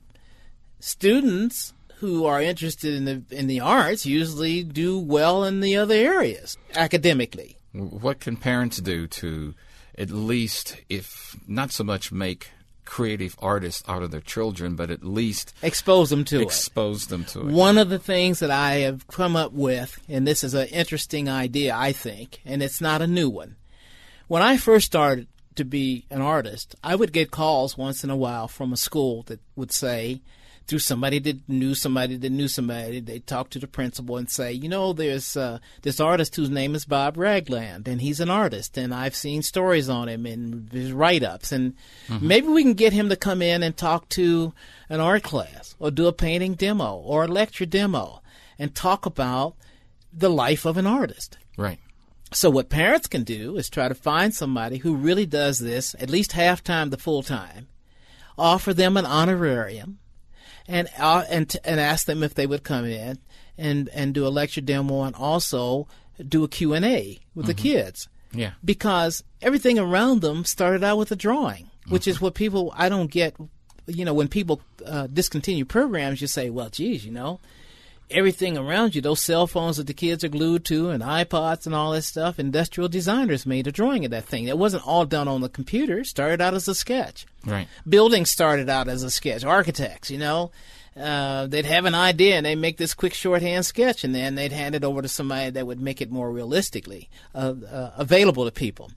students 0.80 1.74
who 1.96 2.24
are 2.24 2.42
interested 2.42 2.94
in 2.94 3.04
the 3.04 3.22
in 3.30 3.46
the 3.46 3.60
arts 3.60 4.04
usually 4.04 4.64
do 4.64 4.98
well 4.98 5.44
in 5.44 5.60
the 5.60 5.76
other 5.76 5.94
areas 5.94 6.56
academically. 6.74 7.58
what 7.72 8.20
can 8.20 8.36
parents 8.36 8.78
do 8.78 9.06
to 9.06 9.54
at 9.98 10.10
least, 10.10 10.76
if 10.88 11.36
not 11.46 11.70
so 11.70 11.84
much 11.84 12.12
make 12.12 12.50
creative 12.84 13.36
artists 13.38 13.82
out 13.88 14.02
of 14.02 14.10
their 14.10 14.20
children, 14.20 14.74
but 14.74 14.90
at 14.90 15.04
least 15.04 15.54
Expose 15.62 16.10
them 16.10 16.24
to 16.24 16.40
it. 16.40 16.42
expose 16.42 17.06
them 17.06 17.24
to 17.26 17.40
it? 17.40 17.46
One 17.46 17.78
of 17.78 17.88
the 17.88 17.98
things 17.98 18.40
that 18.40 18.50
I 18.50 18.74
have 18.80 19.06
come 19.06 19.36
up 19.36 19.52
with, 19.52 19.98
and 20.08 20.26
this 20.26 20.42
is 20.42 20.54
an 20.54 20.66
interesting 20.68 21.28
idea, 21.28 21.74
I 21.74 21.92
think, 21.92 22.40
and 22.44 22.62
it's 22.62 22.80
not 22.80 23.00
a 23.00 23.06
new 23.06 23.30
one. 23.30 23.56
When 24.28 24.42
I 24.42 24.56
first 24.56 24.86
started 24.86 25.28
to 25.54 25.64
be 25.64 26.06
an 26.10 26.20
artist, 26.22 26.74
I 26.82 26.94
would 26.94 27.12
get 27.12 27.30
calls 27.30 27.78
once 27.78 28.02
in 28.02 28.10
a 28.10 28.16
while 28.16 28.48
from 28.48 28.72
a 28.72 28.76
school 28.76 29.22
that 29.24 29.40
would 29.56 29.72
say, 29.72 30.20
through 30.66 30.78
somebody 30.78 31.18
that 31.18 31.48
knew 31.48 31.74
somebody 31.74 32.16
that 32.16 32.30
knew 32.30 32.48
somebody, 32.48 33.00
they 33.00 33.18
talk 33.18 33.50
to 33.50 33.58
the 33.58 33.66
principal 33.66 34.16
and 34.16 34.30
say, 34.30 34.52
you 34.52 34.68
know, 34.68 34.92
there's 34.92 35.36
uh, 35.36 35.58
this 35.82 36.00
artist 36.00 36.36
whose 36.36 36.50
name 36.50 36.74
is 36.74 36.84
Bob 36.84 37.16
Ragland, 37.16 37.88
and 37.88 38.00
he's 38.00 38.20
an 38.20 38.30
artist, 38.30 38.76
and 38.76 38.94
I've 38.94 39.14
seen 39.14 39.42
stories 39.42 39.88
on 39.88 40.08
him 40.08 40.26
and 40.26 40.70
his 40.72 40.92
write-ups, 40.92 41.52
and 41.52 41.74
maybe 42.20 42.48
we 42.48 42.62
can 42.62 42.74
get 42.74 42.92
him 42.92 43.08
to 43.08 43.16
come 43.16 43.42
in 43.42 43.62
and 43.62 43.76
talk 43.76 44.08
to 44.10 44.52
an 44.88 45.00
art 45.00 45.22
class, 45.22 45.74
or 45.78 45.90
do 45.90 46.06
a 46.06 46.12
painting 46.12 46.54
demo, 46.54 46.96
or 46.96 47.24
a 47.24 47.28
lecture 47.28 47.66
demo, 47.66 48.22
and 48.58 48.74
talk 48.74 49.06
about 49.06 49.54
the 50.12 50.30
life 50.30 50.64
of 50.64 50.76
an 50.76 50.86
artist. 50.86 51.38
right. 51.56 51.78
So 52.34 52.48
what 52.48 52.70
parents 52.70 53.08
can 53.08 53.24
do 53.24 53.58
is 53.58 53.68
try 53.68 53.88
to 53.88 53.94
find 53.94 54.34
somebody 54.34 54.78
who 54.78 54.94
really 54.96 55.26
does 55.26 55.58
this 55.58 55.94
at 56.00 56.08
least 56.08 56.32
half 56.32 56.64
time 56.64 56.90
to 56.90 56.96
full 56.96 57.22
time, 57.22 57.68
offer 58.38 58.72
them 58.72 58.96
an 58.96 59.04
honorarium, 59.04 59.98
and 60.72 60.88
uh, 60.98 61.24
and 61.28 61.48
t- 61.50 61.58
and 61.64 61.78
ask 61.78 62.06
them 62.06 62.22
if 62.22 62.34
they 62.34 62.46
would 62.46 62.62
come 62.64 62.84
in 62.84 63.18
and 63.58 63.88
and 63.90 64.14
do 64.14 64.26
a 64.26 64.28
lecture 64.30 64.60
demo 64.60 65.02
and 65.02 65.14
also 65.14 65.86
do 66.28 66.44
a 66.44 66.48
Q 66.48 66.74
and 66.74 66.84
A 66.84 67.18
with 67.34 67.46
the 67.46 67.54
kids 67.54 68.08
Yeah. 68.32 68.52
because 68.64 69.22
everything 69.40 69.78
around 69.78 70.20
them 70.22 70.44
started 70.44 70.82
out 70.84 70.98
with 70.98 71.10
a 71.12 71.16
drawing, 71.16 71.70
which 71.88 72.06
is 72.08 72.20
what 72.20 72.34
people 72.34 72.72
I 72.76 72.88
don't 72.88 73.10
get. 73.10 73.34
You 73.86 74.04
know, 74.04 74.14
when 74.14 74.28
people 74.28 74.60
uh, 74.86 75.08
discontinue 75.08 75.64
programs, 75.64 76.20
you 76.20 76.26
say, 76.28 76.50
"Well, 76.50 76.68
geez, 76.70 77.04
you 77.04 77.12
know." 77.12 77.40
Everything 78.12 78.58
around 78.58 78.94
you, 78.94 79.00
those 79.00 79.20
cell 79.20 79.46
phones 79.46 79.76
that 79.78 79.86
the 79.86 79.94
kids 79.94 80.22
are 80.22 80.28
glued 80.28 80.64
to, 80.66 80.90
and 80.90 81.02
iPods 81.02 81.66
and 81.66 81.74
all 81.74 81.92
that 81.92 82.02
stuff, 82.02 82.38
industrial 82.38 82.88
designers 82.88 83.46
made 83.46 83.66
a 83.66 83.72
drawing 83.72 84.04
of 84.04 84.10
that 84.10 84.24
thing. 84.24 84.44
It 84.44 84.58
wasn't 84.58 84.86
all 84.86 85.06
done 85.06 85.28
on 85.28 85.40
the 85.40 85.48
computer. 85.48 86.00
It 86.00 86.06
started 86.06 86.40
out 86.40 86.54
as 86.54 86.68
a 86.68 86.74
sketch. 86.74 87.26
Right. 87.44 87.68
Buildings 87.88 88.30
started 88.30 88.68
out 88.68 88.88
as 88.88 89.02
a 89.02 89.10
sketch. 89.10 89.44
Architects, 89.44 90.10
you 90.10 90.18
know, 90.18 90.50
uh, 90.96 91.46
they'd 91.46 91.64
have 91.64 91.86
an 91.86 91.94
idea 91.94 92.36
and 92.36 92.44
they'd 92.44 92.56
make 92.56 92.76
this 92.76 92.94
quick 92.94 93.14
shorthand 93.14 93.64
sketch, 93.64 94.04
and 94.04 94.14
then 94.14 94.34
they'd 94.34 94.52
hand 94.52 94.74
it 94.74 94.84
over 94.84 95.02
to 95.02 95.08
somebody 95.08 95.50
that 95.50 95.66
would 95.66 95.80
make 95.80 96.00
it 96.00 96.10
more 96.10 96.30
realistically 96.30 97.08
uh, 97.34 97.54
uh, 97.70 97.90
available 97.96 98.44
to 98.44 98.50
people. 98.50 98.90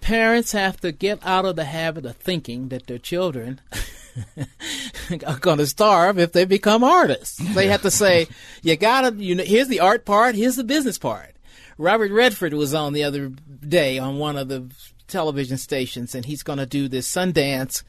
Parents 0.00 0.52
have 0.52 0.80
to 0.80 0.92
get 0.92 1.18
out 1.24 1.44
of 1.44 1.56
the 1.56 1.64
habit 1.64 2.04
of 2.04 2.16
thinking 2.16 2.68
that 2.68 2.86
their 2.86 2.98
children 2.98 3.60
are 5.26 5.38
going 5.38 5.58
to 5.58 5.66
starve 5.66 6.18
if 6.18 6.32
they 6.32 6.44
become 6.44 6.82
artists. 6.84 7.36
They 7.54 7.68
have 7.68 7.82
to 7.82 7.90
say, 7.90 8.28
"You 8.62 8.76
gotta, 8.76 9.14
you 9.16 9.34
know, 9.34 9.44
here's 9.44 9.68
the 9.68 9.80
art 9.80 10.04
part, 10.04 10.34
here's 10.34 10.56
the 10.56 10.64
business 10.64 10.98
part." 10.98 11.34
Robert 11.78 12.10
Redford 12.10 12.54
was 12.54 12.72
on 12.72 12.92
the 12.94 13.04
other 13.04 13.28
day 13.28 13.98
on 13.98 14.18
one 14.18 14.36
of 14.36 14.48
the 14.48 14.70
television 15.08 15.58
stations, 15.58 16.14
and 16.14 16.24
he's 16.24 16.42
going 16.42 16.58
to 16.58 16.66
do 16.66 16.88
this 16.88 17.06
Sundance 17.10 17.82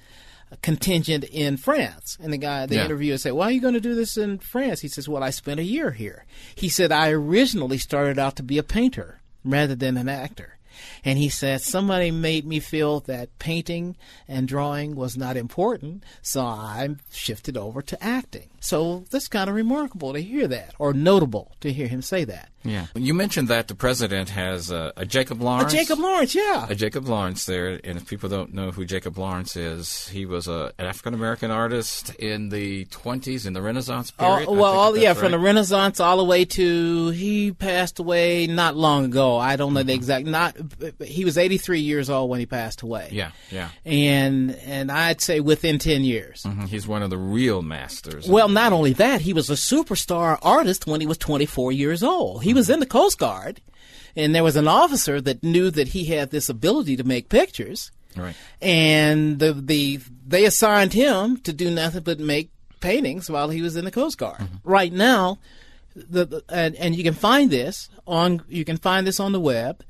contingent 0.62 1.24
in 1.26 1.58
France. 1.58 2.18
And 2.22 2.32
the 2.34 2.38
guy, 2.38 2.66
the 2.66 2.76
Yeah. 2.76 2.86
interviewer 2.86 3.18
said, 3.18 3.34
Why 3.34 3.46
are 3.46 3.52
you 3.52 3.62
going 3.62 3.74
to 3.74 3.82
do 3.82 3.96
this 3.96 4.18
in 4.18 4.40
France? 4.40 4.82
He 4.82 4.88
says, 4.88 5.08
Well, 5.10 5.24
I 5.24 5.30
spent 5.30 5.60
a 5.60 5.64
year 5.64 5.92
here. 5.92 6.26
He 6.56 6.70
said, 6.70 6.92
I 6.92 7.10
originally 7.12 7.78
started 7.78 8.20
out 8.20 8.36
to 8.38 8.44
be 8.44 8.58
a 8.58 8.64
painter 8.64 9.22
rather 9.44 9.76
than 9.76 9.98
an 9.98 10.10
actor. 10.10 10.57
And 11.04 11.18
he 11.18 11.30
said, 11.30 11.62
Somebody 11.62 12.12
made 12.12 12.46
me 12.46 12.60
feel 12.60 13.00
that 13.02 13.38
painting 13.40 13.96
and 14.28 14.48
drawing 14.48 14.96
was 14.96 15.18
not 15.18 15.38
important, 15.38 16.04
so 16.22 16.42
I 16.42 16.90
shifted 17.12 17.58
over 17.58 17.82
to 17.82 18.04
acting. 18.04 18.50
So 18.68 19.05
that's 19.11 19.30
kind 19.30 19.49
of 19.49 19.55
remarkable 19.55 20.11
to 20.11 20.20
hear 20.20 20.45
that, 20.49 20.76
or 20.78 20.91
notable 20.91 21.55
to 21.61 21.72
hear 21.72 21.88
him 21.88 22.01
say 22.01 22.26
that. 22.26 22.49
Yeah. 22.68 22.88
You 22.95 23.13
mentioned 23.13 23.47
that 23.47 23.68
the 23.68 23.76
president 23.76 24.30
has 24.30 24.72
uh, 24.72 24.91
a 24.97 25.05
Jacob 25.05 25.41
Lawrence. 25.41 25.74
A 25.74 25.78
Jacob 25.78 25.99
Lawrence, 25.99 26.36
yeah. 26.36 26.65
A 26.70 26.76
Jacob 26.76 27.07
Lawrence 27.07 27.45
there, 27.45 27.80
and 27.84 27.97
if 27.97 28.07
people 28.07 28.28
don't 28.28 28.53
know 28.53 28.72
who 28.72 28.86
Jacob 28.86 29.18
Lawrence 29.18 29.55
is, 29.55 30.09
he 30.09 30.26
was 30.26 30.47
a, 30.47 30.74
an 30.78 30.86
African 30.86 31.13
American 31.13 31.49
artist 31.49 32.13
in 32.15 32.49
the 32.49 32.86
20s 32.86 33.47
in 33.47 33.53
the 33.53 33.61
Renaissance 33.61 34.11
period. 34.11 34.47
Oh, 34.49 34.53
well, 34.53 34.78
all, 34.78 34.97
yeah, 34.97 35.09
right. 35.09 35.18
from 35.18 35.32
the 35.32 35.39
Renaissance 35.39 35.99
all 35.99 36.18
the 36.18 36.26
way 36.26 36.43
to 36.43 37.09
he 37.09 37.53
passed 37.53 37.99
away 37.99 38.47
not 38.47 38.76
long 38.76 39.05
ago. 39.05 39.38
I 39.38 39.55
don't 39.55 39.74
know 39.74 39.80
mm-hmm. 39.80 39.88
the 39.88 39.93
exact. 39.93 40.26
Not 40.26 40.57
he 41.01 41.24
was 41.24 41.38
83 41.38 41.80
years 41.80 42.09
old 42.09 42.30
when 42.30 42.39
he 42.39 42.45
passed 42.45 42.82
away. 42.82 43.09
Yeah, 43.11 43.32
yeah. 43.49 43.70
And 43.86 44.51
and 44.65 44.91
I'd 44.91 45.22
say 45.22 45.39
within 45.39 45.80
10 45.80 46.03
years. 46.03 46.43
Mm-hmm. 46.43 46.65
He's 46.65 46.88
one 46.88 47.01
of 47.01 47.09
the 47.09 47.18
real 47.18 47.61
masters. 47.61 48.28
Well, 48.28 48.49
not 48.58 48.74
only 48.74 48.93
that, 48.93 49.22
he 49.22 49.34
was 49.34 49.51
a 49.51 49.53
superstar 49.53 50.39
artist 50.41 50.88
when 50.88 50.99
he 50.99 51.05
was 51.05 51.20
24 51.20 51.72
years 51.72 52.01
old. 52.01 52.43
He 52.43 52.55
was 52.55 52.72
in 52.72 52.80
the 52.80 52.88
Coast 52.88 53.20
Guard, 53.20 53.62
and 54.16 54.34
there 54.34 54.43
was 54.43 54.55
an 54.55 54.68
officer 54.68 55.22
that 55.22 55.43
knew 55.43 55.70
that 55.70 55.89
he 55.89 56.05
had 56.05 56.32
this 56.32 56.49
ability 56.49 56.95
to 56.97 57.03
make 57.03 57.30
pictures. 57.30 57.91
Right. 58.16 58.36
And 58.60 59.38
the 59.38 59.53
the 59.53 59.99
they 60.26 60.43
assigned 60.45 60.93
him 60.93 61.38
to 61.41 61.53
do 61.53 61.70
nothing 61.70 62.01
but 62.01 62.20
make 62.20 62.49
paintings 62.80 63.30
while 63.30 63.49
he 63.49 63.62
was 63.62 63.76
in 63.76 63.86
the 63.86 63.91
Coast 63.91 64.18
Guard. 64.18 64.39
Mm-hmm. 64.39 64.55
Right 64.64 64.91
now, 64.91 65.38
the, 65.95 66.26
the, 66.26 66.43
and, 66.49 66.76
and 66.78 66.95
you 66.95 67.03
can 67.03 67.14
find 67.14 67.51
this 67.51 67.89
on 68.08 68.41
you 68.49 68.66
can 68.66 68.78
find 68.78 69.05
this 69.05 69.20
on 69.20 69.34
the 69.34 69.39
web 69.39 69.84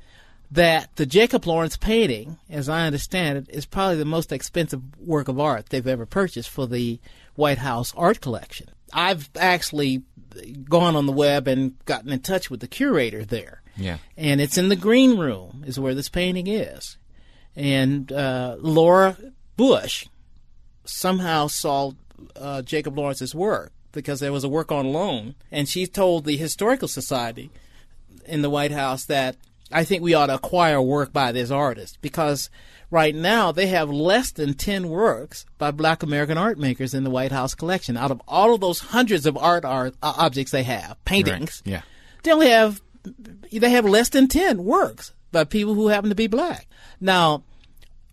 that 0.50 0.94
the 0.96 1.06
Jacob 1.06 1.46
Lawrence 1.46 1.78
painting, 1.78 2.36
as 2.50 2.68
I 2.68 2.86
understand 2.86 3.38
it, 3.38 3.46
is 3.48 3.64
probably 3.64 3.96
the 3.96 4.04
most 4.04 4.30
expensive 4.30 4.82
work 4.98 5.28
of 5.28 5.40
art 5.40 5.70
they've 5.70 5.86
ever 5.86 6.04
purchased 6.04 6.50
for 6.50 6.66
the 6.66 7.00
White 7.38 7.58
House 7.58 7.94
art 7.96 8.20
collection. 8.20 8.68
I've 8.92 9.30
actually 9.36 10.02
gone 10.68 10.96
on 10.96 11.06
the 11.06 11.12
web 11.12 11.46
and 11.46 11.82
gotten 11.84 12.10
in 12.10 12.20
touch 12.20 12.50
with 12.50 12.60
the 12.60 12.68
curator 12.68 13.24
there. 13.24 13.62
Yeah. 13.76 13.98
And 14.16 14.40
it's 14.40 14.58
in 14.58 14.68
the 14.68 14.76
green 14.76 15.18
room 15.18 15.62
is 15.66 15.78
where 15.78 15.94
this 15.94 16.08
painting 16.08 16.48
is. 16.48 16.96
And 17.54 18.10
uh, 18.10 18.56
Laura 18.58 19.16
Bush 19.56 20.06
somehow 20.84 21.46
saw 21.46 21.92
uh, 22.34 22.62
Jacob 22.62 22.98
Lawrence's 22.98 23.34
work 23.34 23.72
because 23.92 24.20
there 24.20 24.32
was 24.32 24.44
a 24.44 24.48
work 24.48 24.72
on 24.72 24.92
loan, 24.92 25.34
and 25.50 25.68
she 25.68 25.86
told 25.86 26.24
the 26.24 26.36
Historical 26.36 26.88
Society 26.88 27.50
in 28.26 28.42
the 28.42 28.50
White 28.50 28.72
House 28.72 29.04
that 29.06 29.36
I 29.70 29.84
think 29.84 30.02
we 30.02 30.14
ought 30.14 30.26
to 30.26 30.34
acquire 30.34 30.80
work 30.80 31.12
by 31.12 31.32
this 31.32 31.50
artist 31.50 31.98
because 32.00 32.50
right 32.90 33.14
now 33.14 33.52
they 33.52 33.66
have 33.66 33.90
less 33.90 34.32
than 34.32 34.54
10 34.54 34.88
works 34.88 35.44
by 35.58 35.70
black 35.70 36.02
American 36.02 36.38
art 36.38 36.58
makers 36.58 36.94
in 36.94 37.04
the 37.04 37.10
White 37.10 37.32
House 37.32 37.54
collection. 37.54 37.96
Out 37.96 38.10
of 38.10 38.20
all 38.26 38.54
of 38.54 38.60
those 38.60 38.80
hundreds 38.80 39.26
of 39.26 39.36
art, 39.36 39.64
art 39.64 39.94
uh, 40.02 40.14
objects 40.16 40.52
they 40.52 40.62
have, 40.62 41.02
paintings, 41.04 41.62
right. 41.64 41.72
yeah. 41.72 41.82
they 42.22 42.32
only 42.32 42.48
have 42.48 42.80
they 43.52 43.70
have 43.70 43.84
less 43.84 44.10
than 44.10 44.28
10 44.28 44.64
works 44.64 45.14
by 45.32 45.44
people 45.44 45.74
who 45.74 45.88
happen 45.88 46.10
to 46.10 46.16
be 46.16 46.26
black. 46.26 46.66
Now, 47.00 47.44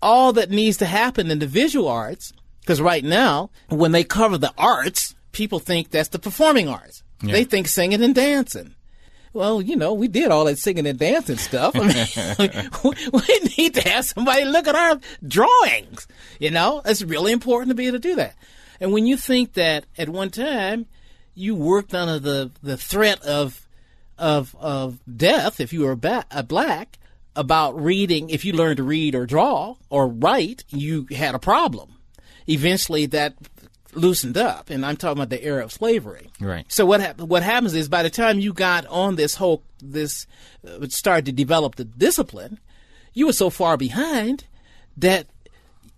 all 0.01 0.33
that 0.33 0.51
needs 0.51 0.77
to 0.77 0.85
happen 0.85 1.31
in 1.31 1.39
the 1.39 1.47
visual 1.47 1.87
arts 1.87 2.31
because 2.61 2.81
right 2.81 3.03
now 3.03 3.49
when 3.69 3.91
they 3.91 4.03
cover 4.03 4.37
the 4.37 4.53
arts, 4.57 5.15
people 5.31 5.59
think 5.59 5.89
that's 5.89 6.09
the 6.09 6.19
performing 6.19 6.67
arts. 6.67 7.03
Yeah. 7.21 7.33
They 7.33 7.43
think 7.43 7.67
singing 7.67 8.03
and 8.03 8.13
dancing 8.13 8.74
well, 9.35 9.61
you 9.61 9.75
know, 9.75 9.93
we 9.93 10.07
did 10.07 10.31
all 10.31 10.45
that 10.45 10.57
singing 10.57 10.87
and 10.87 10.97
dancing 10.97 11.37
stuff. 11.37 11.75
I 11.75 12.39
mean, 12.39 12.69
we 13.11 13.39
need 13.57 13.75
to 13.75 13.89
have 13.89 14.05
somebody 14.05 14.45
look 14.45 14.67
at 14.67 14.75
our 14.75 14.99
drawings. 15.27 16.07
You 16.39 16.51
know, 16.51 16.81
it's 16.85 17.03
really 17.03 17.33
important 17.33 17.69
to 17.69 17.75
be 17.75 17.87
able 17.87 17.97
to 17.97 18.07
do 18.07 18.15
that. 18.15 18.35
And 18.79 18.93
when 18.93 19.05
you 19.05 19.17
think 19.17 19.53
that 19.53 19.85
at 19.97 20.09
one 20.09 20.29
time 20.29 20.85
you 21.33 21.53
worked 21.53 21.93
under 21.93 22.17
the, 22.17 22.51
the 22.63 22.77
threat 22.77 23.21
of 23.23 23.61
of 24.17 24.55
of 24.57 24.97
death 25.17 25.59
if 25.59 25.73
you 25.73 25.81
were 25.81 25.95
ba- 25.97 26.25
a 26.31 26.41
black 26.41 26.97
about 27.35 27.77
reading, 27.77 28.29
if 28.29 28.45
you 28.45 28.53
learned 28.53 28.77
to 28.77 28.83
read 28.83 29.13
or 29.13 29.25
draw 29.25 29.75
or 29.89 30.07
write, 30.07 30.63
you 30.69 31.05
had 31.11 31.35
a 31.35 31.39
problem. 31.39 31.95
Eventually, 32.47 33.05
that 33.07 33.35
loosened 33.95 34.37
up, 34.37 34.69
and 34.69 34.85
I'm 34.85 34.97
talking 34.97 35.17
about 35.17 35.29
the 35.29 35.43
era 35.43 35.63
of 35.63 35.71
slavery. 35.71 36.29
Right. 36.39 36.65
So 36.69 36.85
what 36.85 37.01
hap- 37.01 37.21
what 37.21 37.43
happens 37.43 37.73
is 37.73 37.89
by 37.89 38.03
the 38.03 38.09
time 38.09 38.39
you 38.39 38.53
got 38.53 38.85
on 38.87 39.15
this 39.15 39.35
whole 39.35 39.63
this 39.81 40.27
uh, 40.67 40.87
started 40.89 41.25
to 41.25 41.31
develop 41.31 41.75
the 41.75 41.85
discipline, 41.85 42.59
you 43.13 43.27
were 43.27 43.33
so 43.33 43.49
far 43.49 43.77
behind 43.77 44.45
that 44.97 45.27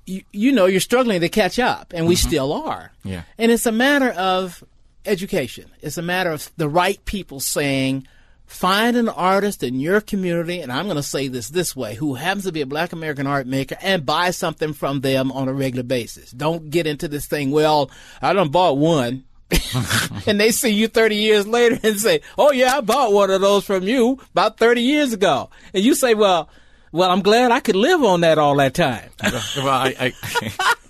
you 0.06 0.24
you 0.32 0.52
know 0.52 0.66
you're 0.66 0.80
struggling 0.80 1.22
to 1.22 1.30
catch 1.30 1.60
up, 1.60 1.94
and 1.94 2.08
we 2.08 2.16
mm-hmm. 2.16 2.28
still 2.28 2.54
are. 2.54 2.92
Yeah. 3.04 3.24
And 3.38 3.52
it's 3.52 3.66
a 3.66 3.72
matter 3.72 4.10
of 4.12 4.64
education. 5.06 5.72
It's 5.82 5.98
a 5.98 6.02
matter 6.02 6.32
of 6.32 6.52
the 6.58 6.70
right 6.70 7.04
people 7.06 7.40
saying 7.40 8.08
Find 8.48 8.96
an 8.96 9.10
artist 9.10 9.62
in 9.62 9.80
your 9.80 10.00
community, 10.00 10.62
and 10.62 10.72
I'm 10.72 10.86
going 10.86 10.96
to 10.96 11.04
say 11.04 11.28
this 11.28 11.50
this 11.50 11.76
way, 11.76 11.96
who 11.96 12.16
happens 12.16 12.46
to 12.46 12.54
be 12.54 12.62
a 12.62 12.66
black 12.66 12.94
American 12.94 13.28
art 13.28 13.46
maker 13.46 13.76
and 13.82 14.06
buy 14.06 14.32
something 14.32 14.72
from 14.72 15.02
them 15.02 15.34
on 15.34 15.50
a 15.50 15.54
regular 15.54 15.84
basis. 15.84 16.32
Don't 16.32 16.70
get 16.70 16.88
into 16.88 17.10
this 17.10 17.28
thing, 17.28 17.52
well, 17.52 17.92
I 18.22 18.32
done 18.32 18.50
bought 18.50 18.78
one. 18.78 19.26
and 20.28 20.40
they 20.40 20.52
see 20.52 20.70
you 20.70 20.88
30 20.88 21.16
years 21.16 21.46
later 21.46 21.78
and 21.84 22.00
say, 22.00 22.22
oh 22.38 22.52
yeah, 22.52 22.78
I 22.78 22.82
bought 22.82 23.14
one 23.14 23.30
of 23.30 23.42
those 23.42 23.66
from 23.66 23.84
you 23.84 24.20
about 24.32 24.58
30 24.58 24.82
years 24.82 25.14
ago. 25.14 25.50
And 25.74 25.84
you 25.84 25.94
say, 25.94 26.14
well, 26.14 26.50
well, 26.92 27.12
I'm 27.12 27.22
glad 27.22 27.52
I 27.52 27.60
could 27.60 27.76
live 27.76 28.04
on 28.04 28.22
that 28.22 28.38
all 28.38 28.56
that 28.58 28.74
time. 28.74 29.10
well, 29.24 29.68
I, 29.68 30.14
I 30.42 30.74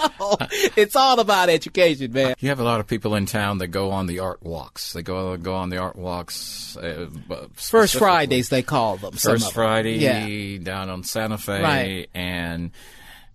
so 0.00 0.36
it's 0.76 0.96
all 0.96 1.20
about 1.20 1.48
education, 1.48 2.12
man. 2.12 2.34
You 2.38 2.48
have 2.48 2.60
a 2.60 2.64
lot 2.64 2.80
of 2.80 2.86
people 2.86 3.14
in 3.14 3.26
town 3.26 3.58
that 3.58 3.68
go 3.68 3.90
on 3.90 4.06
the 4.06 4.20
art 4.20 4.42
walks. 4.42 4.92
They 4.92 5.02
go 5.02 5.36
go 5.36 5.54
on 5.54 5.70
the 5.70 5.78
art 5.78 5.96
walks. 5.96 6.76
Uh, 6.76 7.08
First 7.54 7.96
Fridays, 7.96 8.48
they 8.48 8.62
call 8.62 8.96
them. 8.96 9.12
First 9.12 9.52
Friday 9.52 9.98
yeah. 9.98 10.58
down 10.62 10.90
on 10.90 11.04
Santa 11.04 11.38
Fe, 11.38 11.62
right. 11.62 12.10
and 12.14 12.70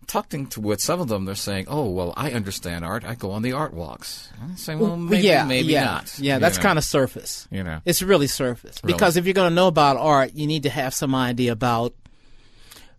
talking 0.07 0.47
to 0.47 0.61
with 0.61 0.81
some 0.81 1.01
of 1.01 1.07
them, 1.07 1.25
they're 1.25 1.35
saying, 1.35 1.65
"Oh, 1.67 1.89
well, 1.89 2.13
I 2.15 2.31
understand 2.31 2.85
art. 2.85 3.03
I 3.05 3.15
go 3.15 3.31
on 3.31 3.41
the 3.41 3.53
art 3.53 3.73
walks." 3.73 4.29
I'm 4.41 4.57
saying, 4.57 4.79
"Well, 4.79 4.97
maybe, 4.97 5.23
yeah, 5.23 5.45
maybe 5.45 5.73
yeah. 5.73 5.85
not." 5.85 6.19
Yeah, 6.19 6.39
that's 6.39 6.57
kind 6.57 6.77
of 6.77 6.83
surface. 6.83 7.47
You 7.51 7.63
know, 7.63 7.81
it's 7.85 8.01
really 8.01 8.27
surface 8.27 8.79
really? 8.83 8.93
because 8.93 9.17
if 9.17 9.25
you're 9.25 9.33
going 9.33 9.51
to 9.51 9.55
know 9.55 9.67
about 9.67 9.97
art, 9.97 10.33
you 10.33 10.47
need 10.47 10.63
to 10.63 10.69
have 10.69 10.93
some 10.93 11.15
idea 11.15 11.51
about 11.51 11.93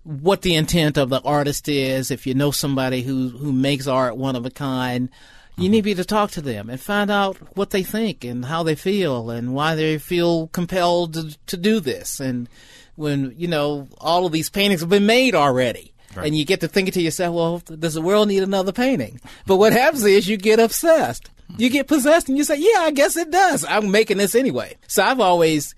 what 0.06 0.42
the 0.42 0.54
intent 0.54 0.96
of 0.96 1.08
the 1.08 1.20
artist 1.22 1.68
is. 1.68 2.10
If 2.10 2.26
you 2.26 2.34
know 2.34 2.52
somebody 2.52 3.02
who 3.02 3.30
who 3.30 3.52
makes 3.52 3.86
art 3.86 4.16
one 4.16 4.36
of 4.36 4.46
a 4.46 4.50
kind, 4.50 5.08
you 5.56 5.64
mm-hmm. 5.64 5.72
need 5.72 5.78
to 5.78 5.82
be 5.82 5.94
to 5.94 6.04
talk 6.04 6.30
to 6.32 6.40
them 6.40 6.70
and 6.70 6.80
find 6.80 7.10
out 7.10 7.36
what 7.56 7.70
they 7.70 7.82
think 7.82 8.24
and 8.24 8.44
how 8.44 8.62
they 8.62 8.76
feel 8.76 9.30
and 9.30 9.52
why 9.52 9.74
they 9.74 9.98
feel 9.98 10.46
compelled 10.48 11.14
to, 11.14 11.36
to 11.46 11.56
do 11.56 11.80
this. 11.80 12.20
And 12.20 12.48
when 12.94 13.34
you 13.36 13.48
know 13.48 13.88
all 13.98 14.26
of 14.26 14.32
these 14.32 14.48
paintings 14.48 14.80
have 14.80 14.90
been 14.90 15.06
made 15.06 15.34
already. 15.34 15.92
Right. 16.14 16.28
And 16.28 16.36
you 16.36 16.46
get 16.46 16.60
to 16.60 16.68
thinking 16.68 16.92
to 16.92 17.02
yourself, 17.02 17.34
well, 17.34 17.76
does 17.76 17.92
the 17.92 18.00
world 18.00 18.28
need 18.28 18.42
another 18.42 18.72
painting? 18.72 19.20
But 19.44 19.56
what 19.56 19.74
happens 19.74 20.02
is 20.04 20.26
you 20.26 20.38
get 20.38 20.58
obsessed. 20.58 21.28
You 21.58 21.68
get 21.68 21.88
possessed 21.88 22.30
and 22.30 22.38
you 22.38 22.44
say, 22.44 22.56
yeah, 22.56 22.80
I 22.80 22.90
guess 22.90 23.16
it 23.16 23.30
does. 23.30 23.66
I'm 23.68 23.90
making 23.90 24.16
this 24.16 24.34
anyway. 24.34 24.76
So 24.88 25.02
I've 25.02 25.20
always, 25.20 25.74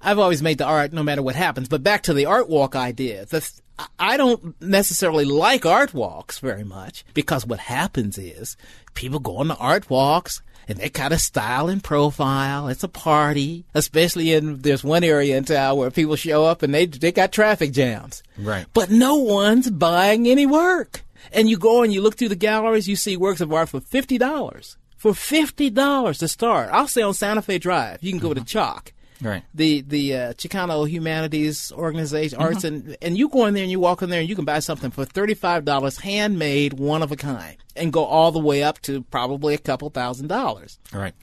I've 0.00 0.20
always 0.20 0.42
made 0.42 0.58
the 0.58 0.64
art 0.64 0.92
no 0.92 1.02
matter 1.02 1.22
what 1.22 1.34
happens. 1.34 1.68
But 1.68 1.82
back 1.82 2.04
to 2.04 2.14
the 2.14 2.26
art 2.26 2.48
walk 2.48 2.76
idea. 2.76 3.26
The, 3.26 3.50
I 3.98 4.16
don't 4.16 4.60
necessarily 4.60 5.24
like 5.24 5.64
art 5.64 5.94
walks 5.94 6.38
very 6.38 6.64
much 6.64 7.04
because 7.14 7.46
what 7.46 7.60
happens 7.60 8.18
is 8.18 8.56
people 8.94 9.18
go 9.18 9.38
on 9.38 9.48
the 9.48 9.56
art 9.56 9.88
walks 9.90 10.42
and 10.68 10.78
they 10.78 10.88
kind 10.88 11.12
of 11.12 11.20
style 11.20 11.68
and 11.68 11.82
profile. 11.82 12.68
It's 12.68 12.84
a 12.84 12.88
party, 12.88 13.64
especially 13.74 14.32
in 14.32 14.58
there's 14.58 14.84
one 14.84 15.04
area 15.04 15.36
in 15.36 15.44
town 15.44 15.76
where 15.76 15.90
people 15.90 16.16
show 16.16 16.44
up 16.44 16.62
and 16.62 16.72
they 16.72 16.86
they 16.86 17.12
got 17.12 17.32
traffic 17.32 17.72
jams. 17.72 18.22
Right. 18.38 18.66
But 18.72 18.90
no 18.90 19.16
one's 19.16 19.70
buying 19.70 20.28
any 20.28 20.46
work. 20.46 21.02
And 21.32 21.48
you 21.48 21.58
go 21.58 21.82
and 21.82 21.92
you 21.92 22.00
look 22.00 22.16
through 22.16 22.30
the 22.30 22.36
galleries, 22.36 22.88
you 22.88 22.96
see 22.96 23.16
works 23.16 23.40
of 23.40 23.52
art 23.52 23.68
for 23.68 23.80
fifty 23.80 24.18
dollars. 24.18 24.76
For 24.96 25.14
fifty 25.14 25.70
dollars 25.70 26.18
to 26.18 26.28
start. 26.28 26.70
I'll 26.72 26.88
say 26.88 27.02
on 27.02 27.14
Santa 27.14 27.42
Fe 27.42 27.58
Drive, 27.58 28.02
you 28.02 28.12
can 28.12 28.20
go 28.20 28.34
to 28.34 28.40
uh-huh. 28.40 28.46
Chalk 28.46 28.92
right. 29.22 29.42
the 29.54 29.82
the 29.82 30.14
uh, 30.14 30.32
Chicano 30.34 30.88
Humanities 30.88 31.72
Organization, 31.72 32.38
mm-hmm. 32.38 32.48
Arts, 32.48 32.64
and 32.64 32.96
and 33.02 33.16
you 33.16 33.28
go 33.28 33.46
in 33.46 33.54
there 33.54 33.62
and 33.62 33.70
you 33.70 33.80
walk 33.80 34.02
in 34.02 34.10
there 34.10 34.20
and 34.20 34.28
you 34.28 34.36
can 34.36 34.44
buy 34.44 34.58
something 34.58 34.90
for 34.90 35.04
thirty 35.04 35.34
five 35.34 35.64
dollars, 35.64 35.98
handmade, 35.98 36.74
one 36.74 37.02
of 37.02 37.12
a 37.12 37.16
kind, 37.16 37.56
and 37.76 37.92
go 37.92 38.04
all 38.04 38.32
the 38.32 38.38
way 38.38 38.62
up 38.62 38.80
to 38.82 39.02
probably 39.04 39.54
a 39.54 39.58
couple 39.58 39.90
thousand 39.90 40.28
dollars. 40.28 40.78
Right. 40.92 41.14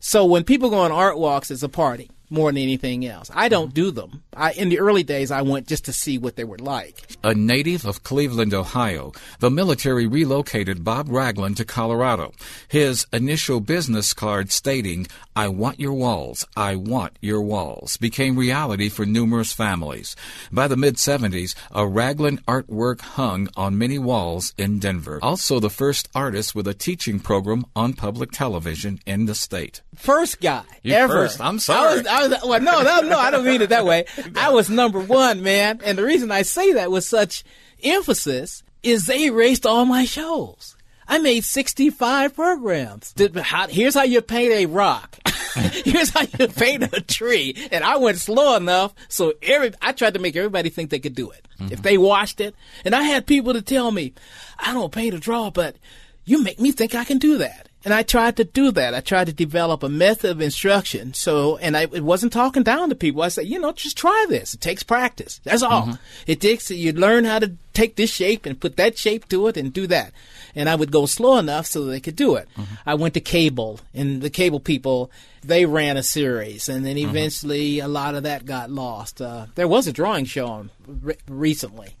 So 0.00 0.24
when 0.24 0.44
people 0.44 0.68
go 0.68 0.80
on 0.80 0.92
art 0.92 1.18
walks, 1.18 1.50
it's 1.50 1.62
a 1.62 1.68
party. 1.68 2.10
More 2.30 2.50
than 2.50 2.62
anything 2.62 3.06
else. 3.06 3.30
I 3.34 3.48
don't 3.48 3.68
mm-hmm. 3.68 3.74
do 3.74 3.90
them. 3.90 4.22
I, 4.36 4.52
in 4.52 4.68
the 4.68 4.80
early 4.80 5.02
days, 5.02 5.30
I 5.30 5.42
went 5.42 5.66
just 5.66 5.84
to 5.86 5.92
see 5.92 6.18
what 6.18 6.36
they 6.36 6.44
were 6.44 6.58
like. 6.58 7.16
A 7.22 7.34
native 7.34 7.84
of 7.84 8.02
Cleveland, 8.02 8.54
Ohio, 8.54 9.12
the 9.38 9.50
military 9.50 10.06
relocated 10.06 10.84
Bob 10.84 11.08
Ragland 11.08 11.56
to 11.58 11.64
Colorado. 11.64 12.32
His 12.68 13.06
initial 13.12 13.60
business 13.60 14.12
card 14.12 14.50
stating, 14.50 15.06
I 15.36 15.48
want 15.48 15.80
your 15.80 15.94
walls, 15.94 16.46
I 16.56 16.76
want 16.76 17.18
your 17.20 17.42
walls, 17.42 17.96
became 17.96 18.36
reality 18.36 18.88
for 18.88 19.06
numerous 19.06 19.52
families. 19.52 20.16
By 20.52 20.68
the 20.68 20.76
mid 20.76 20.96
70s, 20.96 21.54
a 21.72 21.86
Ragland 21.86 22.44
artwork 22.46 23.00
hung 23.00 23.48
on 23.56 23.78
many 23.78 23.98
walls 23.98 24.54
in 24.56 24.78
Denver. 24.78 25.18
Also, 25.22 25.60
the 25.60 25.70
first 25.70 26.08
artist 26.14 26.54
with 26.54 26.66
a 26.68 26.74
teaching 26.74 27.20
program 27.20 27.64
on 27.74 27.92
public 27.92 28.30
television 28.30 29.00
in 29.06 29.26
the 29.26 29.34
state. 29.34 29.82
First 29.96 30.40
guy 30.40 30.62
You 30.82 30.94
ever. 30.94 31.12
first. 31.12 31.40
I'm 31.40 31.58
sorry. 31.58 31.92
I 31.92 31.96
was, 31.96 32.06
I 32.06 32.26
was, 32.28 32.38
well, 32.44 32.60
no, 32.60 32.82
no, 32.82 33.00
no, 33.08 33.18
I 33.18 33.30
don't 33.30 33.44
mean 33.44 33.62
it 33.62 33.68
that 33.70 33.84
way. 33.84 34.06
I 34.36 34.50
was 34.50 34.68
number 34.70 35.00
one, 35.00 35.42
man. 35.42 35.80
And 35.84 35.96
the 35.98 36.04
reason 36.04 36.30
I 36.30 36.42
say 36.42 36.72
that 36.74 36.90
with 36.90 37.04
such 37.04 37.44
emphasis 37.82 38.62
is 38.82 39.06
they 39.06 39.24
erased 39.26 39.66
all 39.66 39.84
my 39.84 40.04
shows. 40.04 40.76
I 41.06 41.18
made 41.18 41.44
65 41.44 42.34
programs. 42.34 43.12
Did- 43.12 43.36
how- 43.36 43.68
Here's 43.68 43.94
how 43.94 44.02
you 44.04 44.22
paint 44.22 44.52
a 44.52 44.66
rock. 44.66 45.18
Here's 45.54 46.10
how 46.10 46.22
you 46.38 46.48
paint 46.48 46.82
a 46.94 47.00
tree. 47.00 47.68
And 47.70 47.84
I 47.84 47.96
went 47.98 48.18
slow 48.18 48.56
enough 48.56 48.94
so 49.08 49.34
every 49.42 49.72
I 49.82 49.92
tried 49.92 50.14
to 50.14 50.20
make 50.20 50.34
everybody 50.34 50.70
think 50.70 50.90
they 50.90 50.98
could 50.98 51.14
do 51.14 51.30
it. 51.30 51.46
Mm-hmm. 51.60 51.72
If 51.72 51.82
they 51.82 51.98
watched 51.98 52.40
it. 52.40 52.54
And 52.84 52.94
I 52.94 53.02
had 53.02 53.26
people 53.26 53.52
to 53.52 53.62
tell 53.62 53.90
me, 53.92 54.14
I 54.58 54.72
don't 54.72 54.90
paint 54.92 55.14
or 55.14 55.18
draw, 55.18 55.50
but 55.50 55.76
you 56.24 56.42
make 56.42 56.58
me 56.58 56.72
think 56.72 56.94
I 56.94 57.04
can 57.04 57.18
do 57.18 57.38
that. 57.38 57.68
And 57.84 57.92
I 57.92 58.02
tried 58.02 58.36
to 58.38 58.44
do 58.44 58.70
that. 58.72 58.94
I 58.94 59.00
tried 59.00 59.26
to 59.26 59.32
develop 59.32 59.82
a 59.82 59.88
method 59.90 60.30
of 60.30 60.40
instruction. 60.40 61.12
So, 61.12 61.58
and 61.58 61.76
I 61.76 61.82
it 61.82 62.02
wasn't 62.02 62.32
talking 62.32 62.62
down 62.62 62.88
to 62.88 62.94
people. 62.94 63.22
I 63.22 63.28
said, 63.28 63.46
you 63.46 63.58
know, 63.58 63.72
just 63.72 63.98
try 63.98 64.26
this. 64.28 64.54
It 64.54 64.60
takes 64.60 64.82
practice. 64.82 65.40
That's 65.44 65.62
all. 65.62 65.82
Mm-hmm. 65.82 65.94
It 66.26 66.40
takes, 66.40 66.70
you 66.70 66.92
learn 66.92 67.24
how 67.24 67.40
to 67.40 67.52
take 67.74 67.96
this 67.96 68.10
shape 68.10 68.46
and 68.46 68.58
put 68.58 68.76
that 68.76 68.96
shape 68.96 69.28
to 69.28 69.48
it 69.48 69.56
and 69.56 69.72
do 69.72 69.86
that. 69.88 70.12
And 70.54 70.68
I 70.68 70.76
would 70.76 70.92
go 70.92 71.04
slow 71.04 71.36
enough 71.36 71.66
so 71.66 71.84
they 71.84 72.00
could 72.00 72.16
do 72.16 72.36
it. 72.36 72.48
Mm-hmm. 72.56 72.74
I 72.86 72.94
went 72.94 73.14
to 73.14 73.20
cable 73.20 73.80
and 73.92 74.22
the 74.22 74.30
cable 74.30 74.60
people, 74.60 75.10
they 75.46 75.66
ran 75.66 75.96
a 75.96 76.02
series 76.02 76.68
and 76.68 76.84
then 76.84 76.96
eventually 76.98 77.78
a 77.80 77.88
lot 77.88 78.14
of 78.14 78.22
that 78.24 78.44
got 78.44 78.70
lost. 78.70 79.20
Uh, 79.20 79.46
there 79.54 79.68
was 79.68 79.86
a 79.86 79.92
drawing 79.92 80.24
show 80.24 80.46
on 80.46 80.70
re- 80.86 81.16
recently 81.28 81.96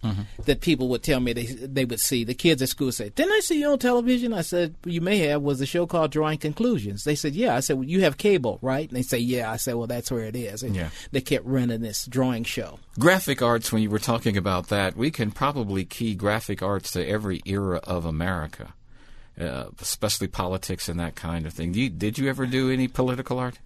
that 0.46 0.60
people 0.60 0.88
would 0.88 1.02
tell 1.02 1.20
me 1.20 1.32
they, 1.32 1.44
they 1.46 1.84
would 1.84 2.00
see. 2.00 2.24
The 2.24 2.34
kids 2.34 2.62
at 2.62 2.68
school 2.68 2.92
say, 2.92 3.10
didn't 3.10 3.32
I 3.32 3.40
see 3.40 3.60
you 3.60 3.70
on 3.70 3.78
television? 3.78 4.32
I 4.32 4.42
said, 4.42 4.74
you 4.84 5.00
may 5.00 5.18
have. 5.18 5.42
Was 5.42 5.60
a 5.60 5.66
show 5.66 5.86
called 5.86 6.10
Drawing 6.10 6.38
Conclusions. 6.38 7.04
They 7.04 7.14
said, 7.14 7.34
yeah. 7.34 7.54
I 7.56 7.60
said, 7.60 7.76
well, 7.76 7.88
you 7.88 8.00
have 8.02 8.16
cable, 8.16 8.58
right? 8.62 8.88
And 8.88 8.96
they 8.96 9.02
say, 9.02 9.18
yeah. 9.18 9.50
I 9.50 9.56
said, 9.56 9.74
well, 9.74 9.86
that's 9.86 10.10
where 10.10 10.24
it 10.24 10.36
is. 10.36 10.62
And 10.62 10.74
Yeah. 10.74 10.88
they 11.12 11.20
kept 11.20 11.44
running 11.46 11.80
this 11.82 12.06
drawing 12.06 12.44
show. 12.44 12.78
Graphic 12.98 13.42
arts, 13.42 13.72
when 13.72 13.82
you 13.82 13.90
were 13.90 13.98
talking 13.98 14.36
about 14.36 14.68
that, 14.68 14.96
we 14.96 15.10
can 15.10 15.30
probably 15.30 15.84
key 15.84 16.14
graphic 16.14 16.62
arts 16.62 16.90
to 16.92 17.06
every 17.06 17.40
era 17.44 17.80
of 17.84 18.04
America, 18.04 18.72
uh, 19.40 19.64
especially 19.80 20.26
politics 20.28 20.88
and 20.88 20.98
that 21.00 21.14
kind 21.14 21.46
of 21.46 21.52
thing. 21.52 21.74
You, 21.74 21.90
did 21.90 22.18
you 22.18 22.28
ever 22.28 22.46
do 22.46 22.70
any 22.70 22.88
political 22.88 23.38
art? 23.38 23.58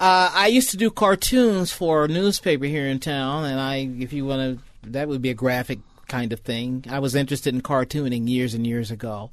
Uh, 0.00 0.30
I 0.32 0.46
used 0.46 0.70
to 0.70 0.76
do 0.76 0.90
cartoons 0.90 1.72
for 1.72 2.04
a 2.04 2.08
newspaper 2.08 2.66
here 2.66 2.86
in 2.86 3.00
town, 3.00 3.44
and 3.44 3.58
I, 3.58 3.88
if 3.98 4.12
you 4.12 4.24
want 4.26 4.60
to, 4.84 4.90
that 4.90 5.08
would 5.08 5.20
be 5.20 5.30
a 5.30 5.34
graphic 5.34 5.80
kind 6.06 6.32
of 6.32 6.40
thing. 6.40 6.84
I 6.88 7.00
was 7.00 7.14
interested 7.16 7.52
in 7.54 7.62
cartooning 7.62 8.28
years 8.28 8.54
and 8.54 8.64
years 8.66 8.92
ago, 8.92 9.30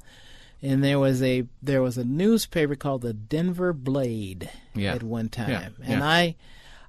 and 0.62 0.82
there 0.82 0.98
was 0.98 1.22
a 1.22 1.44
there 1.62 1.82
was 1.82 1.96
a 1.96 2.04
newspaper 2.04 2.74
called 2.74 3.02
the 3.02 3.12
Denver 3.12 3.72
Blade 3.72 4.50
Yeah. 4.74 4.94
at 4.94 5.04
one 5.04 5.28
time, 5.28 5.50
Yeah, 5.50 5.68
and 5.84 6.00
yeah. 6.00 6.06
I. 6.08 6.34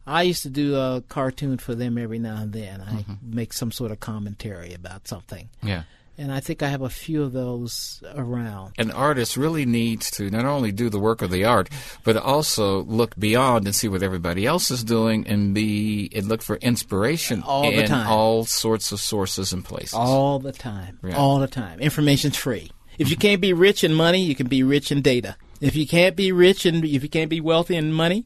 I 0.10 0.22
used 0.22 0.44
to 0.44 0.50
do 0.50 0.78
a 0.78 1.04
cartoon 1.10 1.58
for 1.58 1.76
them 1.76 1.98
every 1.98 2.18
now 2.18 2.38
and 2.42 2.54
then. 2.54 2.80
I 2.80 3.04
make 3.22 3.52
some 3.52 3.74
sort 3.74 3.92
of 3.92 4.00
commentary 4.00 4.74
about 4.74 5.06
something. 5.06 5.50
Yeah. 5.62 5.84
And 6.20 6.32
I 6.32 6.40
think 6.40 6.64
I 6.64 6.70
have 6.70 6.82
a 6.82 6.90
few 6.90 7.22
of 7.24 7.32
those 7.32 8.02
around. 8.16 8.74
An 8.80 8.90
artist 8.90 9.38
really 9.38 9.66
needs 9.66 10.10
to 10.12 10.32
not 10.32 10.46
only 10.46 10.72
do 10.72 10.90
the 10.90 11.00
work 11.00 11.22
of 11.22 11.30
the 11.30 11.46
art, 11.46 11.70
but 12.04 12.18
also 12.18 12.84
look 12.86 13.16
beyond 13.18 13.66
and 13.68 13.76
see 13.76 13.88
what 13.88 14.02
everybody 14.02 14.46
else 14.46 14.72
is 14.72 14.84
doing, 14.84 15.28
and 15.28 15.54
be 15.54 16.10
and 16.16 16.28
look 16.28 16.42
for 16.42 16.56
inspiration 16.56 17.44
All 17.44 17.70
the 17.70 17.82
in 17.82 17.88
time. 17.88 18.08
all 18.08 18.46
sorts 18.46 18.92
of 18.92 19.00
sources 19.00 19.54
and 19.54 19.64
places. 19.64 19.94
All 19.94 20.40
the 20.40 20.52
time. 20.52 21.00
All 21.16 21.38
the 21.40 21.48
time. 21.48 21.80
Information's 21.80 22.36
free. 22.36 22.72
If 22.98 23.12
you 23.12 23.16
can't 23.16 23.40
be 23.42 23.54
rich 23.54 23.84
in 23.84 23.94
money, 23.94 24.24
you 24.24 24.34
can 24.34 24.48
be 24.48 24.64
rich 24.64 24.92
in 24.92 25.04
data. 25.04 25.36
If 25.62 25.76
you 25.76 25.88
can't 25.88 26.16
be 26.16 26.32
rich 26.32 26.66
and 26.66 26.84
if 26.84 27.04
you 27.04 27.10
can't 27.10 27.30
be 27.30 27.42
wealthy 27.42 27.76
in 27.76 27.94
money, 27.94 28.26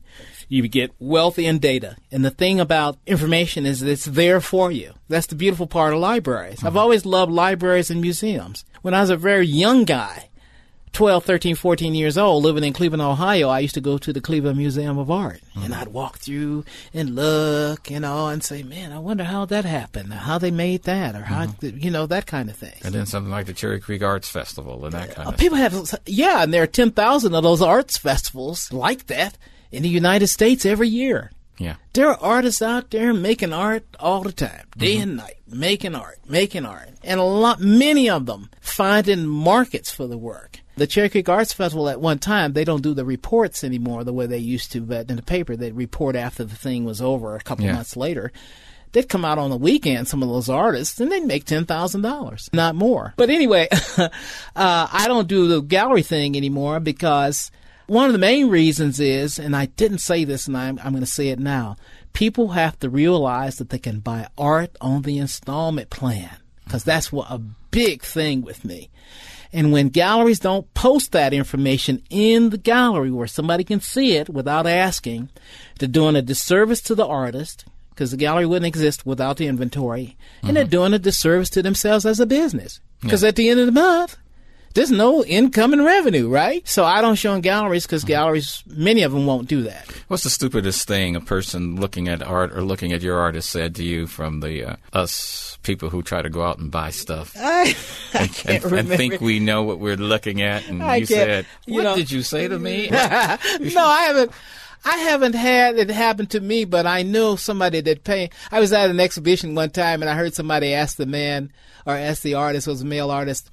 you 0.52 0.68
get 0.68 0.92
wealth 1.00 1.40
in 1.40 1.60
data. 1.60 1.96
And 2.12 2.26
the 2.26 2.30
thing 2.30 2.60
about 2.60 2.98
information 3.08 3.66
is 3.66 3.80
that 3.80 3.90
it's 3.90 4.06
there 4.06 4.42
for 4.42 4.70
you. 4.70 4.94
That's 5.08 5.28
the 5.28 5.36
beautiful 5.36 5.66
part 5.66 5.94
of 5.94 6.00
libraries. 6.00 6.60
I've 6.60 6.72
mm-hmm. 6.72 6.78
always 6.78 7.06
loved 7.06 7.32
libraries 7.32 7.90
and 7.90 8.02
museums. 8.02 8.66
When 8.82 8.94
I 8.94 9.00
was 9.00 9.10
a 9.10 9.16
very 9.16 9.48
young 9.48 9.86
guy, 9.86 10.28
12, 10.92 11.24
13, 11.24 11.56
14 11.56 11.96
years 11.96 12.18
old, 12.18 12.44
living 12.44 12.66
in 12.66 12.74
Cleveland, 12.74 13.02
Ohio, 13.02 13.48
I 13.48 13.60
used 13.60 13.76
to 13.76 13.82
go 13.82 13.98
to 13.98 14.12
the 14.12 14.20
Cleveland 14.20 14.58
Museum 14.58 14.98
of 14.98 15.10
Art. 15.10 15.40
And 15.54 15.64
mm-hmm. 15.64 15.74
I'd 15.74 15.88
walk 15.88 16.18
through 16.18 16.66
and 16.94 17.16
look, 17.16 17.90
you 17.90 18.02
know, 18.02 18.28
and 18.28 18.44
say, 18.44 18.62
man, 18.62 18.92
I 18.92 19.00
wonder 19.00 19.24
how 19.24 19.46
that 19.46 19.64
happened, 19.64 20.12
how 20.12 20.38
they 20.38 20.52
made 20.52 20.84
that, 20.84 21.16
or 21.16 21.22
how, 21.22 21.46
mm-hmm. 21.46 21.78
you 21.78 21.92
know, 21.92 22.08
that 22.08 22.26
kind 22.26 22.50
of 22.50 22.58
thing. 22.58 22.76
and 22.84 22.94
then 22.94 23.06
something 23.06 23.32
like 23.32 23.46
the 23.46 23.54
Cherry 23.54 23.80
Creek 23.80 24.04
Arts 24.04 24.28
Festival 24.28 24.84
and 24.84 24.94
that 24.94 25.12
uh, 25.12 25.14
kind 25.14 25.28
Uh, 25.30 25.32
of 25.32 25.38
people 25.38 25.58
have, 25.58 25.96
yeah, 26.06 26.44
and 26.44 26.54
there 26.54 26.64
are 26.64 26.68
10,000 26.68 27.34
of 27.34 27.42
those 27.42 27.62
arts 27.62 27.98
festivals 27.98 28.74
like 28.74 29.08
that 29.08 29.38
in 29.72 29.84
the 29.84 29.90
United 29.90 30.28
States 30.28 30.66
every 30.66 30.90
year. 30.90 31.32
Yeah. 31.58 31.76
There 31.94 32.08
are 32.10 32.18
artists 32.20 32.62
out 32.62 32.90
there 32.90 33.14
making 33.14 33.54
art 33.54 33.84
all 34.00 34.24
the 34.24 34.32
time, 34.32 34.66
day 34.76 34.98
and 34.98 35.18
night, 35.18 35.36
making 35.48 35.94
art, 35.94 36.18
making 36.28 36.66
art, 36.66 36.90
and 37.04 37.20
a 37.20 37.24
lot, 37.24 37.60
many 37.60 38.10
of 38.10 38.26
them 38.26 38.50
finding 38.60 39.28
markets 39.28 39.92
for 39.92 40.08
the 40.08 40.18
work. 40.18 40.60
The 40.78 40.88
Cherry 40.88 41.10
Creek 41.10 41.30
Arts 41.30 41.54
Festival 41.54 41.88
at 41.90 42.02
one 42.02 42.18
time, 42.18 42.54
they 42.54 42.64
don't 42.64 42.82
do 42.82 42.96
the 42.96 43.06
reports 43.06 43.64
anymore 43.64 44.04
the 44.04 44.14
way 44.14 44.26
they 44.26 44.40
used 44.40 44.72
to, 44.72 44.82
but 44.82 45.10
in 45.12 45.18
the 45.18 45.22
paper, 45.22 45.56
they'd 45.56 45.76
report 45.76 46.16
after 46.16 46.44
the 46.44 46.56
thing 46.56 46.84
was 46.84 47.00
over 47.02 47.36
a 47.36 47.42
couple 47.42 47.66
Yeah. 47.66 47.74
months 47.74 47.96
later. 47.96 48.32
They'd 48.94 49.08
come 49.08 49.24
out 49.24 49.38
on 49.38 49.52
the 49.52 49.58
weekend, 49.58 50.08
some 50.08 50.24
of 50.24 50.30
those 50.30 50.50
artists, 50.50 51.00
and 51.00 51.12
they'd 51.12 51.24
make 51.24 51.46
$10,000, 51.46 52.50
not 52.54 52.76
more. 52.76 53.14
But 53.18 53.30
anyway, 53.30 53.68
uh, 53.98 54.10
I 54.56 55.06
don't 55.08 55.28
do 55.28 55.48
the 55.48 55.62
gallery 55.62 56.02
thing 56.04 56.36
anymore 56.36 56.80
because 56.80 57.52
one 57.92 58.06
of 58.06 58.14
the 58.14 58.20
main 58.20 58.48
reasons 58.48 59.02
is, 59.02 59.38
and 59.38 59.54
I 59.54 59.66
didn't 59.66 59.98
say 59.98 60.24
this 60.24 60.48
and 60.48 60.56
I'm, 60.56 60.80
I'm 60.80 60.94
going 60.94 61.04
to 61.04 61.06
say 61.06 61.28
it 61.28 61.40
now, 61.40 61.76
people 62.14 62.50
have 62.50 62.80
to 62.80 62.90
realize 62.90 63.58
that 63.58 63.70
they 63.70 63.80
can 63.80 64.00
buy 64.00 64.30
art 64.38 64.78
on 64.80 65.02
the 65.02 65.18
installment 65.18 65.90
plan 65.90 66.38
because 66.64 66.86
that's 66.86 67.12
what 67.12 67.30
a 67.30 67.38
big 67.38 68.02
thing 68.02 68.44
with 68.44 68.64
me. 68.64 68.90
And 69.52 69.74
when 69.74 69.90
galleries 69.90 70.40
don't 70.40 70.74
post 70.74 71.12
that 71.12 71.34
information 71.34 72.02
in 72.10 72.52
the 72.52 72.58
gallery 72.58 73.12
where 73.12 73.28
somebody 73.28 73.66
can 73.66 73.82
see 73.82 74.16
it 74.16 74.30
without 74.30 74.66
asking, 74.66 75.28
they're 75.78 75.90
doing 75.90 76.16
a 76.16 76.22
disservice 76.22 76.80
to 76.84 76.96
the 76.96 77.06
artist 77.06 77.66
because 77.90 78.12
the 78.12 78.18
gallery 78.18 78.46
wouldn't 78.46 78.68
exist 78.68 79.06
without 79.06 79.36
the 79.36 79.48
inventory, 79.48 80.16
and 80.44 80.56
they're 80.56 80.64
mm-hmm. 80.64 80.72
doing 80.72 80.94
a 80.94 81.00
disservice 81.00 81.50
to 81.50 81.62
themselves 81.62 82.06
as 82.06 82.22
a 82.22 82.26
business 82.26 82.80
because 83.02 83.22
at 83.22 83.36
the 83.36 83.50
end 83.50 83.60
of 83.60 83.66
the 83.66 83.74
month, 83.74 84.16
there's 84.74 84.92
no 84.92 85.24
income 85.26 85.74
and 85.74 85.84
revenue, 85.84 86.30
right? 86.30 86.68
So 86.68 86.84
I 86.86 87.02
don't 87.02 87.16
show 87.16 87.34
in 87.34 87.42
galleries 87.42 87.86
because 87.86 88.04
galleries, 88.04 88.64
many 88.68 89.04
of 89.04 89.12
them 89.12 89.26
won't 89.26 89.48
do 89.48 89.64
that. 89.64 89.86
What's 90.08 90.24
the 90.24 90.30
stupidest 90.30 90.88
thing 90.88 91.16
a 91.16 91.22
person 91.22 91.76
looking 91.80 92.08
at 92.08 92.22
art 92.24 92.52
or 92.54 92.62
looking 92.62 92.94
at 92.94 93.02
your 93.02 93.18
art 93.20 93.36
has 93.36 93.46
said 93.46 93.76
to 93.76 93.84
you 93.84 94.08
from 94.08 94.40
the 94.40 94.64
uh, 94.72 94.76
us 94.94 95.58
people 95.64 95.90
who 95.90 96.02
try 96.02 96.22
to 96.22 96.30
go 96.30 96.44
out 96.44 96.58
and 96.58 96.72
buy 96.72 96.90
stuff 96.90 97.36
I, 97.38 97.76
I 98.14 98.30
and, 98.46 98.48
and 98.48 98.64
remember. 98.66 98.98
think 98.98 99.22
we 99.22 99.40
know 99.40 99.64
what 99.64 99.80
we're 99.80 99.96
looking 99.98 100.42
at? 100.42 100.68
And 100.68 100.82
I 100.82 100.98
you 100.98 101.06
said, 101.06 101.46
you 101.66 101.76
"What 101.76 101.84
know- 101.84 101.96
did 101.96 102.10
you 102.12 102.22
say 102.24 102.48
to 102.48 102.58
me?" 102.58 102.90
no, 102.92 102.98
I 103.00 104.04
haven't. 104.08 104.32
I 104.84 104.98
haven't 104.98 105.34
had 105.36 105.78
it 105.78 105.92
happen 105.92 106.26
to 106.28 106.40
me, 106.40 106.66
but 106.66 106.88
I 106.88 107.04
know 107.04 107.36
somebody 107.36 107.82
that 107.82 108.04
pay. 108.04 108.32
I 108.52 108.60
was 108.60 108.74
at 108.74 108.90
an 108.90 109.00
exhibition 109.00 109.54
one 109.54 109.70
time, 109.70 110.02
and 110.02 110.10
I 110.10 110.16
heard 110.16 110.34
somebody 110.34 110.74
ask 110.74 110.98
the 110.98 111.06
man 111.06 111.52
or 111.86 111.94
ask 111.94 112.24
the 112.24 112.34
artist, 112.34 112.66
was 112.66 112.82
a 112.82 112.86
male 112.86 113.12
artist, 113.12 113.52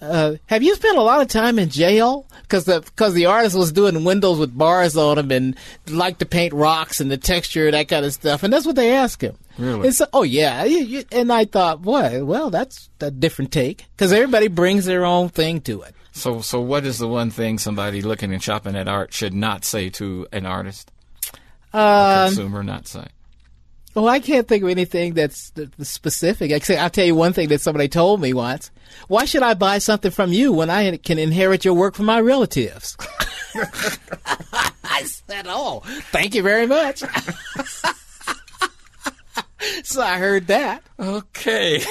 uh, 0.00 0.34
"Have 0.46 0.62
you 0.62 0.74
spent 0.74 0.98
a 0.98 1.02
lot 1.02 1.20
of 1.20 1.28
time 1.28 1.58
in 1.58 1.68
jail?" 1.68 2.26
Because 2.42 2.64
the 2.64 2.80
because 2.80 3.14
the 3.14 3.26
artist 3.26 3.56
was 3.56 3.72
doing 3.72 4.04
windows 4.04 4.38
with 4.38 4.56
bars 4.56 4.96
on 4.96 5.16
them 5.16 5.30
and 5.30 5.56
liked 5.88 6.20
to 6.20 6.26
paint 6.26 6.52
rocks 6.52 7.00
and 7.00 7.10
the 7.10 7.16
texture 7.16 7.70
that 7.70 7.88
kind 7.88 8.04
of 8.04 8.12
stuff, 8.12 8.42
and 8.42 8.52
that's 8.52 8.66
what 8.66 8.76
they 8.76 8.92
asked 8.92 9.22
him. 9.22 9.36
Really? 9.58 9.90
So, 9.90 10.06
oh 10.12 10.22
yeah, 10.22 10.64
and 11.10 11.32
I 11.32 11.44
thought, 11.44 11.82
boy, 11.82 12.24
well, 12.24 12.48
that's 12.48 12.88
a 13.00 13.10
different 13.10 13.50
take 13.50 13.86
because 13.96 14.12
everybody 14.12 14.48
brings 14.48 14.84
their 14.84 15.04
own 15.04 15.28
thing 15.30 15.60
to 15.62 15.82
it. 15.82 15.94
So, 16.12 16.40
so 16.40 16.60
what 16.60 16.84
is 16.84 16.98
the 16.98 17.08
one 17.08 17.30
thing 17.30 17.58
somebody 17.58 18.00
looking 18.02 18.32
and 18.32 18.42
shopping 18.42 18.76
at 18.76 18.88
art 18.88 19.12
should 19.12 19.34
not 19.34 19.64
say 19.64 19.88
to 19.90 20.26
an 20.32 20.46
artist, 20.46 20.90
a 21.72 21.78
Um, 21.78 22.28
consumer, 22.28 22.62
not 22.62 22.86
say? 22.88 23.06
Well, 23.98 24.08
I 24.08 24.20
can't 24.20 24.46
think 24.46 24.62
of 24.62 24.68
anything 24.68 25.14
that's 25.14 25.50
th- 25.50 25.70
th- 25.76 25.88
specific. 25.88 26.52
Except 26.52 26.80
I'll 26.80 26.88
tell 26.88 27.04
you 27.04 27.16
one 27.16 27.32
thing 27.32 27.48
that 27.48 27.60
somebody 27.60 27.88
told 27.88 28.20
me 28.20 28.32
once. 28.32 28.70
Why 29.08 29.24
should 29.24 29.42
I 29.42 29.54
buy 29.54 29.78
something 29.78 30.12
from 30.12 30.32
you 30.32 30.52
when 30.52 30.70
I 30.70 30.98
can 30.98 31.18
inherit 31.18 31.64
your 31.64 31.74
work 31.74 31.96
from 31.96 32.06
my 32.06 32.20
relatives? 32.20 32.96
I 33.56 35.02
said, 35.02 35.46
"Oh, 35.48 35.82
thank 36.12 36.36
you 36.36 36.44
very 36.44 36.68
much." 36.68 37.00
so 39.82 40.00
I 40.00 40.18
heard 40.18 40.46
that. 40.46 40.84
Okay. 41.00 41.78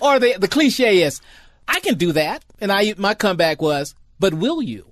or 0.00 0.18
the 0.18 0.36
the 0.38 0.48
cliche 0.48 1.02
is, 1.02 1.20
I 1.68 1.80
can 1.80 1.96
do 1.96 2.12
that, 2.12 2.42
and 2.58 2.72
I 2.72 2.94
my 2.96 3.12
comeback 3.12 3.60
was, 3.60 3.94
but 4.18 4.32
will 4.32 4.62
you? 4.62 4.86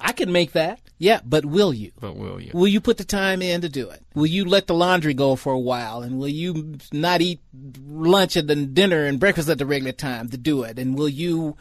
I 0.00 0.12
can 0.12 0.30
make 0.30 0.52
that. 0.52 0.78
Yeah, 1.00 1.20
but 1.24 1.46
will 1.46 1.72
you? 1.72 1.92
but 1.98 2.14
will 2.14 2.38
you? 2.38 2.50
Will 2.52 2.68
you 2.68 2.78
put 2.78 2.98
the 2.98 3.04
time 3.04 3.40
in 3.40 3.62
to 3.62 3.70
do 3.70 3.88
it? 3.88 4.04
Will 4.14 4.26
you 4.26 4.44
let 4.44 4.66
the 4.66 4.74
laundry 4.74 5.14
go 5.14 5.34
for 5.34 5.50
a 5.50 5.58
while? 5.58 6.02
And 6.02 6.18
will 6.18 6.28
you 6.28 6.76
not 6.92 7.22
eat 7.22 7.40
lunch 7.86 8.36
and 8.36 8.46
then 8.46 8.74
dinner 8.74 9.06
and 9.06 9.18
breakfast 9.18 9.48
at 9.48 9.56
the 9.56 9.64
regular 9.64 9.92
time 9.92 10.28
to 10.28 10.36
do 10.36 10.62
it? 10.62 10.78
And 10.78 10.98
will 10.98 11.08
you 11.08 11.56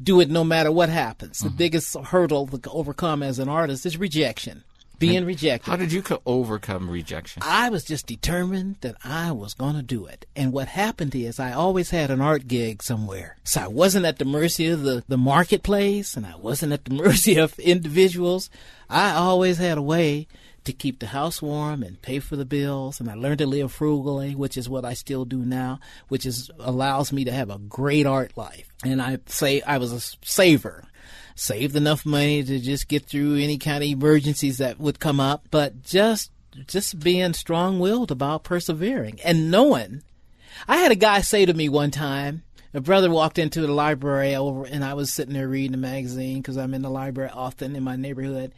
do 0.00 0.20
it 0.20 0.30
no 0.30 0.44
matter 0.44 0.70
what 0.70 0.88
happens? 0.88 1.40
The 1.40 1.48
mm-hmm. 1.48 1.56
biggest 1.56 1.96
hurdle 1.96 2.46
to 2.46 2.70
overcome 2.70 3.24
as 3.24 3.40
an 3.40 3.48
artist 3.48 3.86
is 3.86 3.96
rejection. 3.96 4.62
Being 4.98 5.24
rejected. 5.24 5.70
How 5.70 5.76
did 5.76 5.92
you 5.92 6.02
co- 6.02 6.22
overcome 6.24 6.88
rejection? 6.88 7.42
I 7.44 7.68
was 7.68 7.84
just 7.84 8.06
determined 8.06 8.76
that 8.80 8.96
I 9.04 9.32
was 9.32 9.54
going 9.54 9.74
to 9.74 9.82
do 9.82 10.06
it. 10.06 10.26
And 10.34 10.52
what 10.52 10.68
happened 10.68 11.14
is 11.14 11.38
I 11.38 11.52
always 11.52 11.90
had 11.90 12.10
an 12.10 12.20
art 12.20 12.48
gig 12.48 12.82
somewhere. 12.82 13.36
So 13.44 13.62
I 13.62 13.68
wasn't 13.68 14.06
at 14.06 14.18
the 14.18 14.24
mercy 14.24 14.68
of 14.68 14.82
the, 14.82 15.04
the 15.08 15.18
marketplace 15.18 16.16
and 16.16 16.24
I 16.26 16.36
wasn't 16.36 16.72
at 16.72 16.84
the 16.84 16.94
mercy 17.02 17.36
of 17.36 17.58
individuals. 17.58 18.48
I 18.88 19.12
always 19.12 19.58
had 19.58 19.78
a 19.78 19.82
way 19.82 20.28
to 20.66 20.72
keep 20.72 20.98
the 20.98 21.06
house 21.06 21.40
warm 21.40 21.82
and 21.82 22.02
pay 22.02 22.18
for 22.18 22.36
the 22.36 22.44
bills. 22.44 23.00
And 23.00 23.08
I 23.10 23.14
learned 23.14 23.38
to 23.38 23.46
live 23.46 23.72
frugally, 23.72 24.34
which 24.34 24.56
is 24.56 24.68
what 24.68 24.84
I 24.84 24.94
still 24.94 25.24
do 25.24 25.38
now, 25.38 25.80
which 26.08 26.26
is 26.26 26.50
allows 26.58 27.12
me 27.12 27.24
to 27.24 27.32
have 27.32 27.50
a 27.50 27.58
great 27.58 28.04
art 28.04 28.36
life. 28.36 28.68
And 28.84 29.00
I 29.00 29.18
say 29.26 29.62
I 29.62 29.78
was 29.78 29.92
a 29.92 30.00
saver 30.24 30.84
saved 31.36 31.76
enough 31.76 32.04
money 32.04 32.42
to 32.42 32.58
just 32.58 32.88
get 32.88 33.04
through 33.04 33.36
any 33.36 33.58
kind 33.58 33.84
of 33.84 33.88
emergencies 33.88 34.58
that 34.58 34.80
would 34.80 34.98
come 34.98 35.20
up, 35.20 35.46
but 35.50 35.82
just 35.84 36.32
just 36.66 36.98
being 37.00 37.34
strong-willed 37.34 38.10
about 38.10 38.42
persevering 38.42 39.20
and 39.22 39.50
knowing. 39.50 40.02
I 40.66 40.78
had 40.78 40.90
a 40.90 40.96
guy 40.96 41.20
say 41.20 41.44
to 41.44 41.52
me 41.52 41.68
one 41.68 41.90
time, 41.90 42.44
a 42.72 42.80
brother 42.80 43.10
walked 43.10 43.38
into 43.38 43.60
the 43.60 43.72
library 43.72 44.34
over, 44.34 44.64
and 44.64 44.82
I 44.82 44.94
was 44.94 45.12
sitting 45.12 45.34
there 45.34 45.48
reading 45.48 45.74
a 45.74 45.78
magazine 45.78 46.38
because 46.38 46.56
I'm 46.56 46.72
in 46.72 46.80
the 46.82 46.90
library 46.90 47.30
often 47.32 47.76
in 47.76 47.82
my 47.82 47.96
neighborhood. 47.96 48.52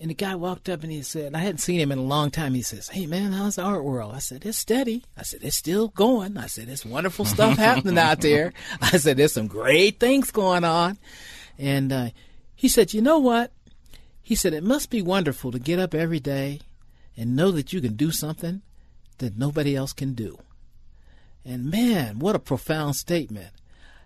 And 0.00 0.10
the 0.10 0.14
guy 0.14 0.34
walked 0.34 0.68
up 0.68 0.82
and 0.82 0.90
he 0.90 1.02
said, 1.02 1.34
I 1.34 1.38
hadn't 1.38 1.58
seen 1.58 1.80
him 1.80 1.92
in 1.92 1.98
a 1.98 2.02
long 2.02 2.30
time. 2.30 2.52
He 2.54 2.62
says, 2.62 2.88
Hey 2.88 3.06
man, 3.06 3.32
how's 3.32 3.56
the 3.56 3.62
art 3.62 3.84
world? 3.84 4.14
I 4.14 4.18
said, 4.18 4.44
It's 4.44 4.58
steady. 4.58 5.04
I 5.16 5.22
said, 5.22 5.40
It's 5.42 5.56
still 5.56 5.88
going. 5.88 6.36
I 6.36 6.46
said, 6.46 6.68
It's 6.68 6.84
wonderful 6.84 7.24
stuff 7.24 7.56
happening 7.58 7.96
out 7.96 8.20
there. 8.20 8.52
I 8.82 8.96
said, 8.98 9.16
There's 9.16 9.32
some 9.32 9.46
great 9.46 10.00
things 10.00 10.30
going 10.30 10.64
on. 10.64 10.98
And 11.58 11.92
uh, 11.92 12.08
he 12.54 12.68
said, 12.68 12.92
You 12.94 13.02
know 13.02 13.18
what? 13.18 13.52
He 14.22 14.34
said, 14.34 14.52
It 14.54 14.64
must 14.64 14.90
be 14.90 15.02
wonderful 15.02 15.52
to 15.52 15.58
get 15.58 15.78
up 15.78 15.94
every 15.94 16.20
day 16.20 16.60
and 17.16 17.36
know 17.36 17.50
that 17.52 17.72
you 17.72 17.80
can 17.80 17.94
do 17.94 18.10
something 18.10 18.62
that 19.18 19.38
nobody 19.38 19.76
else 19.76 19.92
can 19.92 20.14
do. 20.14 20.38
And 21.44 21.70
man, 21.70 22.18
what 22.18 22.34
a 22.34 22.38
profound 22.40 22.96
statement. 22.96 23.50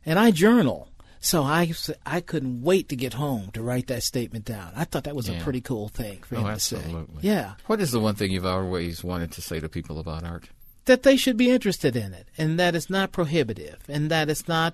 And 0.04 0.18
I 0.18 0.30
journal. 0.30 0.88
So 1.20 1.42
I, 1.42 1.72
I 2.06 2.20
couldn't 2.20 2.62
wait 2.62 2.88
to 2.90 2.96
get 2.96 3.14
home 3.14 3.50
to 3.52 3.62
write 3.62 3.88
that 3.88 4.04
statement 4.04 4.44
down. 4.44 4.72
I 4.76 4.84
thought 4.84 5.02
that 5.04 5.16
was 5.16 5.28
a 5.28 5.34
pretty 5.40 5.60
cool 5.60 5.88
thing 5.88 6.18
for 6.22 6.36
Oh, 6.36 6.40
him 6.44 6.54
to 6.54 6.60
say. 6.60 6.80
Yeah. 7.20 7.54
What 7.66 7.80
is 7.80 7.90
the 7.90 7.98
one 7.98 8.14
thing 8.14 8.30
you've 8.30 8.46
always 8.46 9.02
wanted 9.02 9.32
to 9.32 9.42
say 9.42 9.58
to 9.60 9.68
people 9.68 9.98
about 9.98 10.24
art? 10.24 10.48
that 10.84 11.02
they 11.02 11.18
should 11.18 11.36
be 11.36 11.50
interested 11.50 11.94
in 11.96 12.14
it 12.14 12.28
and 12.38 12.58
that 12.58 12.74
it's 12.74 12.88
not 12.88 13.12
prohibitive 13.12 13.76
and 13.90 14.10
that 14.10 14.30
it's 14.30 14.48
not 14.48 14.72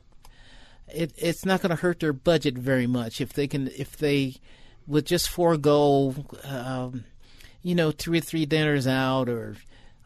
it, 0.89 1.12
it's 1.16 1.45
not 1.45 1.62
going 1.62 1.70
to 1.70 1.76
hurt 1.76 2.01
their 2.01 2.12
budget 2.12 2.57
very 2.57 2.87
much 2.87 3.20
if 3.20 3.32
they 3.32 3.47
can 3.47 3.68
if 3.76 3.97
they 3.97 4.37
would 4.87 5.07
just 5.07 5.28
forego 5.28 6.14
um, 6.45 7.05
you 7.62 7.74
know 7.74 7.91
two 7.91 8.12
or 8.12 8.20
three 8.20 8.47
dinners 8.47 8.87
out 8.87 9.28
or 9.28 9.57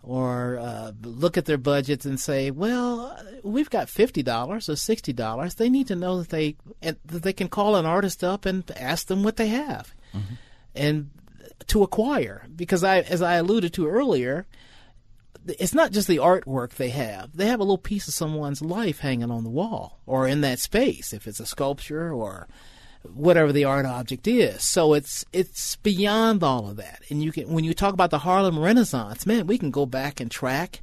or 0.02 0.58
uh, 0.58 0.92
look 1.02 1.36
at 1.36 1.44
their 1.44 1.58
budgets 1.58 2.06
and 2.06 2.18
say 2.20 2.50
well 2.50 3.18
we've 3.42 3.70
got 3.70 3.88
fifty 3.88 4.22
dollars 4.22 4.68
or 4.68 4.76
sixty 4.76 5.12
dollars. 5.12 5.54
They 5.54 5.68
need 5.68 5.88
to 5.88 5.96
know 5.96 6.18
that 6.18 6.30
they 6.30 6.56
that 6.82 7.22
they 7.22 7.32
can 7.32 7.48
call 7.48 7.76
an 7.76 7.86
artist 7.86 8.22
up 8.22 8.46
and 8.46 8.68
ask 8.76 9.06
them 9.06 9.22
what 9.22 9.36
they 9.36 9.48
have 9.48 9.94
and 10.74 11.10
to 11.68 11.82
acquire. 11.82 12.46
Because 12.54 12.84
I 12.84 13.00
as 13.00 13.22
I 13.22 13.34
alluded 13.34 13.72
to 13.74 13.88
earlier 13.88 14.46
it's 15.46 15.74
not 15.74 15.92
just 15.92 16.08
the 16.08 16.18
artwork 16.18 16.74
they 16.74 16.90
have. 16.90 17.36
They 17.36 17.46
have 17.46 17.60
a 17.60 17.64
little 17.64 17.78
piece 17.78 18.08
of 18.08 18.14
someone's 18.14 18.62
life 18.62 19.00
hanging 19.00 19.30
on 19.30 19.44
the 19.44 19.50
wall 19.50 20.00
or 20.06 20.26
in 20.26 20.40
that 20.42 20.58
space, 20.58 21.12
if 21.12 21.26
it's 21.26 21.40
a 21.40 21.46
sculpture 21.46 22.12
or 22.12 22.48
whatever 23.02 23.52
the 23.52 23.64
art 23.64 23.86
object 23.86 24.26
is. 24.26 24.62
So 24.62 24.94
it's 24.94 25.24
it's 25.32 25.76
beyond 25.76 26.42
all 26.42 26.68
of 26.68 26.76
that. 26.76 27.02
And 27.10 27.22
you 27.22 27.32
can 27.32 27.52
when 27.52 27.64
you 27.64 27.74
talk 27.74 27.94
about 27.94 28.10
the 28.10 28.20
Harlem 28.20 28.58
Renaissance, 28.58 29.26
man, 29.26 29.46
we 29.46 29.58
can 29.58 29.70
go 29.70 29.86
back 29.86 30.20
and 30.20 30.30
track 30.30 30.82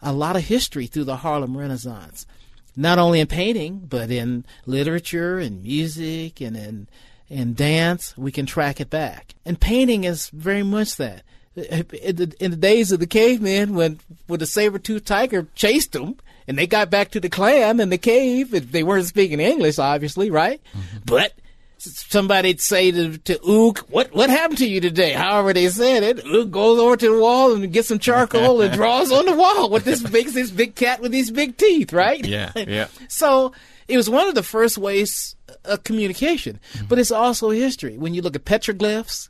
a 0.00 0.12
lot 0.12 0.36
of 0.36 0.44
history 0.44 0.86
through 0.86 1.04
the 1.04 1.18
Harlem 1.18 1.56
Renaissance. 1.56 2.26
Not 2.74 2.98
only 2.98 3.20
in 3.20 3.26
painting, 3.26 3.86
but 3.88 4.10
in 4.10 4.46
literature 4.66 5.38
and 5.38 5.62
music 5.62 6.40
and 6.40 6.56
in 6.56 6.88
in 7.28 7.54
dance, 7.54 8.16
we 8.16 8.30
can 8.30 8.44
track 8.46 8.80
it 8.80 8.90
back. 8.90 9.34
And 9.44 9.58
painting 9.58 10.04
is 10.04 10.28
very 10.30 10.62
much 10.62 10.96
that 10.96 11.22
in 11.56 12.16
the, 12.16 12.34
in 12.40 12.50
the 12.50 12.56
days 12.56 12.92
of 12.92 13.00
the 13.00 13.06
cavemen 13.06 13.74
when 13.74 14.00
when 14.26 14.40
the 14.40 14.46
saber-toothed 14.46 15.06
tiger 15.06 15.46
chased 15.54 15.92
them 15.92 16.16
and 16.48 16.58
they 16.58 16.66
got 16.66 16.90
back 16.90 17.10
to 17.10 17.20
the 17.20 17.28
clan 17.28 17.78
in 17.78 17.90
the 17.90 17.98
cave 17.98 18.72
they 18.72 18.82
weren't 18.82 19.06
speaking 19.06 19.40
english 19.40 19.78
obviously 19.78 20.30
right? 20.30 20.60
But 21.04 21.32
somebody'd 21.78 22.60
say 22.60 22.92
to, 22.92 23.18
to 23.18 23.38
ook 23.42 23.80
what 23.90 24.14
what 24.14 24.30
happened 24.30 24.58
to 24.58 24.68
you 24.68 24.80
today? 24.80 25.12
However 25.12 25.52
they 25.52 25.68
said 25.68 26.02
it 26.02 26.24
ook 26.24 26.50
goes 26.50 26.78
over 26.78 26.96
to 26.96 27.10
the 27.14 27.20
wall 27.20 27.52
and 27.52 27.72
gets 27.72 27.88
some 27.88 27.98
charcoal 27.98 28.60
and 28.60 28.72
draws 28.78 29.10
on 29.10 29.26
the 29.26 29.34
wall 29.34 29.68
with 29.68 29.84
this 29.84 30.02
big 30.02 30.28
this 30.28 30.50
big 30.50 30.74
cat 30.74 31.00
with 31.00 31.12
these 31.12 31.30
big 31.30 31.56
teeth 31.56 31.92
right? 31.92 32.24
Yeah, 32.24 32.52
yeah. 32.54 32.86
so 33.08 33.52
it 33.88 33.96
was 33.96 34.08
one 34.08 34.28
of 34.28 34.34
the 34.34 34.42
first 34.42 34.78
ways 34.78 35.34
of 35.64 35.84
communication, 35.84 36.60
but 36.88 36.98
it's 36.98 37.10
also 37.10 37.50
history. 37.50 37.98
When 37.98 38.14
you 38.14 38.22
look 38.22 38.36
at 38.36 38.44
petroglyphs 38.44 39.28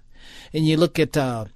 and 0.53 0.67
you 0.67 0.77
look 0.77 0.99
at 0.99 1.17
uh, 1.17 1.47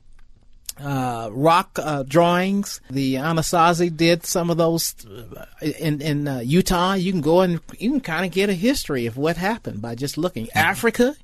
uh, 0.80 1.30
rock 1.32 1.78
uh, 1.82 2.02
drawings, 2.02 2.80
the 2.90 3.14
Anasazi 3.14 3.94
did 3.94 4.26
some 4.26 4.50
of 4.50 4.56
those 4.56 4.94
uh, 5.06 5.46
in 5.78 6.00
in 6.02 6.28
uh, 6.28 6.38
Utah. 6.40 6.94
You 6.94 7.12
can 7.12 7.20
go 7.20 7.40
and 7.40 7.60
you 7.78 7.90
can 7.90 8.00
kind 8.00 8.26
of 8.26 8.32
get 8.32 8.50
a 8.50 8.54
history 8.54 9.06
of 9.06 9.16
what 9.16 9.36
happened 9.36 9.80
by 9.80 9.94
just 9.94 10.18
looking. 10.18 10.48
Africa, 10.54 11.16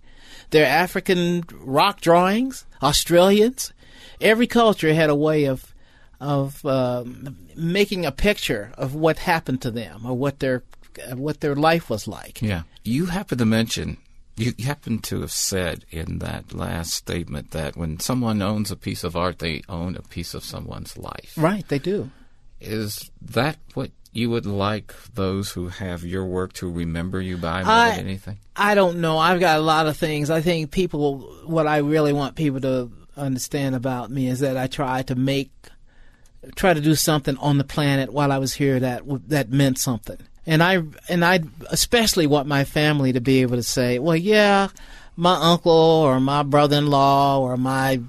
their 0.50 0.66
African 0.66 1.44
rock 1.52 2.00
drawings. 2.00 2.64
Australians, 2.82 3.72
every 4.20 4.46
culture 4.46 4.92
had 4.94 5.10
a 5.10 5.16
way 5.16 5.44
of 5.44 5.74
of 6.20 6.64
um 6.64 7.36
making 7.56 8.06
a 8.06 8.12
picture 8.12 8.72
of 8.78 8.94
what 8.94 9.18
happened 9.18 9.60
to 9.62 9.70
them 9.70 10.06
or 10.06 10.14
what 10.14 10.38
their 10.40 10.62
what 11.14 11.40
their 11.40 11.54
life 11.54 11.90
was 11.90 12.06
like. 12.08 12.40
Yeah. 12.40 12.62
You 12.84 13.06
happen 13.06 13.38
to 13.38 13.44
mention, 13.44 13.98
you 14.36 14.52
happen 14.64 14.98
to 15.00 15.20
have 15.20 15.32
said 15.32 15.84
in 15.90 16.18
that 16.20 16.54
last 16.54 16.92
statement 16.94 17.50
that 17.50 17.76
when 17.76 18.00
someone 18.00 18.40
owns 18.40 18.70
a 18.70 18.76
piece 18.76 19.04
of 19.04 19.16
art, 19.16 19.38
they 19.38 19.62
own 19.68 19.96
a 19.96 20.02
piece 20.02 20.34
of 20.34 20.44
someone's 20.44 20.96
life. 20.96 21.34
Right, 21.36 21.66
they 21.68 21.78
do. 21.78 22.10
Is 22.60 23.10
that 23.20 23.56
what 23.74 23.90
you 24.12 24.30
would 24.30 24.46
like 24.46 24.94
those 25.14 25.50
who 25.52 25.68
have 25.68 26.04
your 26.04 26.24
work 26.24 26.52
to 26.54 26.70
remember 26.70 27.20
you 27.20 27.36
by 27.36 27.62
more 27.64 27.72
I- 27.72 27.96
than 27.96 28.06
anything? 28.06 28.38
I 28.54 28.74
don't 28.74 29.00
know. 29.00 29.18
I've 29.18 29.40
got 29.40 29.58
a 29.58 29.62
lot 29.62 29.86
of 29.86 29.96
things. 29.96 30.30
I 30.30 30.40
think 30.42 30.70
people, 30.70 31.20
what 31.46 31.66
I 31.66 31.78
really 31.78 32.12
want 32.12 32.36
people 32.36 32.60
to 32.60 32.92
understand 33.16 33.74
about 33.74 34.10
me 34.10 34.28
is 34.28 34.40
that 34.40 34.56
I 34.56 34.66
try 34.66 35.02
to 35.02 35.14
make, 35.14 35.50
try 36.54 36.74
to 36.74 36.80
do 36.80 36.94
something 36.94 37.36
on 37.38 37.58
the 37.58 37.64
planet 37.64 38.12
while 38.12 38.30
I 38.30 38.38
was 38.38 38.54
here 38.54 38.78
that 38.80 39.02
that 39.28 39.50
meant 39.50 39.78
something. 39.78 40.18
And 40.44 40.62
I 40.62 40.82
and 41.08 41.24
I 41.24 41.40
especially 41.70 42.26
want 42.26 42.48
my 42.48 42.64
family 42.64 43.12
to 43.12 43.20
be 43.20 43.42
able 43.42 43.56
to 43.56 43.62
say, 43.62 43.98
well, 43.98 44.16
yeah, 44.16 44.68
my 45.16 45.34
uncle 45.34 45.72
or 45.72 46.18
my 46.18 46.42
brother-in-law 46.42 47.40
or 47.40 47.56
my 47.56 48.00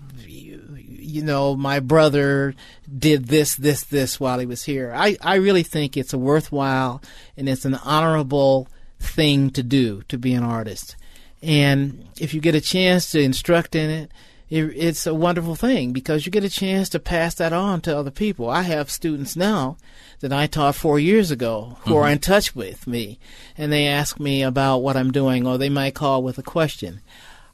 you 1.13 1.21
know, 1.21 1.55
my 1.55 1.79
brother 1.79 2.55
did 2.97 3.27
this, 3.27 3.55
this, 3.55 3.83
this 3.83 4.19
while 4.19 4.39
he 4.39 4.47
was 4.47 4.63
here. 4.63 4.91
I, 4.95 5.15
I 5.21 5.35
really 5.35 5.61
think 5.61 5.95
it's 5.95 6.13
a 6.13 6.17
worthwhile 6.17 7.03
and 7.37 7.47
it's 7.47 7.65
an 7.65 7.75
honorable 7.75 8.67
thing 8.99 9.51
to 9.51 9.61
do 9.61 10.01
to 10.07 10.17
be 10.17 10.33
an 10.33 10.43
artist. 10.43 10.95
And 11.43 12.07
if 12.19 12.33
you 12.33 12.41
get 12.41 12.55
a 12.55 12.61
chance 12.61 13.11
to 13.11 13.21
instruct 13.21 13.75
in 13.75 13.89
it, 13.91 14.11
it, 14.49 14.63
it's 14.75 15.05
a 15.05 15.13
wonderful 15.13 15.55
thing 15.55 15.93
because 15.93 16.25
you 16.25 16.31
get 16.31 16.43
a 16.43 16.49
chance 16.49 16.89
to 16.89 16.99
pass 16.99 17.35
that 17.35 17.53
on 17.53 17.81
to 17.81 17.95
other 17.95 18.11
people. 18.11 18.49
I 18.49 18.63
have 18.63 18.89
students 18.89 19.35
now 19.35 19.77
that 20.23 20.31
I 20.31 20.47
taught 20.47 20.75
four 20.75 21.01
years 21.01 21.31
ago 21.31 21.75
who 21.81 21.97
are 21.97 22.07
in 22.07 22.19
touch 22.19 22.55
with 22.55 22.87
me, 22.87 23.19
and 23.57 23.73
they 23.73 23.87
ask 23.87 24.21
me 24.21 24.41
about 24.41 24.77
what 24.77 24.95
I'm 24.95 25.11
doing, 25.11 25.45
or 25.45 25.57
they 25.57 25.67
might 25.67 25.95
call 25.95 26.23
with 26.23 26.37
a 26.37 26.43
question. 26.43 27.01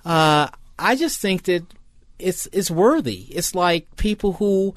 Uh, 0.05 0.49
I 0.77 0.95
just 0.95 1.19
think 1.19 1.45
that 1.45 1.65
it's 2.19 2.47
it's 2.53 2.69
worthy. 2.69 3.25
It's 3.31 3.55
like 3.55 3.95
people 3.95 4.33
who 4.33 4.75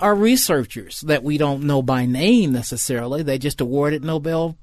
are 0.00 0.16
researchers 0.16 1.02
that 1.02 1.22
we 1.22 1.38
don't 1.38 1.62
know 1.62 1.80
by 1.80 2.06
name 2.06 2.50
necessarily. 2.50 3.22
They 3.22 3.38
just 3.38 3.60
awarded 3.60 4.02
Nobel 4.02 4.56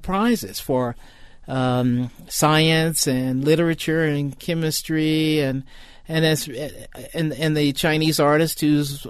prizes 0.00 0.58
for 0.58 0.96
um, 1.48 2.10
science 2.28 3.06
and 3.06 3.44
literature 3.44 4.04
and 4.04 4.38
chemistry 4.38 5.40
and 5.40 5.64
and 6.10 6.24
as 6.24 6.48
and 7.14 7.32
and 7.32 7.56
the 7.56 7.72
Chinese 7.72 8.18
artist 8.18 8.60
who's 8.60 9.06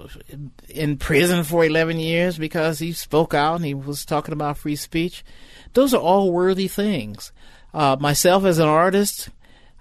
in 0.69 0.97
prison 0.97 1.43
for 1.43 1.65
11 1.65 1.99
years 1.99 2.37
because 2.37 2.77
he 2.77 2.93
spoke 2.93 3.33
out 3.33 3.55
and 3.55 3.65
he 3.65 3.73
was 3.73 4.05
talking 4.05 4.33
about 4.33 4.59
free 4.59 4.75
speech. 4.75 5.23
Those 5.73 5.95
are 5.95 6.01
all 6.01 6.31
worthy 6.31 6.67
things. 6.67 7.31
Uh, 7.73 7.97
myself 7.99 8.45
as 8.45 8.59
an 8.59 8.67
artist, 8.67 9.29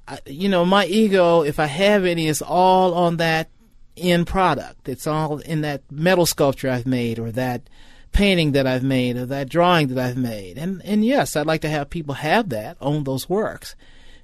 I, 0.09 0.19
you 0.25 0.49
know, 0.49 0.65
my 0.65 0.87
ego, 0.87 1.43
if 1.43 1.61
I 1.61 1.67
have 1.67 2.07
any, 2.07 2.27
is 2.27 2.41
all 2.41 2.95
on 2.95 3.19
that 3.19 3.51
end 3.99 4.27
product. 4.27 4.89
It's 4.89 5.07
all 5.07 5.39
in 5.39 5.61
that 5.61 5.83
metal 5.91 6.25
sculpture 6.25 6.71
I've 6.71 6.87
made 6.87 7.19
or 7.19 7.31
that 7.33 7.69
painting 8.13 8.53
that 8.53 8.67
I've 8.67 8.85
made 8.85 9.17
or 9.17 9.27
that 9.27 9.51
drawing 9.51 9.89
that 9.89 9.99
I've 9.99 10.17
made. 10.17 10.57
And 10.57 10.81
and 10.87 11.05
yes, 11.05 11.37
I'd 11.37 11.47
like 11.47 11.61
to 11.63 11.69
have 11.69 11.91
people 11.91 12.15
have 12.15 12.49
that, 12.49 12.79
own 12.81 13.05
those 13.05 13.29
works 13.29 13.77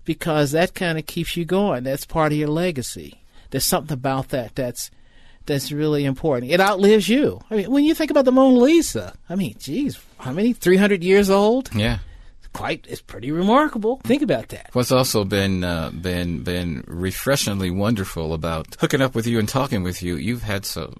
because 0.07 0.52
that 0.52 0.74
kind 0.74 0.96
of 0.98 1.04
keeps 1.04 1.36
you 1.36 1.44
going. 1.44 1.84
That's 1.84 2.07
part 2.07 2.32
of 2.32 2.38
your 2.38 2.48
legacy. 2.48 3.20
There's 3.50 3.66
something 3.66 3.92
about 3.92 4.30
that 4.30 4.54
that's 4.54 4.90
that's 5.44 5.70
really 5.70 6.04
important. 6.04 6.50
It 6.50 6.61
outlives 6.61 7.09
you. 7.09 7.40
I 7.50 7.57
mean, 7.57 7.70
when 7.70 7.84
you 7.84 7.94
think 7.94 8.11
about 8.11 8.24
the 8.24 8.32
Mona 8.32 8.59
Lisa, 8.59 9.14
I 9.28 9.36
mean, 9.36 9.54
geez, 9.59 10.00
how 10.18 10.32
many? 10.32 10.54
Three 10.54 10.78
hundred 10.78 11.04
years 11.04 11.28
old? 11.28 11.68
Yeah. 11.74 11.98
Quite, 12.52 12.86
it's 12.88 13.02
pretty 13.02 13.30
remarkable. 13.30 14.00
Think 14.04 14.22
about 14.22 14.48
that. 14.48 14.70
What's 14.72 14.90
also 14.90 15.24
been 15.24 15.62
uh, 15.62 15.90
been 15.90 16.42
been 16.42 16.82
refreshingly 16.86 17.70
wonderful 17.70 18.32
about 18.32 18.76
hooking 18.80 19.02
up 19.02 19.14
with 19.14 19.26
you 19.26 19.38
and 19.38 19.46
talking 19.46 19.82
with 19.82 20.02
you. 20.02 20.16
You've 20.16 20.42
had 20.42 20.64
so 20.64 20.94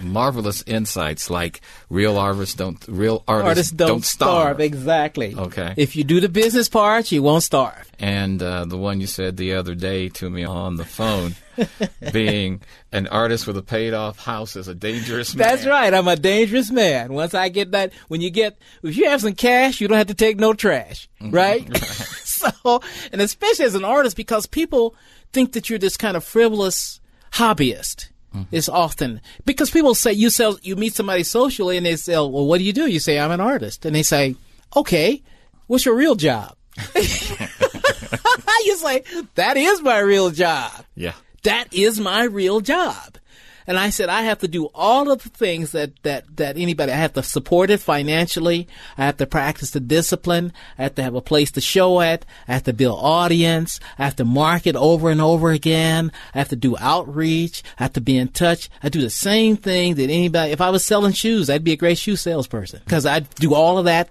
marvelous 0.00 0.62
insights 0.66 1.30
like 1.30 1.60
real 1.88 2.16
artists 2.18 2.54
don't 2.54 2.84
real 2.88 3.24
artists, 3.26 3.48
artists 3.48 3.72
don't, 3.72 3.88
don't 3.88 4.04
starve. 4.04 4.56
starve. 4.56 4.60
exactly 4.60 5.34
okay 5.36 5.74
if 5.76 5.96
you 5.96 6.04
do 6.04 6.20
the 6.20 6.28
business 6.28 6.68
part 6.68 7.10
you 7.12 7.22
won't 7.22 7.42
starve 7.42 7.90
and 7.98 8.42
uh, 8.42 8.64
the 8.64 8.76
one 8.76 9.00
you 9.00 9.06
said 9.06 9.36
the 9.36 9.54
other 9.54 9.74
day 9.74 10.08
to 10.08 10.28
me 10.28 10.44
on 10.44 10.76
the 10.76 10.84
phone 10.84 11.34
being 12.12 12.60
an 12.92 13.06
artist 13.08 13.46
with 13.46 13.56
a 13.56 13.62
paid 13.62 13.94
off 13.94 14.18
house 14.18 14.56
is 14.56 14.68
a 14.68 14.74
dangerous 14.74 15.34
man 15.34 15.46
that's 15.46 15.66
right 15.66 15.94
i'm 15.94 16.08
a 16.08 16.16
dangerous 16.16 16.70
man 16.70 17.12
once 17.12 17.34
i 17.34 17.48
get 17.48 17.72
that 17.72 17.92
when 18.08 18.20
you 18.20 18.30
get 18.30 18.58
if 18.82 18.96
you 18.96 19.08
have 19.08 19.20
some 19.20 19.34
cash 19.34 19.80
you 19.80 19.88
don't 19.88 19.98
have 19.98 20.06
to 20.06 20.14
take 20.14 20.38
no 20.38 20.52
trash 20.52 21.08
mm-hmm. 21.20 21.34
right, 21.34 21.68
right. 21.68 21.76
so 21.84 22.80
and 23.12 23.20
especially 23.20 23.64
as 23.64 23.74
an 23.74 23.84
artist 23.84 24.16
because 24.16 24.46
people 24.46 24.94
think 25.32 25.52
that 25.52 25.68
you're 25.68 25.78
this 25.78 25.96
kind 25.96 26.16
of 26.16 26.24
frivolous 26.24 27.00
hobbyist 27.32 28.08
Mm-hmm. 28.34 28.54
It's 28.54 28.68
often 28.68 29.20
because 29.44 29.70
people 29.70 29.94
say 29.94 30.12
you 30.12 30.30
sell, 30.30 30.58
you 30.62 30.76
meet 30.76 30.94
somebody 30.94 31.22
socially 31.22 31.76
and 31.76 31.84
they 31.86 31.96
say, 31.96 32.14
well, 32.14 32.46
what 32.46 32.58
do 32.58 32.64
you 32.64 32.72
do? 32.72 32.86
You 32.86 33.00
say, 33.00 33.18
I'm 33.18 33.30
an 33.30 33.40
artist. 33.40 33.84
And 33.84 33.94
they 33.94 34.02
say, 34.02 34.36
okay, 34.74 35.22
what's 35.66 35.84
your 35.84 35.96
real 35.96 36.14
job? 36.14 36.56
you 36.94 38.76
say, 38.76 39.02
that 39.34 39.56
is 39.56 39.82
my 39.82 39.98
real 39.98 40.30
job. 40.30 40.84
Yeah. 40.94 41.14
That 41.42 41.72
is 41.72 41.98
my 42.00 42.24
real 42.24 42.60
job. 42.60 43.18
And 43.66 43.78
I 43.78 43.90
said, 43.90 44.08
I 44.08 44.22
have 44.22 44.38
to 44.40 44.48
do 44.48 44.66
all 44.74 45.10
of 45.10 45.22
the 45.22 45.28
things 45.28 45.72
that, 45.72 46.02
that, 46.02 46.36
that 46.36 46.56
anybody, 46.56 46.92
I 46.92 46.96
have 46.96 47.12
to 47.14 47.22
support 47.22 47.70
it 47.70 47.80
financially. 47.80 48.68
I 48.98 49.04
have 49.04 49.16
to 49.18 49.26
practice 49.26 49.70
the 49.70 49.80
discipline. 49.80 50.52
I 50.78 50.84
have 50.84 50.94
to 50.96 51.02
have 51.02 51.14
a 51.14 51.20
place 51.20 51.50
to 51.52 51.60
show 51.60 52.00
it. 52.00 52.26
I 52.48 52.54
have 52.54 52.64
to 52.64 52.72
build 52.72 52.98
audience. 53.00 53.80
I 53.98 54.04
have 54.04 54.16
to 54.16 54.24
market 54.24 54.76
over 54.76 55.10
and 55.10 55.20
over 55.20 55.50
again. 55.50 56.12
I 56.34 56.38
have 56.38 56.48
to 56.50 56.56
do 56.56 56.76
outreach. 56.78 57.62
I 57.78 57.84
have 57.84 57.92
to 57.94 58.00
be 58.00 58.18
in 58.18 58.28
touch. 58.28 58.68
I 58.82 58.88
do 58.88 59.00
the 59.00 59.10
same 59.10 59.56
thing 59.56 59.94
that 59.94 60.10
anybody, 60.10 60.52
if 60.52 60.60
I 60.60 60.70
was 60.70 60.84
selling 60.84 61.12
shoes, 61.12 61.48
I'd 61.48 61.64
be 61.64 61.72
a 61.72 61.76
great 61.76 61.98
shoe 61.98 62.16
salesperson 62.16 62.80
because 62.84 63.06
I'd 63.06 63.28
do 63.36 63.54
all 63.54 63.78
of 63.78 63.84
that 63.86 64.10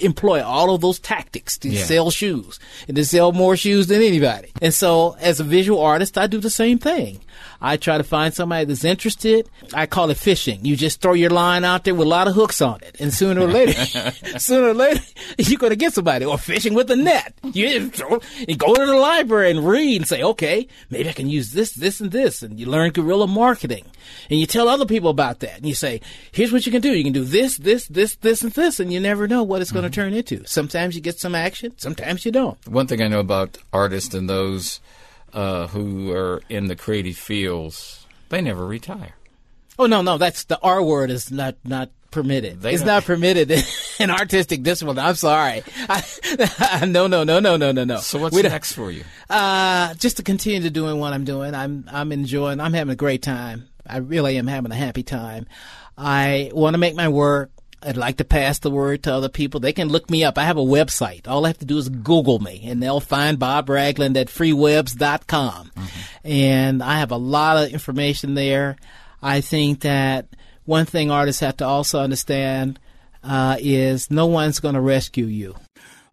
employ 0.00 0.42
all 0.42 0.74
of 0.74 0.80
those 0.80 0.98
tactics 0.98 1.58
to 1.58 1.68
yeah. 1.68 1.84
sell 1.84 2.10
shoes 2.10 2.58
and 2.88 2.96
to 2.96 3.04
sell 3.04 3.32
more 3.32 3.56
shoes 3.56 3.86
than 3.86 4.02
anybody. 4.02 4.50
And 4.60 4.72
so 4.72 5.16
as 5.20 5.40
a 5.40 5.44
visual 5.44 5.80
artist, 5.80 6.18
I 6.18 6.26
do 6.26 6.38
the 6.38 6.50
same 6.50 6.78
thing. 6.78 7.20
I 7.64 7.78
try 7.78 7.96
to 7.96 8.04
find 8.04 8.34
somebody 8.34 8.66
that's 8.66 8.84
interested. 8.84 9.48
I 9.72 9.86
call 9.86 10.10
it 10.10 10.18
fishing. 10.18 10.66
You 10.66 10.76
just 10.76 11.00
throw 11.00 11.14
your 11.14 11.30
line 11.30 11.64
out 11.64 11.84
there 11.84 11.94
with 11.94 12.06
a 12.06 12.10
lot 12.10 12.28
of 12.28 12.34
hooks 12.34 12.60
on 12.60 12.82
it, 12.82 13.00
and 13.00 13.10
sooner 13.10 13.40
or 13.40 13.46
later, 13.46 13.72
sooner 14.38 14.68
or 14.68 14.74
later, 14.74 15.00
you're 15.38 15.58
going 15.58 15.70
to 15.70 15.76
get 15.76 15.94
somebody. 15.94 16.26
Or 16.26 16.36
fishing 16.36 16.74
with 16.74 16.90
a 16.90 16.96
net. 16.96 17.32
You, 17.42 17.88
throw, 17.88 18.20
you 18.46 18.54
go 18.54 18.74
to 18.74 18.84
the 18.84 18.96
library 18.96 19.50
and 19.50 19.66
read 19.66 20.02
and 20.02 20.06
say, 20.06 20.22
okay, 20.22 20.68
maybe 20.90 21.08
I 21.08 21.14
can 21.14 21.30
use 21.30 21.52
this, 21.52 21.72
this, 21.72 22.02
and 22.02 22.10
this, 22.12 22.42
and 22.42 22.60
you 22.60 22.66
learn 22.66 22.90
guerrilla 22.90 23.26
marketing, 23.26 23.86
and 24.28 24.38
you 24.38 24.44
tell 24.44 24.68
other 24.68 24.84
people 24.84 25.08
about 25.08 25.40
that, 25.40 25.56
and 25.56 25.66
you 25.66 25.74
say, 25.74 26.02
here's 26.32 26.52
what 26.52 26.66
you 26.66 26.72
can 26.72 26.82
do. 26.82 26.92
You 26.92 27.02
can 27.02 27.14
do 27.14 27.24
this, 27.24 27.56
this, 27.56 27.86
this, 27.86 28.16
this, 28.16 28.42
and 28.42 28.52
this, 28.52 28.78
and 28.78 28.92
you 28.92 29.00
never 29.00 29.26
know 29.26 29.42
what 29.42 29.62
it's 29.62 29.72
going 29.72 29.84
to 29.84 29.88
mm-hmm. 29.88 30.10
turn 30.10 30.12
into. 30.12 30.46
Sometimes 30.46 30.96
you 30.96 31.00
get 31.00 31.18
some 31.18 31.34
action, 31.34 31.72
sometimes 31.78 32.26
you 32.26 32.32
don't. 32.32 32.58
One 32.68 32.86
thing 32.86 33.00
I 33.00 33.08
know 33.08 33.20
about 33.20 33.56
artists 33.72 34.12
and 34.12 34.28
those 34.28 34.80
uh, 35.34 35.66
who 35.66 36.12
are 36.12 36.42
in 36.48 36.68
the 36.68 36.76
creative 36.76 37.16
fields, 37.16 38.06
they 38.28 38.40
never 38.40 38.64
retire. 38.64 39.14
Oh 39.78 39.86
no, 39.86 40.02
no, 40.02 40.18
that's 40.18 40.44
the 40.44 40.58
R 40.60 40.82
word 40.82 41.10
is 41.10 41.30
not 41.30 41.56
not 41.64 41.90
permitted. 42.12 42.62
They 42.62 42.72
it's 42.72 42.82
don't. 42.82 42.86
not 42.86 43.04
permitted 43.04 43.50
in 43.98 44.10
artistic 44.10 44.62
discipline. 44.62 44.98
I'm 44.98 45.16
sorry. 45.16 45.64
I, 45.88 46.84
no, 46.88 47.08
no, 47.08 47.24
no, 47.24 47.40
no, 47.40 47.56
no, 47.56 47.72
no, 47.72 47.84
no. 47.84 47.96
So 47.96 48.20
what's 48.20 48.34
we 48.34 48.42
next 48.42 48.72
for 48.72 48.90
you? 48.90 49.04
Uh, 49.28 49.94
just 49.94 50.18
to 50.18 50.22
continue 50.22 50.60
to 50.62 50.70
doing 50.70 51.00
what 51.00 51.12
I'm 51.12 51.24
doing. 51.24 51.54
I'm 51.54 51.84
I'm 51.90 52.12
enjoying. 52.12 52.60
I'm 52.60 52.72
having 52.72 52.92
a 52.92 52.96
great 52.96 53.22
time. 53.22 53.68
I 53.86 53.98
really 53.98 54.38
am 54.38 54.46
having 54.46 54.70
a 54.70 54.76
happy 54.76 55.02
time. 55.02 55.46
I 55.98 56.50
want 56.54 56.74
to 56.74 56.78
make 56.78 56.94
my 56.94 57.08
work 57.08 57.50
I'd 57.84 57.96
like 57.96 58.16
to 58.16 58.24
pass 58.24 58.58
the 58.58 58.70
word 58.70 59.02
to 59.02 59.12
other 59.14 59.28
people. 59.28 59.60
They 59.60 59.72
can 59.72 59.88
look 59.88 60.08
me 60.08 60.24
up. 60.24 60.38
I 60.38 60.44
have 60.44 60.56
a 60.56 60.62
website. 60.62 61.28
All 61.28 61.44
I 61.44 61.48
have 61.48 61.58
to 61.58 61.64
do 61.64 61.76
is 61.76 61.88
Google 61.88 62.38
me, 62.38 62.62
and 62.64 62.82
they'll 62.82 63.00
find 63.00 63.38
Bob 63.38 63.68
Ragland 63.68 64.16
at 64.16 64.28
freewebs.com. 64.28 65.70
Mm-hmm. 65.70 66.26
And 66.26 66.82
I 66.82 66.98
have 66.98 67.10
a 67.10 67.16
lot 67.16 67.62
of 67.62 67.72
information 67.72 68.34
there. 68.34 68.76
I 69.22 69.40
think 69.40 69.80
that 69.80 70.26
one 70.64 70.86
thing 70.86 71.10
artists 71.10 71.40
have 71.40 71.58
to 71.58 71.66
also 71.66 72.00
understand 72.00 72.78
uh, 73.22 73.56
is 73.60 74.10
no 74.10 74.26
one's 74.26 74.60
going 74.60 74.74
to 74.74 74.80
rescue 74.80 75.26
you. 75.26 75.56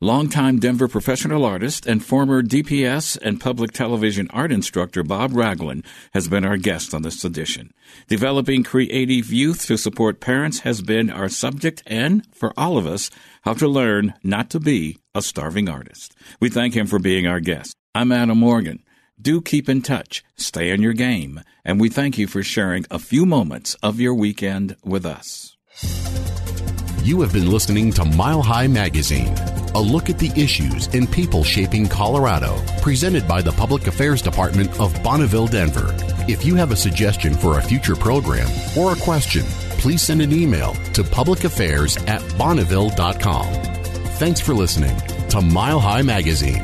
Longtime 0.04 0.58
Denver 0.58 0.88
professional 0.88 1.46
artist 1.46 1.86
and 1.86 2.04
former 2.04 2.42
DPS 2.42 3.20
and 3.22 3.40
public 3.40 3.72
television 3.72 4.28
art 4.32 4.52
instructor 4.52 5.04
Bob 5.04 5.32
Ragland 5.36 5.86
has 6.16 6.28
been 6.28 6.44
our 6.44 6.58
guest 6.58 6.96
on 6.96 7.04
this 7.04 7.24
edition. 7.24 7.72
Developing 8.08 8.64
creative 8.64 9.32
youth 9.32 9.68
to 9.68 9.78
support 9.78 10.20
parents 10.20 10.62
has 10.62 10.82
been 10.82 11.12
our 11.12 11.30
subject 11.30 11.84
and, 11.86 12.26
for 12.34 12.52
all 12.58 12.80
of 12.80 12.88
us, 12.88 13.12
how 13.44 13.54
to 13.54 13.68
learn 13.68 14.16
not 14.24 14.50
to 14.50 14.60
be 14.60 14.98
a 15.14 15.22
starving 15.22 15.70
artist. 15.70 16.16
We 16.40 16.50
thank 16.50 16.74
him 16.74 16.88
for 16.88 16.98
being 16.98 17.28
our 17.28 17.40
guest. 17.40 17.76
I'm 17.94 18.12
Adam 18.12 18.40
Morgan. 18.40 18.84
Do 19.22 19.40
keep 19.40 19.70
in 19.70 19.84
touch, 19.84 20.24
stay 20.36 20.72
on 20.72 20.82
your 20.82 20.94
game, 20.94 21.42
and 21.64 21.80
we 21.80 21.90
thank 21.90 22.18
you 22.18 22.26
for 22.26 22.42
sharing 22.42 22.88
a 22.90 22.98
few 22.98 23.24
moments 23.28 23.76
of 23.84 24.00
your 24.00 24.16
weekend 24.16 24.78
with 24.84 25.06
us. 25.06 25.56
You 27.04 27.20
have 27.22 27.34
been 27.34 27.50
listening 27.50 27.92
to 27.94 28.06
Mile 28.06 28.44
High 28.44 28.68
Magazine, 28.68 29.34
a 29.74 29.82
look 29.82 30.12
at 30.12 30.20
the 30.20 30.32
issues 30.40 30.86
and 30.94 31.12
people 31.12 31.44
shaping 31.44 31.88
Colorado, 31.88 32.64
presented 32.80 33.28
by 33.28 33.42
the 33.42 33.52
Public 33.52 33.88
Affairs 33.88 34.22
Department 34.22 34.80
of 34.80 34.94
Bonneville, 35.02 35.48
Denver. 35.48 35.96
If 36.28 36.46
you 36.46 36.54
have 36.56 36.70
a 36.70 36.76
suggestion 36.76 37.34
for 37.34 37.58
a 37.58 37.62
future 37.64 37.96
program 37.96 38.48
or 38.78 38.94
a 38.94 38.96
question, 38.96 39.42
please 39.80 40.04
send 40.04 40.22
an 40.22 40.32
email 40.32 40.74
to 40.94 41.02
publicaffairs 41.02 41.98
at 42.08 42.22
bonneville.com. 42.38 43.48
Thanks 44.20 44.40
for 44.40 44.54
listening 44.54 44.96
to 45.30 45.42
Mile 45.42 45.80
High 45.80 46.04
Magazine. 46.04 46.64